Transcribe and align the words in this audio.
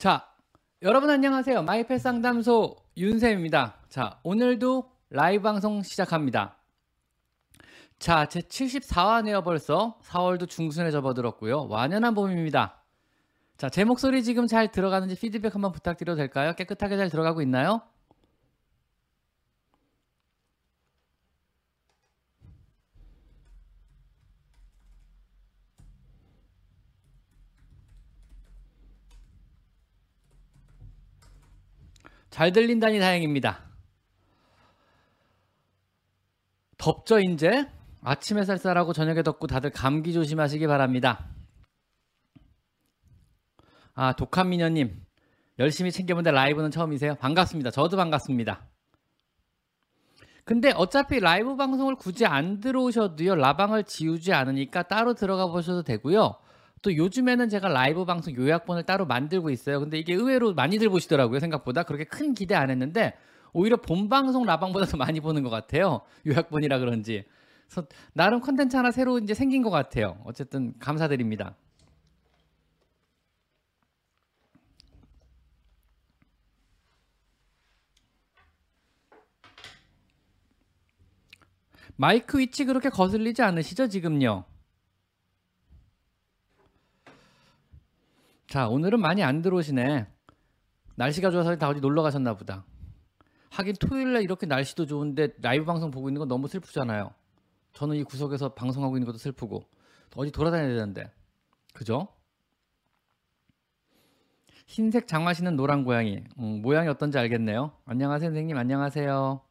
자, 0.00 0.26
여러분 0.80 1.10
안녕하세요. 1.10 1.62
마이펫 1.62 2.00
상담소 2.00 2.74
윤쌤입니다. 2.96 3.74
자, 3.90 4.18
오늘도 4.22 4.90
라이브 5.10 5.42
방송 5.42 5.82
시작합니다. 5.82 6.56
자, 7.98 8.24
제 8.24 8.40
74화네요 8.40 9.44
벌써. 9.44 9.98
4월도 10.04 10.48
중순에 10.48 10.90
접어들었고요. 10.90 11.66
완연한 11.68 12.14
봄입니다. 12.14 12.82
자, 13.58 13.68
제 13.68 13.84
목소리 13.84 14.22
지금 14.22 14.46
잘 14.46 14.70
들어가는지 14.70 15.16
피드백 15.16 15.54
한번 15.54 15.70
부탁드려도 15.70 16.16
될까요? 16.16 16.54
깨끗하게 16.54 16.96
잘 16.96 17.10
들어가고 17.10 17.42
있나요? 17.42 17.82
잘 32.30 32.52
들린다니 32.52 32.98
다행입니다. 32.98 33.64
덥죠 36.78 37.18
이제? 37.20 37.66
아침에 38.02 38.44
쌀쌀하고 38.44 38.92
저녁에 38.92 39.22
덥고 39.22 39.46
다들 39.46 39.70
감기 39.70 40.12
조심하시기 40.12 40.66
바랍니다. 40.66 41.28
아 43.94 44.14
독한미녀님 44.14 45.04
열심히 45.58 45.92
챙겨본데 45.92 46.30
라이브는 46.30 46.70
처음이세요? 46.70 47.16
반갑습니다. 47.16 47.70
저도 47.70 47.98
반갑습니다. 47.98 48.66
근데 50.44 50.72
어차피 50.74 51.20
라이브 51.20 51.56
방송을 51.56 51.96
굳이 51.96 52.24
안 52.24 52.60
들어오셔도요 52.60 53.34
라방을 53.34 53.84
지우지 53.84 54.32
않으니까 54.32 54.84
따로 54.84 55.12
들어가 55.12 55.46
보셔도 55.46 55.82
되고요. 55.82 56.36
또 56.82 56.96
요즘에는 56.96 57.48
제가 57.48 57.68
라이브 57.68 58.04
방송 58.04 58.34
요약본을 58.34 58.84
따로 58.84 59.06
만들고 59.06 59.50
있어요. 59.50 59.80
근데 59.80 59.98
이게 59.98 60.14
의외로 60.14 60.54
많이들 60.54 60.88
보시더라고요. 60.88 61.40
생각보다 61.40 61.82
그렇게 61.82 62.04
큰 62.04 62.34
기대 62.34 62.54
안 62.54 62.70
했는데 62.70 63.14
오히려 63.52 63.76
본 63.76 64.08
방송 64.08 64.44
라방보다 64.44 64.86
더 64.86 64.96
많이 64.96 65.20
보는 65.20 65.42
것 65.42 65.50
같아요. 65.50 66.00
요약본이라 66.26 66.78
그런지. 66.78 67.24
그래서 67.68 67.86
나름 68.14 68.40
컨텐츠 68.40 68.76
하나 68.76 68.90
새로 68.90 69.18
이제 69.18 69.34
생긴 69.34 69.62
것 69.62 69.70
같아요. 69.70 70.18
어쨌든 70.24 70.74
감사드립니다. 70.78 71.54
마이크 81.96 82.38
위치 82.38 82.64
그렇게 82.64 82.88
거슬리지 82.88 83.42
않으시죠 83.42 83.88
지금요? 83.88 84.44
자 88.50 88.66
오늘은 88.66 89.00
많이 89.00 89.22
안 89.22 89.42
들어오시네. 89.42 90.08
날씨가 90.96 91.30
좋아서 91.30 91.54
다 91.54 91.68
어디 91.68 91.80
놀러 91.80 92.02
가셨나 92.02 92.34
보다. 92.34 92.64
하긴 93.50 93.74
토요일날 93.78 94.22
이렇게 94.22 94.44
날씨도 94.44 94.86
좋은데 94.86 95.28
라이브 95.40 95.64
방송 95.64 95.92
보고 95.92 96.08
있는 96.08 96.18
건 96.18 96.26
너무 96.26 96.48
슬프잖아요. 96.48 97.14
저는 97.74 97.94
이 97.94 98.02
구석에서 98.02 98.54
방송하고 98.54 98.96
있는 98.96 99.06
것도 99.06 99.18
슬프고 99.18 99.62
어디 100.16 100.32
돌아다녀야 100.32 100.66
되는데 100.74 101.12
그죠? 101.74 102.08
흰색 104.66 105.06
장화 105.06 105.32
신은 105.32 105.54
노란 105.54 105.84
고양이 105.84 106.24
음, 106.40 106.60
모양이 106.60 106.88
어떤지 106.88 107.18
알겠네요. 107.18 107.70
안녕하세요 107.84 108.30
선생님 108.30 108.58
안녕하세요. 108.58 109.42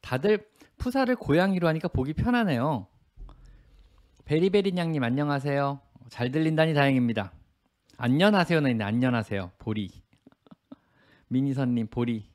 다들 0.00 0.44
푸사를 0.76 1.14
고양이로 1.14 1.68
하니까 1.68 1.86
보기 1.86 2.14
편하네요. 2.14 2.88
베리베리 4.24 4.72
냥님 4.72 5.04
안녕하세요. 5.04 5.80
잘 6.08 6.32
들린다니 6.32 6.74
다행입니다. 6.74 7.32
안녕하세요는 7.96 8.72
있네 8.72 8.84
안녕하세요. 8.84 9.52
보리. 9.58 9.90
미니선님 11.28 11.86
보리. 11.88 12.28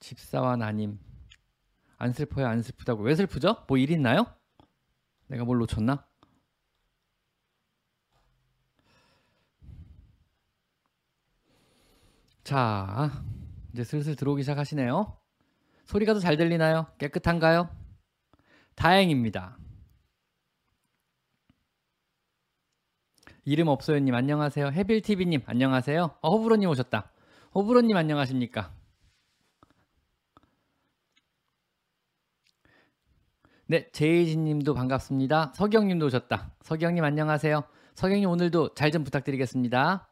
집사와 0.00 0.56
나님. 0.56 0.98
안 1.98 2.12
슬퍼요. 2.12 2.46
안 2.46 2.62
슬프다고. 2.62 3.02
왜 3.02 3.14
슬프죠? 3.14 3.64
뭐 3.68 3.78
일 3.78 3.90
있나요? 3.90 4.26
내가 5.26 5.44
뭘 5.44 5.58
놓쳤나? 5.58 6.07
자 12.48 13.10
이제 13.74 13.84
슬슬 13.84 14.16
들어오기 14.16 14.42
시작하시네요 14.42 15.18
소리가 15.84 16.14
더 16.14 16.20
잘 16.20 16.38
들리나요? 16.38 16.86
깨끗한가요? 16.96 17.68
다행입니다 18.74 19.58
이름 23.44 23.68
없어요님 23.68 24.14
안녕하세요 24.14 24.68
해빌TV님 24.68 25.42
안녕하세요 25.44 26.16
어, 26.22 26.30
호불호님 26.30 26.70
오셨다 26.70 27.12
호불호님 27.54 27.94
안녕하십니까 27.94 28.72
네, 33.66 33.90
제이진님도 33.92 34.72
반갑습니다. 34.72 35.52
서경님도 35.54 36.06
오셨다. 36.06 36.54
서경님 36.62 37.04
안녕하세요. 37.04 37.64
서경님 37.96 38.30
오늘도 38.30 38.72
잘 38.72 38.90
좀 38.90 39.04
부탁드리겠습니다. 39.04 40.07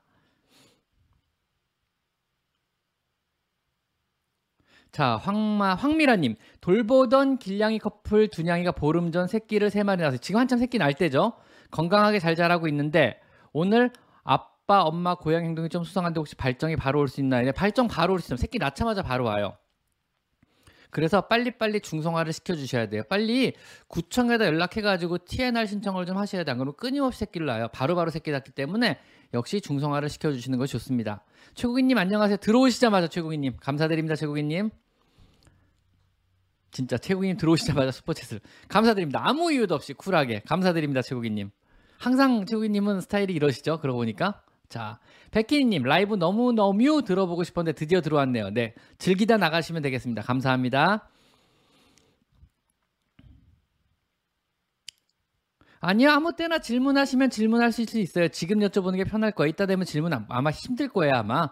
자, 4.96 5.18
황마 5.18 5.74
황미라님 5.74 6.36
돌보던 6.62 7.36
길냥이 7.36 7.78
커플 7.78 8.28
두냥이가 8.28 8.72
보름 8.72 9.12
전 9.12 9.26
새끼를 9.28 9.68
세 9.68 9.82
마리 9.82 10.00
낳았어요. 10.00 10.16
지금 10.20 10.40
한참 10.40 10.58
새끼 10.58 10.78
날 10.78 10.94
때죠. 10.94 11.34
건강하게 11.70 12.18
잘 12.18 12.34
자라고 12.34 12.66
있는데 12.68 13.20
오늘 13.52 13.90
아빠, 14.24 14.84
엄마, 14.84 15.14
고양 15.14 15.44
행동이 15.44 15.68
좀 15.68 15.84
수상한데 15.84 16.18
혹시 16.18 16.34
발정이 16.34 16.76
바로 16.76 16.98
올 16.98 17.08
수 17.08 17.20
있나요? 17.20 17.44
네, 17.44 17.52
발정 17.52 17.88
바로 17.88 18.14
올 18.14 18.20
수 18.20 18.28
있어요. 18.28 18.38
새끼 18.38 18.56
낳자마자 18.58 19.02
바로 19.02 19.24
와요. 19.24 19.58
그래서 20.88 21.20
빨리빨리 21.20 21.80
중성화를 21.80 22.32
시켜주셔야 22.32 22.88
돼요. 22.88 23.02
빨리 23.10 23.52
구청에다 23.88 24.46
연락해가지고 24.46 25.26
TNR 25.26 25.66
신청을 25.66 26.06
좀 26.06 26.16
하셔야 26.16 26.42
돼요. 26.42 26.52
안 26.52 26.58
그러면 26.58 26.72
끊임없이 26.74 27.18
새끼를 27.18 27.46
낳아요. 27.46 27.68
바로바로 27.68 28.10
새끼 28.10 28.30
낳기 28.30 28.52
때문에 28.52 28.98
역시 29.34 29.60
중성화를 29.60 30.08
시켜주시는 30.08 30.56
것이 30.58 30.72
좋습니다. 30.72 31.22
최국인님 31.54 31.98
안녕하세요. 31.98 32.38
들어오시자마자 32.38 33.08
최국인님 33.08 33.58
감사드립니다. 33.60 34.16
최국인님. 34.16 34.70
진짜 36.76 36.98
최국인님 36.98 37.38
들어오시자마자 37.38 37.90
슈퍼챗을 37.90 38.38
감사드립니다. 38.68 39.22
아무 39.22 39.50
이유도 39.50 39.74
없이 39.74 39.94
쿨하게 39.94 40.42
감사드립니다. 40.46 41.00
최국인님. 41.00 41.50
항상 41.96 42.44
최국인님은 42.44 43.00
스타일이 43.00 43.32
이러시죠? 43.32 43.80
그러고 43.80 44.00
보니까. 44.00 44.42
자, 44.68 44.98
백희님 45.30 45.84
라이브 45.84 46.16
너무 46.16 46.52
너무 46.52 47.02
들어보고 47.02 47.44
싶었는데 47.44 47.78
드디어 47.78 48.02
들어왔네요. 48.02 48.50
네, 48.50 48.74
즐기다 48.98 49.38
나가시면 49.38 49.80
되겠습니다. 49.80 50.20
감사합니다. 50.20 51.08
아니요, 55.80 56.10
아무 56.10 56.36
때나 56.36 56.58
질문하시면 56.58 57.30
질문하실 57.30 57.86
수 57.86 57.98
있어요. 58.00 58.28
지금 58.28 58.58
여쭤보는 58.58 58.96
게 58.96 59.04
편할 59.04 59.32
거예요. 59.32 59.48
이따 59.48 59.64
되면 59.64 59.86
질문 59.86 60.12
아마 60.28 60.50
힘들 60.50 60.88
거예요, 60.88 61.14
아마. 61.14 61.48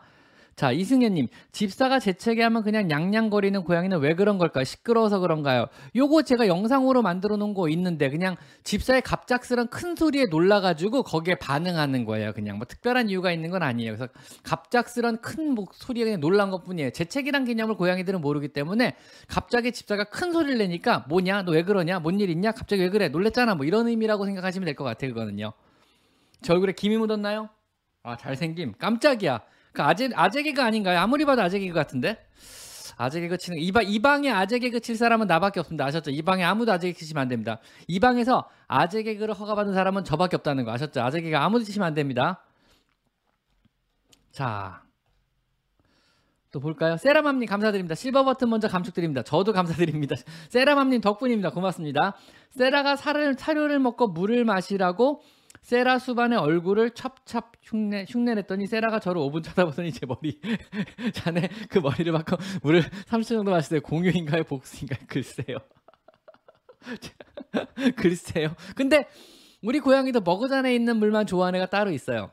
자, 0.57 0.71
이승현님, 0.71 1.27
집사가 1.51 1.99
재채기 1.99 2.41
하면 2.41 2.63
그냥 2.63 2.87
냥냥거리는 2.87 3.65
고양이는 3.65 3.99
왜 3.99 4.15
그런 4.15 4.39
걸까요? 4.39 4.63
시끄러워서 4.63 5.19
그런가요? 5.19 5.67
요거 5.97 6.23
제가 6.23 6.47
영상으로 6.47 7.03
만들어 7.03 7.37
놓은 7.37 7.55
거 7.55 7.69
있는데, 7.71 8.09
그냥 8.09 8.37
집사의 8.63 9.03
갑작스런 9.03 9.67
큰 9.67 9.97
소리에 9.97 10.27
놀라가지고 10.31 11.03
거기에 11.03 11.35
반응하는 11.37 12.05
거예요. 12.05 12.33
그냥 12.35 12.59
뭐 12.59 12.67
특별한 12.67 13.09
이유가 13.09 13.33
있는 13.33 13.51
건 13.51 13.65
아니에요. 13.65 13.97
그래서 13.97 14.13
갑작스런 14.45 15.21
큰 15.21 15.57
소리에 15.73 16.05
그냥 16.05 16.21
놀란 16.21 16.51
것 16.51 16.65
뿐이에요. 16.65 16.91
재채기란 16.91 17.45
개념을 17.47 17.75
고양이들은 17.75 18.21
모르기 18.21 18.47
때문에 18.49 18.95
갑자기 19.27 19.73
집사가 19.73 20.05
큰 20.05 20.33
소리를 20.33 20.57
내니까 20.59 21.05
뭐냐? 21.09 21.43
너 21.43 21.55
왜 21.55 21.63
그러냐? 21.65 21.99
뭔 21.99 22.21
일 22.21 22.31
있냐? 22.31 22.53
갑자기 22.53 22.83
왜 22.83 22.91
그래? 22.91 23.09
놀랬잖아. 23.09 23.55
뭐 23.57 23.67
이런 23.67 23.89
의미라고 23.89 24.25
생각하시면 24.25 24.67
될 24.67 24.77
것 24.77 24.85
같아요. 24.85 25.13
그거는요. 25.15 25.53
저 26.43 26.53
얼굴에 26.53 26.73
김이 26.75 26.97
묻었나요? 26.97 27.49
아, 28.05 28.17
잘생김. 28.17 28.75
깜짝이야. 28.79 29.41
그 29.75 29.83
아재 29.83 30.09
아재 30.15 30.43
개그 30.43 30.63
아닌가요? 30.63 30.99
아무리 31.01 31.25
봐도 31.25 31.43
아재 31.43 31.59
개그 31.59 31.75
같은데. 31.75 32.25
아재 32.97 33.21
개그 33.21 33.37
치는 33.37 33.59
이, 33.59 33.73
방, 33.73 33.83
이 33.85 33.99
방에 33.99 34.31
아재 34.31 34.61
개그 34.61 34.79
칠 34.79 34.97
사람은 34.97 35.27
나밖에 35.27 35.59
없습니다. 35.61 35.85
아셨죠? 35.85 36.13
이 36.13 36.23
방에 36.23 36.45
아무도 36.45 36.73
아재 36.73 36.87
개그 36.87 36.99
치시면 37.01 37.23
안 37.23 37.29
됩니다. 37.29 37.59
이 37.89 37.99
방에서 37.99 38.49
아재 38.69 39.03
개그를 39.03 39.35
허가받은 39.35 39.75
사람은 39.75 40.05
저밖에 40.05 40.37
없다는 40.37 40.65
거 40.65 40.71
아셨죠? 40.71 41.03
아재 41.03 41.21
개그 41.21 41.37
아무도 41.37 41.65
치시면 41.65 41.89
안 41.89 41.95
됩니다. 41.95 42.45
자. 44.31 44.83
또 46.53 46.61
볼까요? 46.61 46.97
세라맘님 46.97 47.49
감사드립니다. 47.49 47.97
실버 47.97 48.25
버튼 48.25 48.49
먼저 48.49 48.69
감축드립니다. 48.69 49.23
저도 49.23 49.53
감사드립니다. 49.53 50.15
세라맘님 50.51 51.01
덕분입니다. 51.01 51.51
고맙습니다. 51.51 52.15
세라가 52.51 52.95
사료를 52.95 53.81
먹고 53.81 54.07
물을 54.07 54.45
마시라고 54.45 55.21
세라 55.65 55.99
수반의 55.99 56.39
얼굴을 56.39 56.91
찹찹 56.91 57.41
흉내 57.63 58.05
흉내냈더니 58.07 58.67
세라가 58.67 59.01
저를 59.01 59.23
5분 59.23 59.43
쳐다보더니 59.43 59.93
제 59.93 60.05
머리 60.05 60.39
자네 61.15 61.49
그 61.71 61.79
머리를 61.79 62.13
바꿔 62.13 62.37
물을 62.63 62.83
30초 62.83 63.29
정도 63.29 63.51
마시세요. 63.51 63.81
공유인가요? 63.81 64.45
복수인가요? 64.45 65.01
글쎄요. 65.09 65.57
글쎄요. 67.97 68.55
근데 68.77 69.09
우리 69.63 69.81
고양이도 69.81 70.21
머그잔에 70.21 70.75
있는 70.75 70.99
물만 70.99 71.27
좋아하는 71.27 71.59
애가 71.59 71.71
따로 71.71 71.91
있어요. 71.91 72.31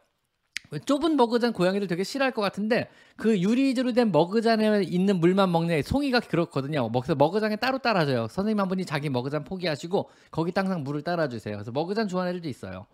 좁은 0.86 1.16
머그잔 1.16 1.54
고양이들 1.54 1.88
되게 1.88 2.04
싫어할 2.04 2.34
것 2.34 2.42
같은데 2.42 2.90
그 3.16 3.40
유리로 3.40 3.94
된 3.94 4.12
머그잔에 4.12 4.84
있는 4.84 5.22
물만 5.22 5.54
먹는 5.54 5.76
애, 5.76 5.82
송이가 5.82 6.20
그렇거든요. 6.22 6.92
그래서 6.92 7.16
머그잔에 7.16 7.56
따로 7.56 7.78
따라줘요. 7.78 8.28
선생님 8.28 8.60
한 8.60 8.68
분이 8.68 8.86
자기 8.86 9.10
머그잔 9.10 9.46
포기하시고 9.46 10.10
거기 10.32 10.52
항상 10.54 10.84
물을 10.84 11.02
따라주세요. 11.02 11.56
그래서 11.56 11.72
머그잔 11.72 12.10
좋아하는 12.10 12.32
애들도 12.32 12.50
있어요. 12.50 12.88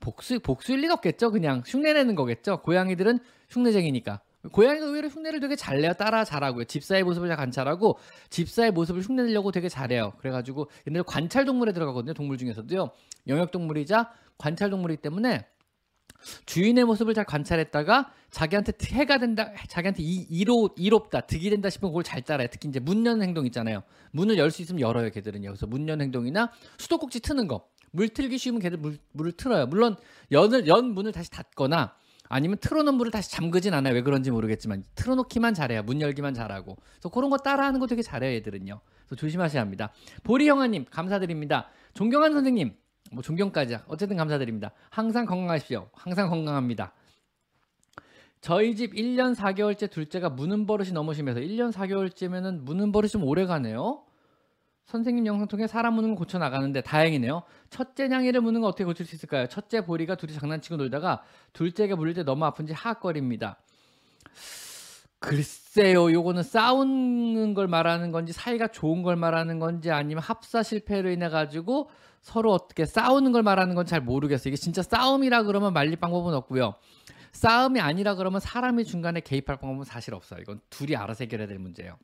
복수 0.00 0.40
복수일 0.40 0.80
리가 0.80 0.94
없겠죠. 0.94 1.30
그냥 1.30 1.62
흉내내는 1.66 2.14
거겠죠. 2.14 2.62
고양이들은 2.62 3.18
흉내쟁이니까. 3.50 4.20
고양이가 4.50 4.86
의외로 4.86 5.08
흉내를 5.08 5.38
되게 5.38 5.54
잘 5.54 5.80
내요. 5.80 5.92
따라 5.92 6.24
잘하고요. 6.24 6.64
집사의 6.64 7.04
모습을 7.04 7.28
잘 7.28 7.36
관찰하고 7.36 7.98
집사의 8.30 8.72
모습을 8.72 9.02
흉내내려고 9.02 9.52
되게 9.52 9.68
잘해요. 9.68 10.14
그래가지고 10.18 10.68
옛날에 10.88 11.04
관찰 11.06 11.44
동물에 11.44 11.72
들어가거든요. 11.72 12.14
동물 12.14 12.38
중에서도요. 12.38 12.90
영역 13.28 13.52
동물이자 13.52 14.10
관찰 14.38 14.70
동물이기 14.70 15.00
때문에 15.00 15.46
주인의 16.46 16.84
모습을 16.84 17.14
잘 17.14 17.24
관찰했다가 17.24 18.12
자기한테 18.30 18.72
해가 18.92 19.18
된다, 19.18 19.52
자기한테 19.68 20.02
이, 20.02 20.26
이로 20.30 20.70
이롭다, 20.76 21.22
득이 21.22 21.50
된다 21.50 21.68
싶으면 21.68 21.90
그걸 21.90 22.04
잘 22.04 22.22
따라요. 22.22 22.46
특히 22.50 22.68
이제 22.68 22.78
문 22.80 23.04
여는 23.04 23.22
행동 23.22 23.44
있잖아요. 23.46 23.82
문을 24.12 24.38
열 24.38 24.50
수 24.50 24.62
있으면 24.62 24.80
열어요, 24.80 25.10
걔들은요. 25.10 25.48
그래서 25.48 25.66
문 25.66 25.88
여는 25.88 26.04
행동이나 26.04 26.52
수도꼭지 26.78 27.20
트는 27.20 27.48
거, 27.48 27.66
물 27.92 28.08
틀기 28.08 28.38
쉬우면 28.38 28.60
걔들 28.60 28.78
물, 28.78 28.98
물을 29.12 29.32
틀어요. 29.32 29.66
물론 29.66 29.96
연을 30.32 30.66
연 30.66 30.92
문을 30.92 31.12
다시 31.12 31.30
닫거나 31.30 31.94
아니면 32.28 32.56
틀어놓은 32.58 32.94
물을 32.94 33.12
다시 33.12 33.30
잠그진 33.30 33.74
않아요. 33.74 33.94
왜 33.94 34.02
그런지 34.02 34.30
모르겠지만 34.30 34.84
틀어놓기만 34.94 35.54
잘해요. 35.54 35.82
문 35.82 36.00
열기만 36.00 36.32
잘하고. 36.34 36.76
그래서 36.76 37.08
그런 37.10 37.28
거 37.30 37.36
따라하는 37.36 37.78
거 37.78 37.86
되게 37.86 38.00
잘해요, 38.00 38.34
애들은요. 38.36 38.80
그래서 39.06 39.16
조심하셔야 39.16 39.60
합니다. 39.60 39.92
보리 40.22 40.48
형아님 40.48 40.86
감사드립니다. 40.90 41.68
존경하는 41.92 42.34
선생님, 42.34 42.74
뭐 43.12 43.22
존경까지야. 43.22 43.84
어쨌든 43.86 44.16
감사드립니다. 44.16 44.72
항상 44.88 45.26
건강하십시오. 45.26 45.90
항상 45.92 46.30
건강합니다. 46.30 46.94
저희 48.40 48.74
집 48.74 48.94
1년 48.94 49.36
4개월째 49.36 49.90
둘째가 49.90 50.30
무는 50.30 50.66
버릇이 50.66 50.92
너무 50.92 51.12
심해서 51.12 51.38
1년 51.38 51.70
4개월째면은 51.70 52.62
무는 52.62 52.90
버릇이 52.90 53.10
좀 53.10 53.24
오래 53.24 53.44
가네요. 53.44 54.04
선생님 54.86 55.26
영상 55.26 55.48
통해 55.48 55.66
사람 55.66 55.94
무는 55.94 56.10
거 56.10 56.16
고쳐 56.16 56.38
나가는데 56.38 56.82
다행이네요. 56.82 57.42
첫째 57.70 58.08
냥이를 58.08 58.40
무는 58.40 58.60
거 58.60 58.66
어떻게 58.66 58.84
고칠 58.84 59.06
수 59.06 59.14
있을까요? 59.14 59.46
첫째 59.46 59.84
보리가 59.84 60.16
둘이 60.16 60.34
장난치고 60.34 60.76
놀다가 60.76 61.22
둘째가 61.52 61.96
물릴 61.96 62.14
때 62.14 62.24
너무 62.24 62.44
아픈지 62.44 62.72
하악거립니다. 62.72 63.58
글쎄요, 65.18 66.12
요거는 66.12 66.42
싸우는 66.42 67.54
걸 67.54 67.68
말하는 67.68 68.10
건지 68.10 68.32
사이가 68.32 68.68
좋은 68.68 69.02
걸 69.02 69.14
말하는 69.16 69.60
건지 69.60 69.90
아니면 69.90 70.22
합사 70.22 70.62
실패로 70.64 71.10
인해 71.10 71.28
가지고 71.28 71.90
서로 72.20 72.52
어떻게 72.52 72.84
싸우는 72.84 73.30
걸 73.32 73.42
말하는 73.42 73.74
건 73.76 73.86
잘 73.86 74.00
모르겠어요. 74.00 74.50
이게 74.50 74.56
진짜 74.56 74.82
싸움이라 74.82 75.44
그러면 75.44 75.72
말릴 75.72 75.96
방법은 75.96 76.34
없고요. 76.34 76.74
싸움이 77.32 77.80
아니라 77.80 78.14
그러면 78.16 78.40
사람이 78.40 78.84
중간에 78.84 79.20
개입할 79.20 79.56
방법은 79.58 79.84
사실 79.84 80.12
없어요. 80.12 80.40
이건 80.40 80.60
둘이 80.70 80.96
알아서 80.96 81.24
해결해야 81.24 81.46
될 81.46 81.58
문제예요. 81.58 81.96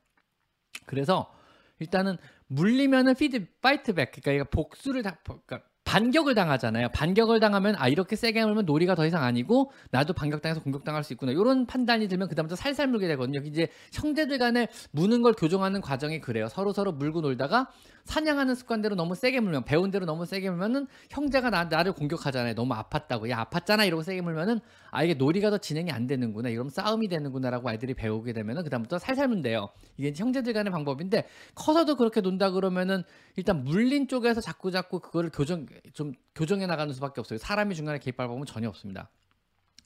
그래서 0.85 1.31
일단은 1.79 2.17
물리면은 2.47 3.15
feed 3.15 3.45
fight 3.61 3.89
back 3.89 4.11
그러니까 4.21 4.45
복수를 4.49 5.03
다 5.03 5.17
그러니까 5.23 5.61
반격을 5.89 6.35
당하잖아요. 6.35 6.89
반격을 6.89 7.39
당하면 7.39 7.73
아 7.79 7.87
이렇게 7.87 8.15
세게 8.15 8.45
물면 8.45 8.65
놀이가 8.65 8.93
더 8.93 9.07
이상 9.07 9.23
아니고 9.23 9.71
나도 9.89 10.13
반격당해서 10.13 10.61
공격당할 10.61 11.03
수 11.03 11.13
있구나. 11.13 11.31
이런 11.31 11.65
판단이 11.65 12.07
들면 12.07 12.27
그다음부터 12.29 12.55
살살 12.55 12.87
물게 12.89 13.07
되거든요. 13.07 13.39
이제 13.43 13.69
형제들 13.93 14.37
간에 14.37 14.67
무는 14.91 15.23
걸 15.23 15.33
교정하는 15.33 15.81
과정이 15.81 16.21
그래요. 16.21 16.47
서로 16.47 16.73
서로 16.73 16.91
물고 16.91 17.21
놀다가 17.21 17.71
사냥하는 18.09 18.55
습관대로 18.55 18.95
너무 18.95 19.13
세게 19.13 19.39
물면 19.39 19.65
배운 19.65 19.91
대로 19.91 20.07
너무 20.07 20.25
세게 20.25 20.49
물면은 20.49 20.87
형제가 21.11 21.51
나, 21.51 21.65
나를 21.65 21.93
공격하잖아요. 21.93 22.55
너무 22.55 22.73
아팠다고. 22.73 23.29
야 23.29 23.45
아팠잖아 23.45 23.85
이러고 23.85 24.01
세게 24.01 24.21
물면은 24.21 24.59
아 24.89 25.03
이게 25.03 25.13
놀이가 25.13 25.51
더 25.51 25.59
진행이 25.59 25.91
안 25.91 26.07
되는구나. 26.07 26.49
이러면 26.49 26.71
싸움이 26.71 27.07
되는구나라고 27.07 27.69
아이들이 27.69 27.93
배우게 27.93 28.33
되면은 28.33 28.63
그다음부터 28.63 28.97
살살 28.97 29.27
문대요. 29.27 29.69
이게 29.97 30.11
형제들 30.15 30.53
간의 30.53 30.71
방법인데 30.71 31.27
커서도 31.53 31.97
그렇게 31.97 32.19
논다 32.21 32.49
그러면은 32.49 33.03
일단 33.35 33.63
물린 33.63 34.07
쪽에서 34.07 34.41
자꾸 34.41 34.71
자꾸 34.71 34.99
그거를 34.99 35.29
교정 35.29 35.67
좀 35.93 36.13
교정해 36.33 36.65
나가는 36.65 36.91
수밖에 36.91 37.21
없어요. 37.21 37.37
사람이 37.37 37.75
중간에 37.75 37.99
개입할 37.99 38.27
방법은 38.27 38.47
전혀 38.47 38.67
없습니다. 38.69 39.11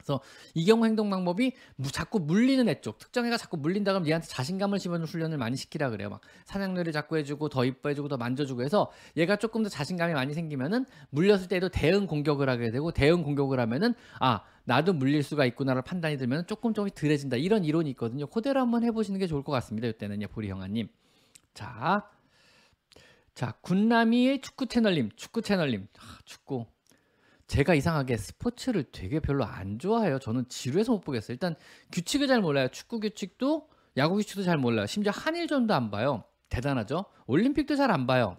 그래서 0.03 0.19
이 0.53 0.65
경우 0.65 0.85
행동 0.85 1.09
방법이 1.09 1.53
자꾸 1.91 2.19
물리는 2.19 2.67
애 2.67 2.81
쪽, 2.81 2.97
특정 2.97 3.25
애가 3.25 3.37
자꾸 3.37 3.57
물린다 3.57 3.93
그러면 3.93 4.07
얘한테 4.07 4.27
자신감을 4.27 4.79
심어주는 4.79 5.07
훈련을 5.07 5.37
많이 5.37 5.55
시키라 5.57 5.89
그래요. 5.89 6.09
막 6.09 6.21
사냥놀이 6.45 6.91
자꾸 6.91 7.17
해주고 7.17 7.49
더 7.49 7.65
이뻐해주고 7.65 8.09
더 8.09 8.17
만져주고 8.17 8.63
해서 8.63 8.91
얘가 9.17 9.37
조금 9.37 9.63
더 9.63 9.69
자신감이 9.69 10.13
많이 10.13 10.33
생기면은 10.33 10.85
물렸을 11.09 11.47
때도 11.47 11.69
대응 11.69 12.05
공격을 12.05 12.49
하게 12.49 12.71
되고 12.71 12.91
대응 12.91 13.23
공격을 13.23 13.59
하면은 13.59 13.93
아 14.19 14.43
나도 14.65 14.93
물릴 14.93 15.23
수가 15.23 15.45
있구나를 15.45 15.81
판단이 15.81 16.17
들면 16.17 16.47
조금 16.47 16.73
조금 16.73 16.89
덜해진다 16.89 17.37
이런 17.37 17.63
이론이 17.63 17.89
있거든요. 17.91 18.27
그대로 18.27 18.59
한번 18.61 18.83
해보시는 18.83 19.19
게 19.19 19.27
좋을 19.27 19.43
것 19.43 19.51
같습니다. 19.53 19.87
이때는요, 19.87 20.27
보리 20.27 20.49
형아님. 20.49 20.89
자, 21.53 22.09
자, 23.35 23.53
군남이의 23.61 24.41
축구 24.41 24.67
채널님, 24.67 25.11
축구 25.15 25.41
채널님, 25.41 25.87
아, 25.99 26.19
축구. 26.25 26.65
제가 27.47 27.73
이상하게 27.75 28.17
스포츠를 28.17 28.85
되게 28.91 29.19
별로 29.19 29.45
안 29.45 29.79
좋아해요. 29.79 30.19
저는 30.19 30.47
지루해서 30.49 30.91
못 30.93 31.01
보겠어요. 31.01 31.33
일단 31.33 31.55
규칙을 31.91 32.27
잘 32.27 32.41
몰라요. 32.41 32.67
축구 32.69 32.99
규칙도 32.99 33.69
야구 33.97 34.15
규칙도 34.15 34.43
잘 34.43 34.57
몰라요. 34.57 34.85
심지어 34.87 35.11
한일전도 35.13 35.73
안 35.73 35.91
봐요. 35.91 36.23
대단하죠? 36.49 37.05
올림픽도 37.27 37.75
잘 37.75 37.91
안 37.91 38.07
봐요. 38.07 38.37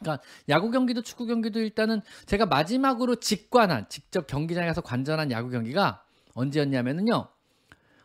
그러니까 0.00 0.24
야구 0.48 0.70
경기도 0.70 1.02
축구 1.02 1.26
경기도 1.26 1.60
일단은 1.60 2.00
제가 2.26 2.46
마지막으로 2.46 3.16
직관한 3.16 3.88
직접 3.88 4.26
경기장에 4.26 4.66
가서 4.66 4.80
관전한 4.80 5.30
야구 5.30 5.50
경기가 5.50 6.04
언제였냐면은요. 6.34 7.28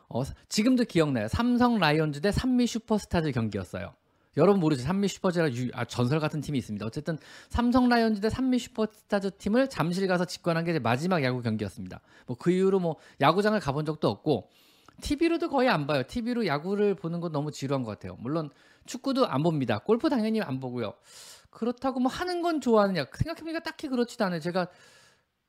어, 0.10 0.24
지금도 0.48 0.84
기억나요. 0.86 1.28
삼성 1.28 1.80
라이온즈 1.80 2.22
대 2.22 2.32
삼미 2.32 2.68
슈퍼스타즈 2.68 3.32
경기였어요. 3.32 3.94
여러분 4.38 4.60
모르죠. 4.62 4.84
삼미 4.84 5.08
슈퍼스타즈라 5.08 5.50
아, 5.74 5.86
전설 5.86 6.20
같은 6.20 6.42
팀이 6.42 6.58
있습니다. 6.60 6.86
어쨌든 6.86 7.18
삼성 7.50 7.90
라이온즈 7.90 8.22
대 8.22 8.30
삼미 8.30 8.60
슈퍼스타즈 8.60 9.32
팀을 9.38 9.70
잠실 9.70 10.08
가서 10.08 10.26
직관한 10.26 10.64
게 10.66 10.78
마지막 10.80 11.24
야구 11.24 11.42
경기였습니다. 11.42 12.02
뭐 12.28 12.38
그 12.40 12.52
이후로 12.52 12.80
뭐 12.80 12.98
야구장을 13.20 13.60
가본 13.60 13.86
적도 13.86 14.08
없고 14.10 14.50
TV로도 15.02 15.50
거의 15.50 15.70
안 15.70 15.88
봐요. 15.88 16.04
TV로 16.08 16.46
야구를 16.48 16.96
보는 16.96 17.20
건 17.20 17.32
너무 17.32 17.52
지루한 17.52 17.84
것 17.84 17.92
같아요. 17.92 18.16
물론 18.20 18.50
축구도 18.86 19.28
안 19.28 19.44
봅니다. 19.44 19.80
골프 19.80 20.10
당연히 20.10 20.42
안 20.42 20.60
보고요. 20.60 20.94
그렇다고 21.50 22.00
뭐 22.00 22.12
하는 22.12 22.42
건 22.42 22.62
좋아하느냐 22.62 23.06
생각해보니까 23.14 23.60
딱히 23.62 23.88
그렇지도 23.90 24.26
않아요. 24.26 24.40
제가 24.40 24.68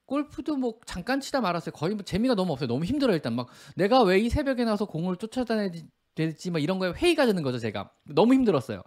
골프도 0.06 0.56
뭐 0.56 0.74
잠깐 0.86 1.20
치다 1.20 1.40
말았어요. 1.42 1.72
거의 1.72 1.94
뭐 1.94 2.02
재미가 2.02 2.34
너무 2.34 2.52
없어요. 2.52 2.66
너무 2.68 2.84
힘들어요. 2.84 3.14
일단 3.16 3.34
막 3.34 3.48
내가 3.76 4.02
왜 4.02 4.18
이 4.20 4.30
새벽에 4.30 4.64
나서 4.64 4.86
공을 4.86 5.16
쫓아다니지 5.16 5.86
될지 6.18 6.50
뭐 6.50 6.58
이런 6.58 6.78
거에 6.78 6.90
회의가 6.90 7.26
되는 7.26 7.42
거죠 7.42 7.58
제가. 7.58 7.90
너무 8.06 8.34
힘들었어요. 8.34 8.82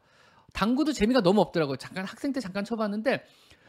당구도 0.54 0.92
재미가 0.92 1.22
너무 1.22 1.40
없더라고요. 1.42 1.78
잠깐 1.78 2.04
학생 2.06 2.34
때 2.34 2.42
잠깐 2.42 2.66
쳐봤는데 2.66 3.24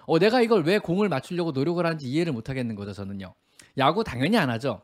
어 0.06 0.18
내가 0.18 0.42
이걸 0.42 0.64
왜 0.64 0.78
공을 0.78 1.08
맞추려고 1.08 1.52
노력을 1.52 1.84
하는지 1.84 2.08
이해를 2.08 2.32
못 2.32 2.50
하겠는 2.50 2.74
거죠 2.74 2.92
저는요. 2.92 3.34
야구 3.78 4.02
당연히 4.02 4.36
안 4.36 4.50
하죠. 4.50 4.82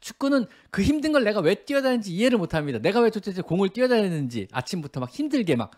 축구는 0.00 0.46
그 0.70 0.82
힘든 0.82 1.12
걸 1.12 1.24
내가 1.24 1.40
왜 1.40 1.54
뛰어다니는지 1.54 2.12
이해를 2.12 2.38
못 2.38 2.54
합니다. 2.54 2.78
내가 2.78 3.00
왜 3.00 3.08
도대체 3.10 3.40
공을 3.40 3.70
뛰어다니는지 3.70 4.48
아침부터 4.52 5.00
막 5.00 5.10
힘들게 5.10 5.56
막 5.56 5.70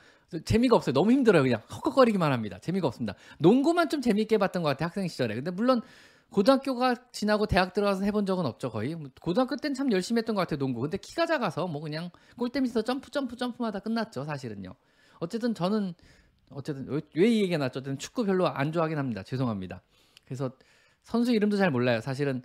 재미가 0.45 0.77
없어요. 0.77 0.93
너무 0.93 1.13
힘들어요 1.13 1.43
그냥. 1.43 1.61
헉헉거리기만 1.71 2.33
합니다. 2.33 2.59
재미가 2.59 2.89
없습니다. 2.89 3.15
농구만 3.39 3.89
좀 3.89 4.01
재미있게 4.01 4.39
봤던 4.39 4.63
것 4.63 4.71
같아요 4.71 4.89
학생 4.89 5.07
시절에. 5.07 5.37
근데 5.37 5.51
물론 5.51 5.83
고등학교가 6.31 6.95
지나고 7.13 7.47
대학 7.47 7.73
들어가서 7.73 8.05
해본 8.05 8.27
적은 8.27 8.45
없죠 8.47 8.71
거의. 8.71 8.95
뭐 8.95 9.09
고등학교 9.21 9.57
때는 9.57 9.75
참 9.75 9.91
열심히 9.93 10.19
했던 10.21 10.35
것 10.35 10.43
같아요 10.43 10.59
농구. 10.59 10.81
근데 10.81 10.97
키가 10.99 11.27
작아서 11.27 11.67
뭐 11.67 11.81
그냥 11.81 12.11
골대 12.37 12.61
밑에서 12.61 12.83
점프 12.83 13.11
점프 13.11 13.37
점프마다 13.37 13.79
끝났죠 13.81 14.25
사실은요. 14.25 14.75
어쨌든 15.21 15.55
저는 15.55 15.95
어쨌든 16.51 16.87
왜 17.15 17.29
이 17.29 17.43
얘기가 17.43 17.59
났죠? 17.59 17.81
어쨌든 17.81 17.99
축구 17.99 18.25
별로 18.25 18.47
안 18.49 18.73
좋아하긴 18.73 18.99
합니다. 18.99 19.23
죄송합니다. 19.23 19.83
그래서 20.25 20.51
선수 21.03 21.33
이름도 21.33 21.57
잘 21.57 21.71
몰라요. 21.71 22.01
사실은 22.01 22.43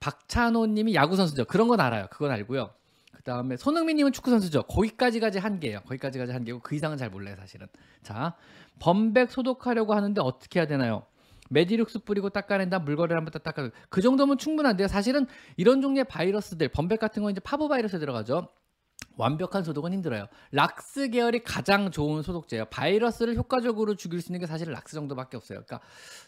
박찬호님이 0.00 0.94
야구 0.94 1.16
선수죠. 1.16 1.44
그런 1.46 1.68
건 1.68 1.80
알아요. 1.80 2.06
그건 2.10 2.30
알고요. 2.30 2.70
그 3.14 3.22
다음에 3.22 3.56
손흥민님은 3.56 4.12
축구 4.12 4.30
선수죠. 4.30 4.62
거기까지까지 4.64 5.38
한개예요. 5.38 5.80
거기까지까지 5.80 6.32
한개고 6.32 6.60
그 6.60 6.74
이상은 6.74 6.96
잘 6.96 7.10
몰라요 7.10 7.36
사실은. 7.36 7.66
자 8.02 8.34
범백 8.78 9.30
소독하려고 9.32 9.94
하는데 9.94 10.20
어떻게 10.20 10.60
해야 10.60 10.66
되나요 10.66 11.04
메디록스 11.48 12.00
뿌리고 12.00 12.30
닦아낸다 12.30 12.80
물걸레를 12.80 13.16
한번 13.16 13.32
닦아 13.42 13.70
그 13.88 14.00
정도면 14.00 14.38
충분한데요 14.38 14.88
사실은 14.88 15.26
이런 15.56 15.80
종류의 15.80 16.04
바이러스들 16.04 16.68
범백 16.68 17.00
같은 17.00 17.22
건 17.22 17.32
이제 17.32 17.40
파보 17.40 17.68
바이러스 17.68 17.98
들어가죠 17.98 18.48
완벽한 19.18 19.64
소독은 19.64 19.92
힘들어요. 19.92 20.26
락스 20.52 21.10
계열이 21.10 21.42
가장 21.42 21.90
좋은 21.90 22.22
소독제예요. 22.22 22.66
바이러스를 22.66 23.36
효과적으로 23.36 23.96
죽일 23.96 24.20
수 24.22 24.28
있는 24.28 24.40
게 24.40 24.46
사실 24.46 24.70
락스 24.70 24.94
정도밖에 24.94 25.36
없어요. 25.36 25.62
그러니까 25.66 25.80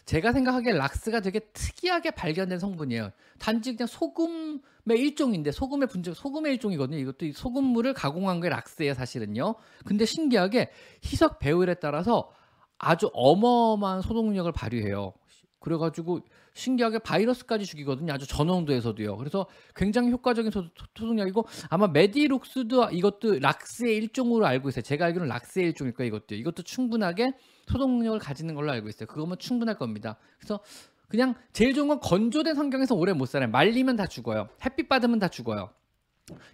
제가 0.05 0.33
생각하기에 0.33 0.73
락스가 0.73 1.21
되게 1.21 1.39
특이하게 1.39 2.11
발견된 2.11 2.59
성분이에요. 2.59 3.11
단지 3.39 3.75
그냥 3.75 3.87
소금의 3.87 4.99
일종인데 4.99 5.51
소금의 5.51 5.87
분자 5.87 6.13
소금의 6.13 6.53
일종이거든요. 6.53 6.97
이것도 6.99 7.31
소금물을 7.33 7.93
가공한 7.93 8.41
게 8.41 8.49
락스예요, 8.49 8.93
사실은요. 8.93 9.55
근데 9.85 10.05
신기하게 10.05 10.71
희석 11.03 11.39
배율에 11.39 11.75
따라서 11.75 12.33
아주 12.81 13.09
어마어마한 13.13 14.01
소독력을 14.01 14.51
발휘해요. 14.51 15.13
그래가지고 15.59 16.21
신기하게 16.53 16.99
바이러스까지 16.99 17.65
죽이거든요. 17.65 18.11
아주 18.11 18.27
전농도에서도요. 18.27 19.15
그래서 19.17 19.45
굉장히 19.75 20.11
효과적인 20.11 20.51
소, 20.51 20.65
독약이고 20.95 21.45
아마 21.69 21.87
메디룩스도 21.87 22.89
이것도 22.89 23.39
락스의 23.39 23.95
일종으로 23.97 24.45
알고 24.47 24.69
있어요. 24.69 24.81
제가 24.81 25.05
알기로는 25.05 25.29
락스의 25.29 25.67
일종일 25.67 25.93
거예요. 25.93 26.07
이것도 26.07 26.35
이것도 26.35 26.63
충분하게 26.63 27.33
소독력을 27.67 28.17
가지는 28.19 28.55
걸로 28.55 28.71
알고 28.71 28.89
있어요. 28.89 29.07
그거면 29.07 29.37
충분할 29.37 29.77
겁니다. 29.77 30.17
그래서 30.39 30.59
그냥 31.07 31.35
제일 31.53 31.73
좋은 31.73 31.87
건 31.87 31.99
건조된 31.99 32.57
환경에서 32.57 32.95
오래 32.95 33.13
못 33.13 33.27
살아요. 33.27 33.49
말리면 33.51 33.95
다 33.97 34.07
죽어요. 34.07 34.49
햇빛 34.65 34.89
받으면 34.89 35.19
다 35.19 35.27
죽어요. 35.27 35.69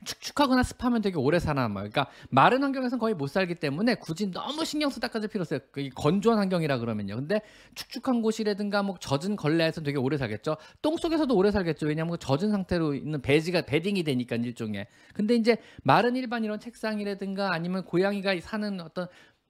축축하거나 0.04 0.64
습하면 0.64 1.02
되게 1.02 1.18
오래 1.18 1.40
살아남아요. 1.40 1.90
그러니까 1.90 2.08
마른 2.30 2.64
환경에서는 2.64 3.00
거의 3.00 3.16
못 3.16 3.28
살기 3.28 3.56
때문에 3.56 3.96
굳이 3.96 4.32
너무 4.32 4.66
신경 4.66 4.90
쓰다 4.90 5.08
까지 5.08 5.28
필요 5.28 5.42
없어요. 5.42 5.60
그 5.72 5.90
건조한 5.96 6.40
환경이라 6.40 6.80
그러면요. 6.80 7.16
근데 7.16 7.42
축축한 7.76 8.22
곳이라든가 8.22 8.84
뭐 8.84 8.96
젖은 9.00 9.36
걸레에서 9.36 9.82
되게 9.82 9.98
오래 9.98 10.18
살겠죠. 10.18 10.58
똥 10.82 10.98
속에서도 10.98 11.36
오래 11.36 11.52
살겠죠. 11.52 11.88
왜냐하면 11.88 12.14
그 12.14 12.18
젖은 12.20 12.52
상태로 12.52 12.94
있는 12.94 13.22
배지가 13.22 13.62
베딩이 13.62 14.04
되니까 14.04 14.36
일종의. 14.36 14.88
근데 15.14 15.36
이제 15.36 15.58
마른 15.84 16.16
일반 16.16 16.44
이런 16.44 16.60
책상이라든가 16.60 17.54
아니면 17.54 17.84
고양이가 17.84 18.40
사는 18.42 18.80
어떤 18.82 19.08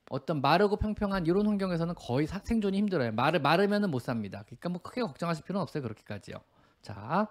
어떤 0.09 0.41
마르고 0.41 0.77
평평한 0.77 1.25
이런 1.25 1.47
환경에서는 1.47 1.93
거의 1.95 2.27
생존이 2.27 2.77
힘들어요. 2.77 3.11
마르 3.11 3.39
마르면은 3.39 3.91
못 3.91 3.99
삽니다. 3.99 4.43
그러니까 4.45 4.69
뭐 4.69 4.81
크게 4.81 5.01
걱정하실 5.01 5.43
필요는 5.43 5.61
없어요. 5.61 5.83
그렇게까지요. 5.83 6.37
자. 6.81 7.27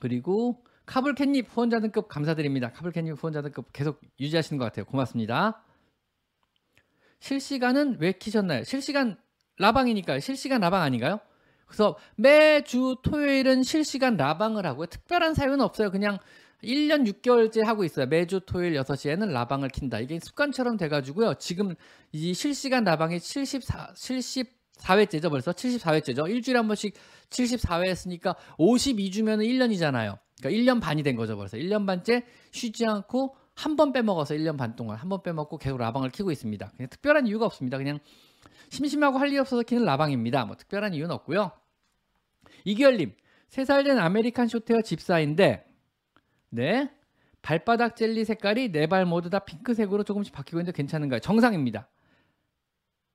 그리고 0.00 0.64
카불 0.86 1.14
캣닙 1.14 1.46
후원자 1.48 1.78
등급 1.78 2.08
감사드립니다. 2.08 2.72
카불 2.72 2.90
캣닙 2.90 3.12
후원자 3.22 3.42
등급 3.42 3.72
계속 3.72 4.00
유지하시는 4.18 4.58
것 4.58 4.64
같아요. 4.64 4.84
고맙습니다. 4.86 5.62
실시간은 7.20 7.98
왜 8.00 8.12
키셨나요? 8.12 8.64
실시간 8.64 9.16
라방이니까요. 9.58 10.18
실시간 10.18 10.62
라방 10.62 10.82
아닌가요? 10.82 11.20
그래서 11.66 11.96
매주 12.16 12.96
토요일은 13.04 13.62
실시간 13.62 14.16
라방을 14.16 14.66
하고요. 14.66 14.86
특별한 14.86 15.34
사유는 15.34 15.60
없어요. 15.60 15.90
그냥 15.92 16.18
1년 16.64 17.06
6개월째 17.06 17.62
하고 17.62 17.84
있어요. 17.84 18.06
매주 18.06 18.40
토요일 18.40 18.74
6시에는 18.74 19.30
라방을 19.30 19.68
킨다. 19.68 20.00
이게 20.00 20.18
습관처럼 20.18 20.76
돼가지고요. 20.76 21.34
지금 21.34 21.74
이 22.10 22.34
실시간 22.34 22.84
라방이 22.84 23.20
74, 23.20 23.92
74회째죠. 24.80 25.30
벌써 25.30 25.52
74회째죠. 25.52 26.28
일주일에 26.30 26.58
한 26.58 26.66
번씩 26.66 26.94
74회 27.30 27.86
했으니까 27.88 28.34
52주면 28.58 29.44
1년이잖아요. 29.46 30.18
그러니까 30.40 30.50
1년 30.74 30.80
반이 30.80 31.02
된 31.02 31.16
거죠, 31.16 31.36
벌써. 31.36 31.56
1년 31.56 31.86
반째 31.86 32.24
쉬지 32.50 32.86
않고 32.86 33.36
한 33.54 33.76
번 33.76 33.92
빼먹어서 33.92 34.34
1년 34.34 34.56
반 34.56 34.74
동안 34.74 34.96
한 34.96 35.08
번 35.08 35.22
빼먹고 35.22 35.58
계속 35.58 35.76
라방을 35.78 36.10
키고 36.10 36.30
있습니다. 36.30 36.70
그냥 36.76 36.88
특별한 36.88 37.26
이유가 37.26 37.44
없습니다. 37.46 37.76
그냥 37.76 37.98
심심하고 38.70 39.18
할 39.18 39.32
일 39.32 39.40
없어서 39.40 39.62
키는 39.62 39.84
라방입니다. 39.84 40.44
뭐 40.46 40.56
특별한 40.56 40.94
이유는 40.94 41.10
없고요. 41.16 41.50
이기열님, 42.64 43.12
3살 43.50 43.84
된 43.84 43.98
American 43.98 44.48
Shorthair 44.48 44.82
집사인데, 44.82 45.64
네. 46.50 46.90
발바닥 47.42 47.96
젤리 47.96 48.24
색깔이 48.26 48.70
네 48.70 48.86
발 48.86 49.06
모두 49.06 49.30
다 49.30 49.38
핑크색으로 49.40 50.04
조금씩 50.04 50.32
바뀌고 50.32 50.58
있는데 50.60 50.72
괜찮은가요? 50.76 51.20
정상입니다. 51.20 51.88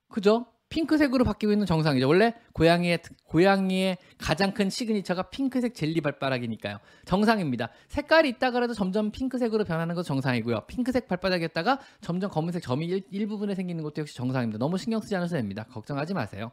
그죠? 0.09 0.45
핑크색으로 0.69 1.23
바뀌고 1.23 1.51
있는 1.53 1.65
정상이죠. 1.65 2.07
원래 2.07 2.33
고양이의 2.53 2.99
고양이의 3.25 3.97
가장 4.17 4.53
큰 4.53 4.69
시그니처가 4.69 5.29
핑크색 5.29 5.75
젤리 5.75 6.01
발바닥이니까요. 6.01 6.79
정상입니다. 7.05 7.69
색깔이 7.87 8.29
있다 8.29 8.51
그래도 8.51 8.73
점점 8.73 9.11
핑크색으로 9.11 9.63
변하는 9.63 9.95
것도 9.95 10.03
정상이고요. 10.03 10.61
핑크색 10.67 11.07
발바닥이었다가 11.07 11.79
점점 12.01 12.29
검은색 12.31 12.63
점이 12.63 12.85
일, 12.87 13.03
일부분에 13.11 13.55
생기는 13.55 13.83
것도 13.83 14.01
역시 14.01 14.15
정상입니다. 14.15 14.57
너무 14.57 14.77
신경 14.77 14.99
쓰지 15.01 15.15
않으셔도 15.15 15.37
됩니다. 15.39 15.65
걱정하지 15.69 16.13
마세요. 16.13 16.51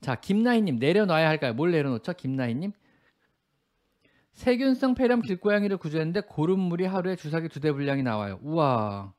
자, 0.00 0.14
김나희님 0.14 0.78
내려놔야 0.78 1.28
할까요? 1.28 1.54
뭘 1.54 1.72
내려놓죠? 1.72 2.12
김나희님 2.12 2.72
세균성 4.32 4.94
폐렴 4.94 5.22
길고양이를 5.22 5.76
구조했는데 5.76 6.22
고름물이 6.22 6.86
하루에 6.86 7.16
주사기 7.16 7.48
두 7.48 7.60
대 7.60 7.72
분량이 7.72 8.02
나와요. 8.02 8.38
우와. 8.42 9.12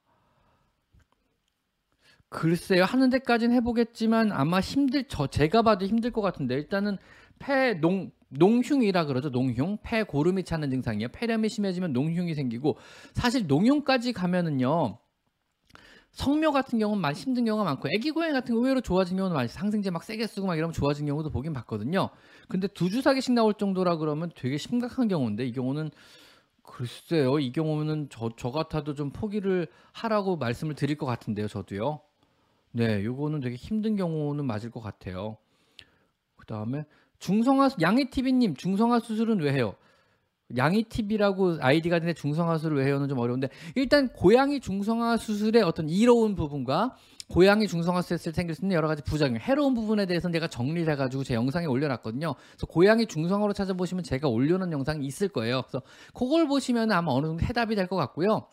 글쎄요 2.31 2.85
하는 2.85 3.09
데까지는 3.09 3.53
해보겠지만 3.57 4.31
아마 4.31 4.61
힘들 4.61 5.03
저 5.09 5.27
제가 5.27 5.63
봐도 5.63 5.85
힘들 5.85 6.11
것 6.11 6.21
같은데 6.21 6.55
일단은 6.55 6.97
폐농 7.39 8.11
농흉이라 8.29 9.05
그러죠 9.05 9.29
농흉? 9.29 9.77
폐 9.83 10.03
고름이 10.03 10.45
차는 10.45 10.69
증상이에요. 10.69 11.09
폐렴이 11.09 11.49
심해지면 11.49 11.91
농흉이 11.91 12.33
생기고 12.33 12.77
사실 13.13 13.47
농흉까지 13.47 14.13
가면은요 14.13 14.97
성묘 16.11 16.53
같은 16.53 16.79
경우는 16.79 17.01
많이 17.01 17.19
힘든 17.19 17.43
경우가 17.43 17.65
많고 17.65 17.89
애기 17.93 18.11
고양이 18.11 18.31
같은 18.31 18.55
거 18.55 18.61
의외로 18.61 18.79
좋아진 18.79 19.17
경우는 19.17 19.35
많이 19.35 19.49
상생제 19.49 19.89
막 19.89 20.01
세게 20.01 20.25
쓰고 20.25 20.47
막 20.47 20.55
이러면 20.55 20.71
좋아진 20.71 21.05
경우도 21.05 21.31
보긴 21.31 21.51
봤거든요. 21.51 22.11
근데 22.47 22.67
두 22.67 22.89
주사기씩 22.89 23.33
나올 23.33 23.53
정도라 23.53 23.97
그러면 23.97 24.31
되게 24.35 24.57
심각한 24.57 25.09
경우인데 25.09 25.45
이 25.45 25.51
경우는 25.51 25.91
글쎄요 26.63 27.39
이 27.39 27.51
경우는 27.51 28.07
저, 28.09 28.29
저 28.37 28.51
같아도 28.51 28.93
좀 28.93 29.11
포기를 29.11 29.67
하라고 29.91 30.37
말씀을 30.37 30.75
드릴 30.75 30.97
것 30.97 31.05
같은데요 31.05 31.47
저도요 31.47 31.99
네, 32.71 33.03
요거는 33.03 33.41
되게 33.41 33.55
힘든 33.55 33.95
경우는 33.95 34.45
맞을 34.45 34.71
것 34.71 34.79
같아요. 34.81 35.37
그 36.35 36.45
다음에 36.45 36.85
중성화 37.19 37.69
양이 37.81 38.09
TV님 38.09 38.55
중성화 38.55 38.99
수술은 38.99 39.39
왜 39.41 39.53
해요? 39.53 39.75
양이 40.57 40.83
TV라고 40.83 41.57
아이디가 41.61 41.99
되는데 41.99 42.13
중성화 42.19 42.57
수술을 42.57 42.77
왜 42.77 42.85
해요는 42.87 43.07
좀 43.07 43.19
어려운데 43.19 43.47
일단 43.75 44.09
고양이 44.09 44.59
중성화 44.59 45.17
수술의 45.17 45.63
어떤 45.63 45.87
이로운 45.87 46.35
부분과 46.35 46.95
고양이 47.29 47.67
중성화 47.67 48.01
수술에 48.01 48.33
생길 48.33 48.55
수 48.55 48.65
있는 48.65 48.75
여러 48.75 48.89
가지 48.89 49.01
부작용, 49.03 49.37
해로운 49.37 49.73
부분에 49.73 50.05
대해서는 50.05 50.33
제가 50.33 50.47
정리를 50.47 50.91
해가지고 50.91 51.23
제 51.23 51.35
영상에 51.35 51.67
올려놨거든요. 51.67 52.33
그래서 52.33 52.65
고양이 52.67 53.05
중성화로 53.05 53.53
찾아보시면 53.53 54.03
제가 54.03 54.27
올려놓은 54.27 54.71
영상이 54.73 55.05
있을 55.05 55.29
거예요. 55.29 55.61
그래서 55.61 55.81
그걸 56.13 56.47
보시면 56.47 56.91
아마 56.91 57.11
어느 57.13 57.27
정도 57.27 57.43
해답이 57.45 57.75
될 57.75 57.87
것 57.87 57.95
같고요. 57.95 58.47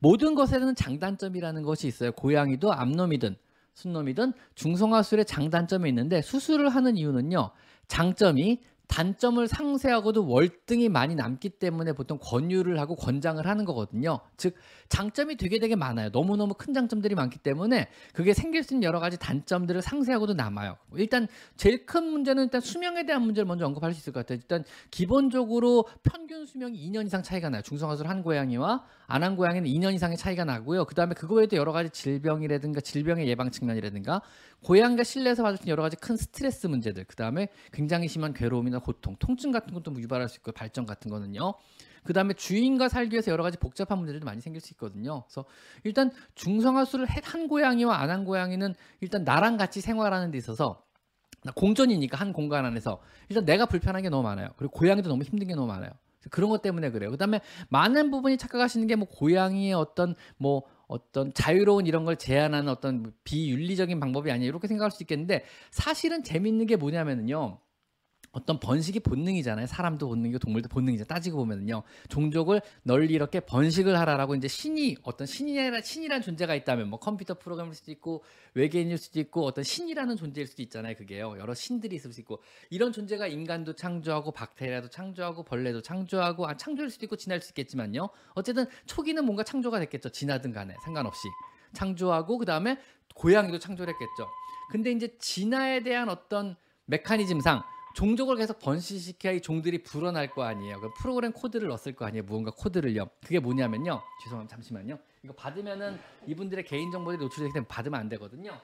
모든 0.00 0.34
것에는 0.34 0.74
장단점이라는 0.74 1.62
것이 1.62 1.86
있어요. 1.86 2.12
고양이도 2.12 2.72
암놈이든 2.72 3.36
순놈이든 3.74 4.32
중성화술의 4.54 5.26
장단점이 5.26 5.88
있는데 5.90 6.22
수술을 6.22 6.70
하는 6.70 6.96
이유는요. 6.96 7.50
장점이 7.88 8.60
단점을 8.88 9.46
상쇄하고도 9.46 10.26
월등히 10.28 10.88
많이 10.88 11.14
남기 11.14 11.50
때문에 11.50 11.92
보통 11.92 12.18
권유를 12.20 12.78
하고 12.80 12.96
권장을 12.96 13.44
하는 13.46 13.64
거거든요. 13.64 14.20
즉 14.36 14.54
장점이 14.88 15.36
되게 15.36 15.58
되게 15.58 15.76
많아요. 15.76 16.08
너무너무 16.10 16.54
큰 16.54 16.72
장점들이 16.72 17.14
많기 17.14 17.38
때문에 17.38 17.88
그게 18.14 18.32
생길 18.32 18.62
수 18.62 18.74
있는 18.74 18.86
여러 18.86 18.98
가지 18.98 19.18
단점들을 19.18 19.82
상쇄하고도 19.82 20.34
남아요. 20.34 20.76
일단 20.94 21.28
제일 21.56 21.84
큰 21.84 22.04
문제는 22.04 22.44
일단 22.44 22.60
수명에 22.60 23.04
대한 23.04 23.22
문제를 23.22 23.46
먼저 23.46 23.66
언급할 23.66 23.92
수 23.92 24.00
있을 24.00 24.12
것 24.12 24.20
같아요. 24.20 24.38
일단 24.40 24.64
기본적으로 24.90 25.84
평균 26.02 26.46
수명이 26.46 26.78
2년 26.88 27.06
이상 27.06 27.22
차이가 27.22 27.50
나요. 27.50 27.62
중성화술 27.62 28.08
한 28.08 28.22
고양이와 28.22 28.84
안 29.08 29.26
한 29.26 29.34
고양이는 29.34 29.68
2년 29.68 29.92
이상의 29.94 30.16
차이가 30.16 30.44
나고요. 30.44 30.84
그다음에 30.84 31.14
그거 31.14 31.34
외에도 31.34 31.56
여러 31.56 31.72
가지 31.72 31.90
질병이라든가 31.90 32.80
질병의 32.80 33.26
예방 33.26 33.50
측면이라든가 33.50 34.22
고양이가 34.62 35.04
실내에서 35.04 35.48
있는 35.50 35.68
여러 35.68 35.82
가지 35.82 35.96
큰 35.96 36.16
스트레스 36.16 36.66
문제들, 36.66 37.04
그 37.04 37.14
다음에 37.16 37.48
굉장히 37.72 38.08
심한 38.08 38.32
괴로움이나 38.32 38.80
고통, 38.80 39.16
통증 39.18 39.52
같은 39.52 39.74
것도 39.74 39.94
유발할 40.00 40.28
수 40.28 40.36
있고 40.38 40.52
발전 40.52 40.86
같은 40.86 41.10
거는요. 41.10 41.54
그 42.04 42.12
다음에 42.12 42.34
주인과 42.34 42.88
살기 42.88 43.14
위해서 43.14 43.30
여러 43.32 43.42
가지 43.42 43.58
복잡한 43.58 43.98
문제들도 43.98 44.24
많이 44.24 44.40
생길 44.40 44.60
수 44.60 44.72
있거든요. 44.74 45.24
그래서 45.24 45.44
일단 45.84 46.10
중성화술을 46.34 47.06
한 47.06 47.48
고양이와 47.48 47.96
안 48.00 48.10
한 48.10 48.24
고양이는 48.24 48.74
일단 49.00 49.24
나랑 49.24 49.56
같이 49.56 49.80
생활하는 49.80 50.30
데 50.30 50.38
있어서 50.38 50.82
공존이니까 51.54 52.16
한 52.16 52.32
공간 52.32 52.64
안에서 52.64 53.00
일단 53.28 53.44
내가 53.44 53.66
불편한 53.66 54.02
게 54.02 54.08
너무 54.08 54.22
많아요. 54.24 54.48
그리고 54.56 54.72
고양이도 54.72 55.08
너무 55.08 55.22
힘든 55.22 55.46
게 55.48 55.54
너무 55.54 55.66
많아요. 55.68 55.90
그런 56.30 56.50
것 56.50 56.60
때문에 56.62 56.90
그래요. 56.90 57.10
그다음에 57.10 57.40
많은 57.68 58.10
부분이 58.10 58.36
착각하시는 58.36 58.86
게 58.88 58.96
뭐 58.96 59.06
고양이의 59.08 59.74
어떤 59.74 60.16
뭐 60.38 60.64
어떤 60.86 61.32
자유로운 61.34 61.86
이런 61.86 62.04
걸 62.04 62.16
제한하는 62.16 62.68
어떤 62.68 63.12
비윤리적인 63.24 63.98
방법이 64.00 64.30
아니에요. 64.30 64.48
이렇게 64.48 64.68
생각할 64.68 64.90
수 64.90 65.02
있겠는데 65.02 65.44
사실은 65.70 66.22
재밌는 66.22 66.66
게 66.66 66.76
뭐냐면요. 66.76 67.60
어떤 68.36 68.60
번식이 68.60 69.00
본능이잖아요. 69.00 69.66
사람도 69.66 70.08
본능이고 70.08 70.38
동물도 70.38 70.68
본능이죠. 70.68 71.04
따지고 71.04 71.38
보면요. 71.38 71.82
종족을 72.10 72.60
널리 72.82 73.14
이렇게 73.14 73.40
번식을 73.40 73.98
하라라고 73.98 74.34
이제 74.34 74.46
신이 74.46 74.98
어떤 75.04 75.26
신이라 75.26 75.80
신이란 75.80 76.20
존재가 76.20 76.54
있다면 76.54 76.90
뭐 76.90 76.98
컴퓨터 76.98 77.32
프로그램일 77.38 77.74
수도 77.74 77.90
있고 77.92 78.22
외계인일 78.52 78.98
수도 78.98 79.20
있고 79.20 79.46
어떤 79.46 79.64
신이라는 79.64 80.16
존재일 80.16 80.46
수도 80.46 80.60
있잖아요. 80.60 80.94
그게요. 80.96 81.38
여러 81.38 81.54
신들이 81.54 81.96
있을 81.96 82.12
수 82.12 82.20
있고 82.20 82.42
이런 82.68 82.92
존재가 82.92 83.26
인간도 83.26 83.72
창조하고 83.72 84.32
박테리아도 84.32 84.90
창조하고 84.90 85.42
벌레도 85.42 85.80
창조하고 85.80 86.46
아 86.46 86.58
창조일 86.58 86.90
수도 86.90 87.06
있고 87.06 87.16
지날 87.16 87.40
수 87.40 87.52
있겠지만요. 87.52 88.10
어쨌든 88.34 88.66
초기는 88.84 89.24
뭔가 89.24 89.44
창조가 89.44 89.80
됐겠죠. 89.80 90.10
지나든 90.10 90.52
간에 90.52 90.74
상관없이 90.84 91.26
창조하고 91.72 92.36
그다음에 92.36 92.78
고양이도 93.14 93.58
창조를 93.58 93.94
했겠죠. 93.94 94.28
근데 94.70 94.92
이제 94.92 95.16
진화에 95.16 95.82
대한 95.82 96.10
어떤 96.10 96.54
메커니즘상 96.84 97.62
종족을 97.96 98.36
계속 98.36 98.58
번식시켜야 98.58 99.32
이 99.32 99.40
종들이 99.40 99.82
불어날 99.82 100.30
거 100.30 100.42
아니에요. 100.42 100.80
그 100.80 100.90
프로그램 100.98 101.32
코드를 101.32 101.68
넣었을 101.68 101.94
거 101.94 102.04
아니에요. 102.04 102.24
무언가 102.24 102.50
코드를요. 102.50 103.06
그게 103.22 103.40
뭐냐면요. 103.40 104.02
죄송합니다. 104.22 104.54
잠시만요. 104.54 104.98
이거 105.24 105.32
받으면은 105.32 105.98
이분들의 106.26 106.64
개인 106.64 106.90
정보들이 106.90 107.22
노출되기 107.22 107.54
때문에 107.54 107.66
받으면 107.66 107.98
안 107.98 108.10
되거든요. 108.10 108.60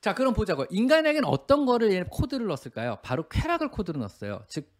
자, 0.00 0.14
그럼 0.14 0.34
보자고. 0.34 0.66
인간에게는 0.70 1.28
어떤 1.28 1.66
거를 1.66 2.04
코드를 2.04 2.46
넣었을까요? 2.46 2.98
바로 3.02 3.26
쾌락을 3.28 3.72
코드로 3.72 3.98
넣었어요. 3.98 4.44
즉, 4.46 4.70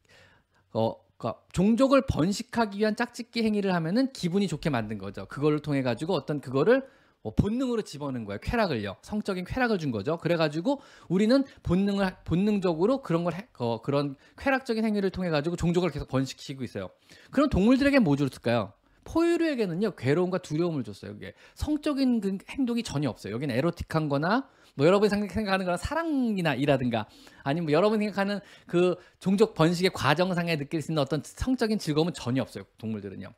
어, 0.73 0.95
그러니까 1.17 1.43
종족을 1.51 2.03
번식하기 2.07 2.79
위한 2.79 2.95
짝짓기 2.95 3.43
행위를 3.43 3.75
하면은 3.75 4.13
기분이 4.13 4.47
좋게 4.47 4.71
만든 4.71 4.99
거죠. 4.99 5.27
그거를 5.27 5.63
통해 5.63 5.83
가지고 5.83 6.15
어떤 6.15 6.41
그거를 6.41 6.89
뭐 7.29 7.35
본능으로 7.35 7.83
집어넣는 7.83 8.25
거예요. 8.25 8.39
쾌락을요. 8.43 8.97
성적인 9.03 9.45
쾌락을 9.45 9.79
준 9.79 9.91
거죠. 9.91 10.17
그래가지고 10.17 10.81
우리는 11.09 11.45
본능을 11.63 12.17
본능적으로 12.25 13.03
그런 13.03 13.25
걸 13.25 13.35
해, 13.35 13.47
어, 13.59 13.83
그런 13.83 14.17
쾌락적인 14.39 14.83
행위를 14.83 15.11
통해 15.11 15.29
가지고 15.29 15.57
종족을 15.57 15.91
계속 15.91 16.09
번식시키고 16.09 16.65
있어요. 16.65 16.89
그럼 17.31 17.51
동물들에게 17.51 17.99
뭐 17.99 18.17
줬을까요? 18.17 18.73
포유류에게는요 19.05 19.97
괴로움과 19.97 20.39
두려움을 20.39 20.85
줬어요. 20.85 21.13
이게 21.13 21.35
성적인 21.55 22.21
그 22.21 22.39
행동이 22.49 22.83
전혀 22.83 23.11
없어요. 23.11 23.35
여기는 23.35 23.55
에로틱한거나 23.55 24.49
뭐 24.75 24.87
여러분이 24.87 25.11
생각하는 25.11 25.67
거나 25.67 25.77
사랑이나 25.77 26.55
이라든가 26.55 27.07
아니면 27.43 27.67
뭐 27.67 27.73
여러분이 27.73 28.05
생각하는 28.07 28.41
그 28.67 28.97
종족 29.19 29.55
번식의 29.55 29.91
과정상에 29.93 30.57
느낄 30.57 30.81
수 30.81 30.93
있는 30.93 31.03
어떤 31.03 31.23
성적인 31.23 31.79
즐거움은 31.79 32.15
전혀 32.15 32.41
없어요. 32.41 32.65
동물들은요. 32.79 33.29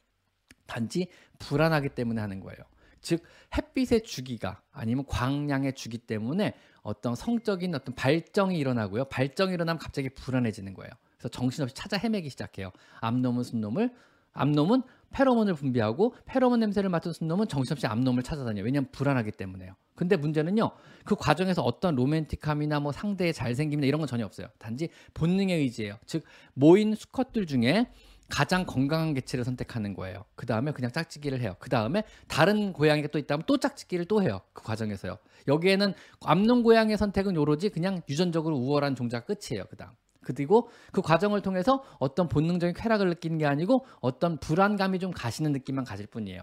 단지 0.67 1.09
불안하기 1.41 1.89
때문에 1.91 2.21
하는 2.21 2.39
거예요. 2.39 2.70
즉 3.01 3.23
햇빛의 3.57 4.03
주기가 4.03 4.61
아니면 4.73 5.05
광량의 5.07 5.75
주기 5.75 5.99
때문에 5.99 6.55
어떤 6.83 7.15
성적인 7.15 7.75
어떤 7.75 7.95
발정이 7.95 8.59
일어나고요. 8.59 9.05
발정이 9.07 9.53
일어나면 9.53 9.79
갑자기 9.79 10.09
불안해지는 10.11 10.75
거예요. 10.75 10.91
그래서 11.19 11.29
정신없이 11.29 11.75
찾아 11.75 11.97
헤매기 11.97 12.31
시작해요. 12.31 12.71
암놈은 13.01 13.45
순놈을 13.45 13.91
암놈은 14.33 14.83
페로몬을 15.11 15.55
분비하고 15.55 16.15
페로몬 16.25 16.61
냄새를 16.61 16.89
맡은 16.89 17.13
순놈은 17.13 17.49
정신없이 17.49 17.87
암놈을 17.87 18.23
찾아다녀요. 18.23 18.65
왜냐하면 18.65 18.91
불안하기 18.93 19.33
때문에요. 19.33 19.75
근데 19.97 20.17
문제는요. 20.17 20.71
그 21.05 21.15
과정에서 21.15 21.63
어떤 21.63 21.95
로맨틱함이나 21.97 22.81
뭐 22.81 22.93
상대의 22.93 23.35
잘생김이나 23.35 23.87
이런 23.87 23.99
건 23.99 24.09
전혀 24.09 24.25
없어요. 24.25 24.47
단지 24.59 24.89
본능의 25.15 25.59
의지예요. 25.59 25.99
즉 26.07 26.25
모인 26.55 26.95
수컷들 26.95 27.47
중에 27.47 27.91
가장 28.31 28.65
건강한 28.65 29.13
개체를 29.13 29.45
선택하는 29.45 29.93
거예요. 29.93 30.25
그 30.35 30.47
다음에 30.47 30.73
그냥 30.73 30.91
짝짓기를 30.91 31.41
해요. 31.41 31.57
그 31.59 31.69
다음에 31.69 32.05
다른 32.29 32.73
고양이가 32.73 33.09
또 33.09 33.19
있다면 33.19 33.45
또 33.47 33.59
짝짓기를 33.59 34.07
또 34.07 34.23
해요. 34.23 34.41
그 34.53 34.63
과정에서요. 34.63 35.19
여기에는 35.49 35.93
암놈 36.25 36.63
고양이의 36.63 36.97
선택은 36.97 37.35
요로지 37.35 37.69
그냥 37.69 38.01
유전적으로 38.09 38.57
우월한 38.57 38.95
종자가 38.95 39.27
끝이에요. 39.27 39.65
그 39.69 39.77
다음. 39.77 39.91
그리고 40.23 40.71
그 40.93 41.03
과정을 41.03 41.43
통해서 41.43 41.83
어떤 41.99 42.29
본능적인 42.29 42.75
쾌락을 42.75 43.09
느끼는 43.09 43.39
게 43.39 43.47
아니고 43.47 43.87
어떤 44.01 44.39
불안감이 44.39 44.99
좀 44.99 45.11
가시는 45.11 45.53
느낌만 45.53 45.85
가질 45.85 46.07
뿐이에요. 46.07 46.43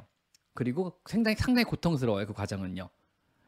그리고 0.54 1.00
상당히 1.06 1.36
상당히 1.38 1.64
고통스러워요. 1.66 2.26
그 2.26 2.34
과정은요. 2.34 2.90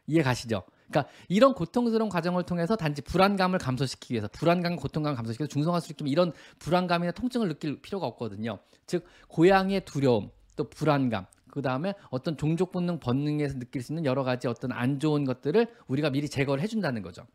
이해 0.08 0.24
가시죠? 0.24 0.64
그러니까 0.90 1.12
이런 1.28 1.54
고통스러운 1.54 2.10
과정을 2.10 2.44
통해서 2.44 2.76
단지 2.76 3.02
불안감을 3.02 3.60
감소시키기 3.60 4.14
위해서 4.14 4.28
불안감, 4.32 4.76
고통감 4.76 5.16
감소시켜서 5.16 5.48
중성화수를 5.48 5.96
좀 5.96 6.08
이런 6.08 6.34
불안감이나 6.60 7.12
통증을 7.12 7.48
느낄 7.48 7.82
필요가 7.82 8.08
없거든요. 8.08 8.60
즉 8.86 9.06
고양이의 9.28 9.86
두려움, 9.86 10.32
또 10.56 10.70
불안감, 10.70 11.26
그 11.52 11.62
다음에 11.62 11.94
어떤 12.10 12.38
종족 12.38 12.72
본능 12.72 13.00
본능에서 13.00 13.60
느낄 13.60 13.82
수 13.82 13.94
있는 13.94 14.06
여러 14.06 14.24
가지 14.24 14.48
어떤 14.48 14.72
안 14.72 15.00
좋은 15.00 15.26
것들을 15.26 15.68
우리가 15.88 16.10
미리 16.10 16.28
제거를 16.30 16.62
해준다는 16.64 17.02
거죠. 17.02 17.26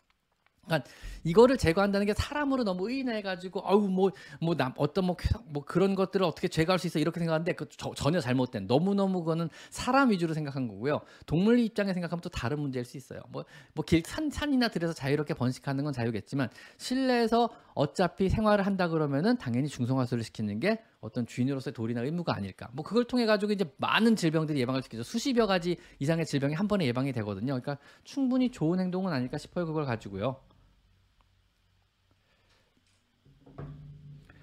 그러니까 0.67 0.89
이거를 1.25 1.57
제거한다는 1.57 2.07
게 2.07 2.15
사람으로 2.15 2.65
너무 2.65 2.89
의인해 2.91 3.23
가지고 3.23 3.63
아우 3.65 3.89
뭐뭐 3.89 4.57
남 4.57 4.73
어떤 4.77 5.07
뭐, 5.07 5.17
뭐 5.47 5.65
그런 5.65 5.95
것들을 5.95 6.25
어떻게 6.25 6.49
제거할 6.49 6.79
수 6.79 6.87
있어 6.87 6.99
이렇게 6.99 7.21
생각하는데 7.21 7.53
그 7.55 7.67
저, 7.77 7.93
전혀 7.95 8.21
잘못된 8.21 8.67
너무 8.67 8.95
너무 8.95 9.21
그거는 9.21 9.49
사람 9.71 10.11
위주로 10.11 10.35
생각한 10.35 10.69
거고요. 10.69 11.01
동물 11.27 11.59
입장에 11.59 11.93
생각하면 11.93 12.21
또 12.21 12.29
다른 12.29 12.61
문제일 12.61 12.85
수 12.85 12.97
있어요. 12.97 13.21
뭐뭐길산 13.31 14.31
산이나 14.31 14.69
들에서 14.69 14.93
자유롭게 14.93 15.35
번식하는 15.35 15.85
건 15.85 15.93
자유겠지만 15.93 16.49
실내에서 16.77 17.49
어차피 17.75 18.29
생활을 18.29 18.67
한다 18.67 18.89
그러면은 18.89 19.37
당연히 19.37 19.69
중성화수를 19.69 20.23
시키는 20.23 20.61
게 20.61 20.83
어떤 21.05 21.27
주인으로서의 21.27 21.75
도리나 21.75 22.03
의무가 22.03 22.35
아닐까. 22.35 22.69
뭐 22.73 22.83
그걸 22.83 23.05
통해 23.05 23.27
가지고 23.27 23.53
이제 23.53 23.65
많은 23.77 24.17
질병들이 24.17 24.59
예방을 24.61 24.83
시키죠. 24.83 25.03
수십여 25.03 25.47
가지 25.47 25.77
이상의 25.99 26.25
질병이 26.25 26.55
한 26.55 26.67
번에 26.67 26.87
예방이 26.87 27.13
되거든요. 27.13 27.61
그러니까 27.61 27.77
충분히 28.05 28.51
좋은 28.51 28.81
행동은 28.81 29.13
아닐까 29.13 29.37
싶어요. 29.37 29.67
그걸 29.67 29.85
가지고요. 29.85 30.41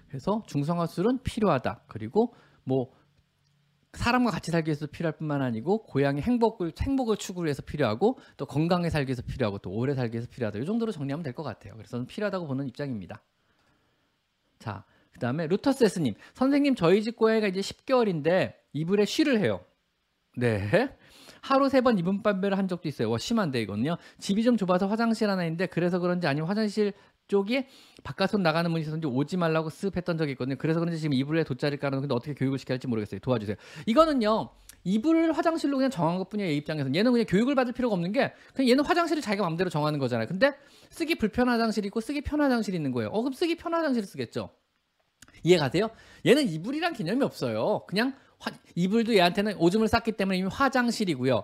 그래서 0.07 0.43
중성화술은 0.45 1.23
필요하다. 1.23 1.83
그리고 1.87 2.33
뭐 2.63 2.91
사람과 3.93 4.29
같이 4.31 4.51
살기 4.51 4.69
위해서 4.69 4.85
필요할 4.85 5.17
뿐만 5.17 5.41
아니고 5.41 5.83
고양이 5.83 6.21
행복을 6.21 6.73
행복을 6.79 7.17
추구를 7.17 7.49
해서 7.49 7.61
필요하고 7.61 8.17
또 8.37 8.45
건강에 8.45 8.89
살기 8.89 9.09
위해서 9.09 9.21
필요하고 9.23 9.57
또 9.59 9.71
오래 9.71 9.95
살기 9.95 10.13
위해서 10.15 10.29
필요하다. 10.29 10.59
이 10.59 10.65
정도로 10.65 10.91
정리하면 10.91 11.23
될 11.23 11.33
것 11.33 11.43
같아요. 11.43 11.73
그래서 11.75 12.05
필요하다고 12.05 12.45
보는 12.47 12.67
입장입니다. 12.67 13.23
자, 14.59 14.85
그 15.13 15.19
다음에 15.19 15.47
루터스님 15.47 16.15
선생님 16.33 16.75
저희 16.75 17.03
집 17.03 17.15
고양이가 17.15 17.47
이제 17.47 17.59
10개월인데 17.61 18.53
이불에 18.73 19.05
쉬를 19.05 19.39
해요. 19.39 19.61
네. 20.37 20.89
하루 21.41 21.69
세 21.69 21.81
번 21.81 21.97
이분 21.97 22.21
빨배를 22.21 22.57
한 22.57 22.67
적도 22.67 22.87
있어요. 22.87 23.09
와 23.09 23.17
심한데 23.17 23.61
이거는요. 23.61 23.97
집이 24.19 24.43
좀 24.43 24.57
좁아서 24.57 24.87
화장실 24.87 25.29
하나 25.29 25.43
있는데 25.45 25.65
그래서 25.65 25.97
그런지 25.99 26.27
아니면 26.27 26.47
화장실 26.47 26.93
쪽이 27.27 27.65
바깥으로 28.03 28.39
나가는 28.43 28.69
분이 28.69 28.81
있었는지 28.81 29.07
오지 29.07 29.37
말라고 29.37 29.69
쓱 29.69 29.95
했던 29.97 30.17
적이 30.17 30.33
있거든요. 30.33 30.55
그래서 30.57 30.79
그런지 30.79 30.99
지금 30.99 31.13
이불에 31.13 31.43
돗자리 31.43 31.77
깔아놓는데 31.77 32.13
어떻게 32.13 32.33
교육을 32.33 32.59
시켜야 32.59 32.75
할지 32.75 32.87
모르겠어요. 32.87 33.19
도와주세요. 33.21 33.55
이거는요. 33.87 34.49
이불을 34.83 35.31
화장실로 35.33 35.77
그냥 35.77 35.89
정한 35.89 36.17
것뿐이에요. 36.19 36.51
얘 36.51 36.53
입장에서 36.55 36.93
얘는 36.93 37.11
그냥 37.11 37.25
교육을 37.27 37.55
받을 37.55 37.73
필요가 37.73 37.93
없는 37.95 38.11
게 38.11 38.33
그냥 38.53 38.69
얘는 38.69 38.83
화장실을 38.85 39.21
자기가 39.21 39.43
마음대로 39.43 39.69
정하는 39.69 39.97
거잖아요. 39.99 40.27
근데 40.27 40.53
쓰기 40.89 41.15
불편한 41.15 41.55
화장실이 41.55 41.87
있고 41.87 42.01
쓰기 42.01 42.21
편한 42.21 42.51
화장실이 42.51 42.75
있는 42.77 42.91
거예요. 42.91 43.09
어 43.09 43.21
그럼 43.21 43.33
쓰기 43.33 43.55
편한 43.55 43.81
화장실을 43.81 44.05
쓰겠죠. 44.07 44.49
이해가세요? 45.43 45.89
얘는 46.25 46.47
이불이란 46.47 46.93
개념이 46.93 47.23
없어요. 47.23 47.83
그냥 47.87 48.13
화, 48.39 48.51
이불도 48.75 49.15
얘한테는 49.15 49.55
오줌을 49.57 49.87
쌌기 49.87 50.13
때문에 50.13 50.37
이미 50.37 50.49
화장실이고요. 50.51 51.43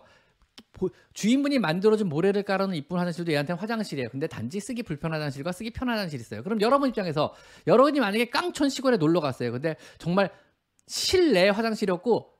주인분이 1.13 1.59
만들어준 1.59 2.07
모래를 2.07 2.43
깔아놓은 2.43 2.75
이쁜 2.75 2.97
화장실도 2.97 3.31
얘한테는 3.31 3.59
화장실이에요. 3.59 4.09
근데 4.09 4.27
단지 4.27 4.59
쓰기 4.59 4.83
불편한 4.83 5.19
화장실과 5.19 5.51
쓰기 5.51 5.71
편한 5.71 5.97
화장실이 5.97 6.21
있어요. 6.21 6.43
그럼 6.43 6.61
여러분 6.61 6.89
입장에서 6.89 7.33
여러분이 7.65 7.99
만약에 7.99 8.29
깡촌 8.29 8.69
시골에 8.69 8.97
놀러 8.97 9.19
갔어요. 9.19 9.51
근데 9.51 9.75
정말 9.97 10.29
실내 10.85 11.49
화장실이었고 11.49 12.33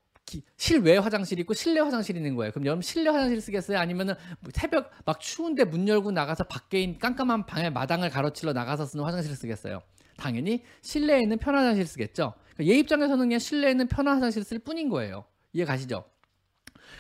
실외 0.58 0.98
화장실이 0.98 1.42
있고 1.42 1.54
실내 1.54 1.80
화장실이 1.80 2.20
있는 2.20 2.36
거예요. 2.36 2.52
그럼 2.52 2.66
여러분 2.66 2.82
실내 2.82 3.10
화장실 3.10 3.40
쓰겠어요? 3.42 3.80
아니면은 3.80 4.14
뭐 4.40 4.52
새벽 4.54 4.92
막 5.06 5.20
추운데 5.20 5.64
문 5.64 5.88
열고 5.88 6.12
나가서 6.12 6.44
밖에 6.46 6.82
있는 6.82 7.00
깜깜한 7.00 7.46
방에 7.46 7.70
마당을 7.70 8.10
가로질러 8.10 8.54
나가서 8.54 8.86
쓰는 8.86 9.06
화장실을 9.06 9.36
쓰겠어요? 9.36 9.82
당연히 10.18 10.64
실내에 10.82 11.22
있는 11.22 11.38
편한 11.38 11.64
화장실 11.64 11.86
쓰겠죠. 11.88 12.34
그러니까 12.56 12.74
얘 12.74 12.80
입장에서는 12.80 13.20
그냥 13.26 13.40
실내에 13.40 13.72
있는 13.72 13.88
편한 13.88 14.16
화장실 14.16 14.44
쓸 14.44 14.60
뿐인 14.60 14.90
거예요. 14.90 15.26
이해 15.54 15.64
가시죠? 15.66 16.04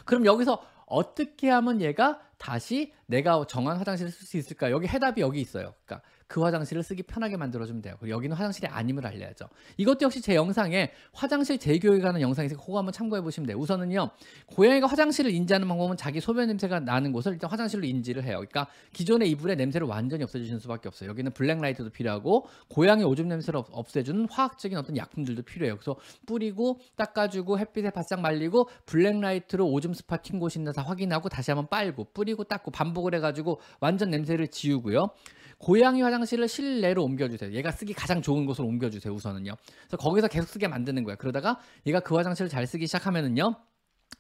그럼 0.06 0.26
여기서 0.26 0.64
어떻게 0.86 1.50
하면 1.50 1.82
얘가 1.82 2.22
다시 2.38 2.94
내가 3.08 3.46
정한 3.48 3.78
화장실을 3.78 4.12
쓸 4.12 4.26
수 4.26 4.38
있을까? 4.38 4.72
여기 4.72 4.88
해답이 4.88 5.22
여기 5.22 5.42
있어요. 5.42 5.74
그러니까 5.86 6.08
그 6.28 6.42
화장실을 6.42 6.84
쓰기 6.84 7.04
편하게 7.04 7.38
만들어주면 7.38 7.82
돼요. 7.82 7.96
그리고 8.00 8.16
여기는 8.16 8.36
화장실이 8.36 8.68
아님을 8.68 9.06
알려야죠. 9.08 9.48
이것도 9.78 10.00
역시 10.02 10.22
제 10.22 10.36
영상에 10.36 10.92
화장실 11.14 11.58
재교육에 11.58 12.00
관한 12.02 12.22
있으니까 12.22 12.64
그거 12.64 12.78
한번 12.78 12.92
참고해 12.92 13.22
보시면 13.22 13.48
돼요. 13.48 13.58
우선은요, 13.58 14.10
고양이가 14.48 14.88
화장실을 14.88 15.32
인지하는 15.32 15.68
방법은 15.68 15.96
자기 15.98 16.20
소변 16.20 16.48
냄새가 16.48 16.82
나는 16.82 17.12
곳을 17.12 17.34
일단 17.34 17.50
화장실로 17.50 17.86
인지를 17.86 18.24
해요. 18.24 18.36
그러니까 18.38 18.68
기존의 18.94 19.30
이불의 19.32 19.56
냄새를 19.56 19.88
완전히 19.88 20.24
없애주시는 20.24 20.60
수밖에 20.60 20.88
없어요. 20.88 21.10
여기는 21.10 21.32
black 21.32 21.56
light도 21.56 21.90
필요하고 21.92 22.48
고양이 22.68 23.04
오줌 23.04 23.30
냄새를 23.30 23.62
없애주는 23.72 24.28
화학적인 24.30 24.78
어떤 24.78 24.98
약품들도 24.98 25.44
필요해요. 25.44 25.76
그래서 25.76 25.96
뿌리고 26.26 26.80
닦아주고 26.98 27.58
햇빛에 27.60 27.90
바싹 27.90 28.20
말리고 28.20 28.70
black 28.86 29.19
light로 29.19 29.66
오줌 29.66 29.94
spot 29.94 30.18
튄 30.18 30.40
곳이 30.40 30.60
있나 30.60 30.72
다 30.72 30.82
확인하고 30.82 31.30
다시 31.30 31.52
한번 31.52 31.68
빨고 31.70 32.08
뿌리고 32.14 32.44
닦고 32.44 32.72
반복을 32.72 33.16
해가지고 33.16 33.62
완전 33.80 34.10
냄새를 34.10 34.50
지우고요. 34.50 35.12
고양이 35.60 36.02
화장 36.02 36.17
실을 36.26 36.48
실내로 36.48 37.04
옮겨주세요. 37.04 37.52
얘가 37.52 37.72
쓰기 37.72 37.94
가장 37.94 38.22
좋은 38.22 38.46
곳으로 38.46 38.68
옮겨주세요. 38.68 39.14
우선은요. 39.14 39.56
그래서 39.88 39.98
거기서 39.98 40.28
계속 40.28 40.48
쓰게 40.48 40.68
만드는 40.68 41.04
거예요. 41.04 41.18
그러다가 41.18 41.60
얘가 41.86 42.00
그 42.00 42.16
화장실을 42.16 42.50
잘 42.50 42.66
쓰기 42.68 42.88
시작하면은요. 42.88 43.56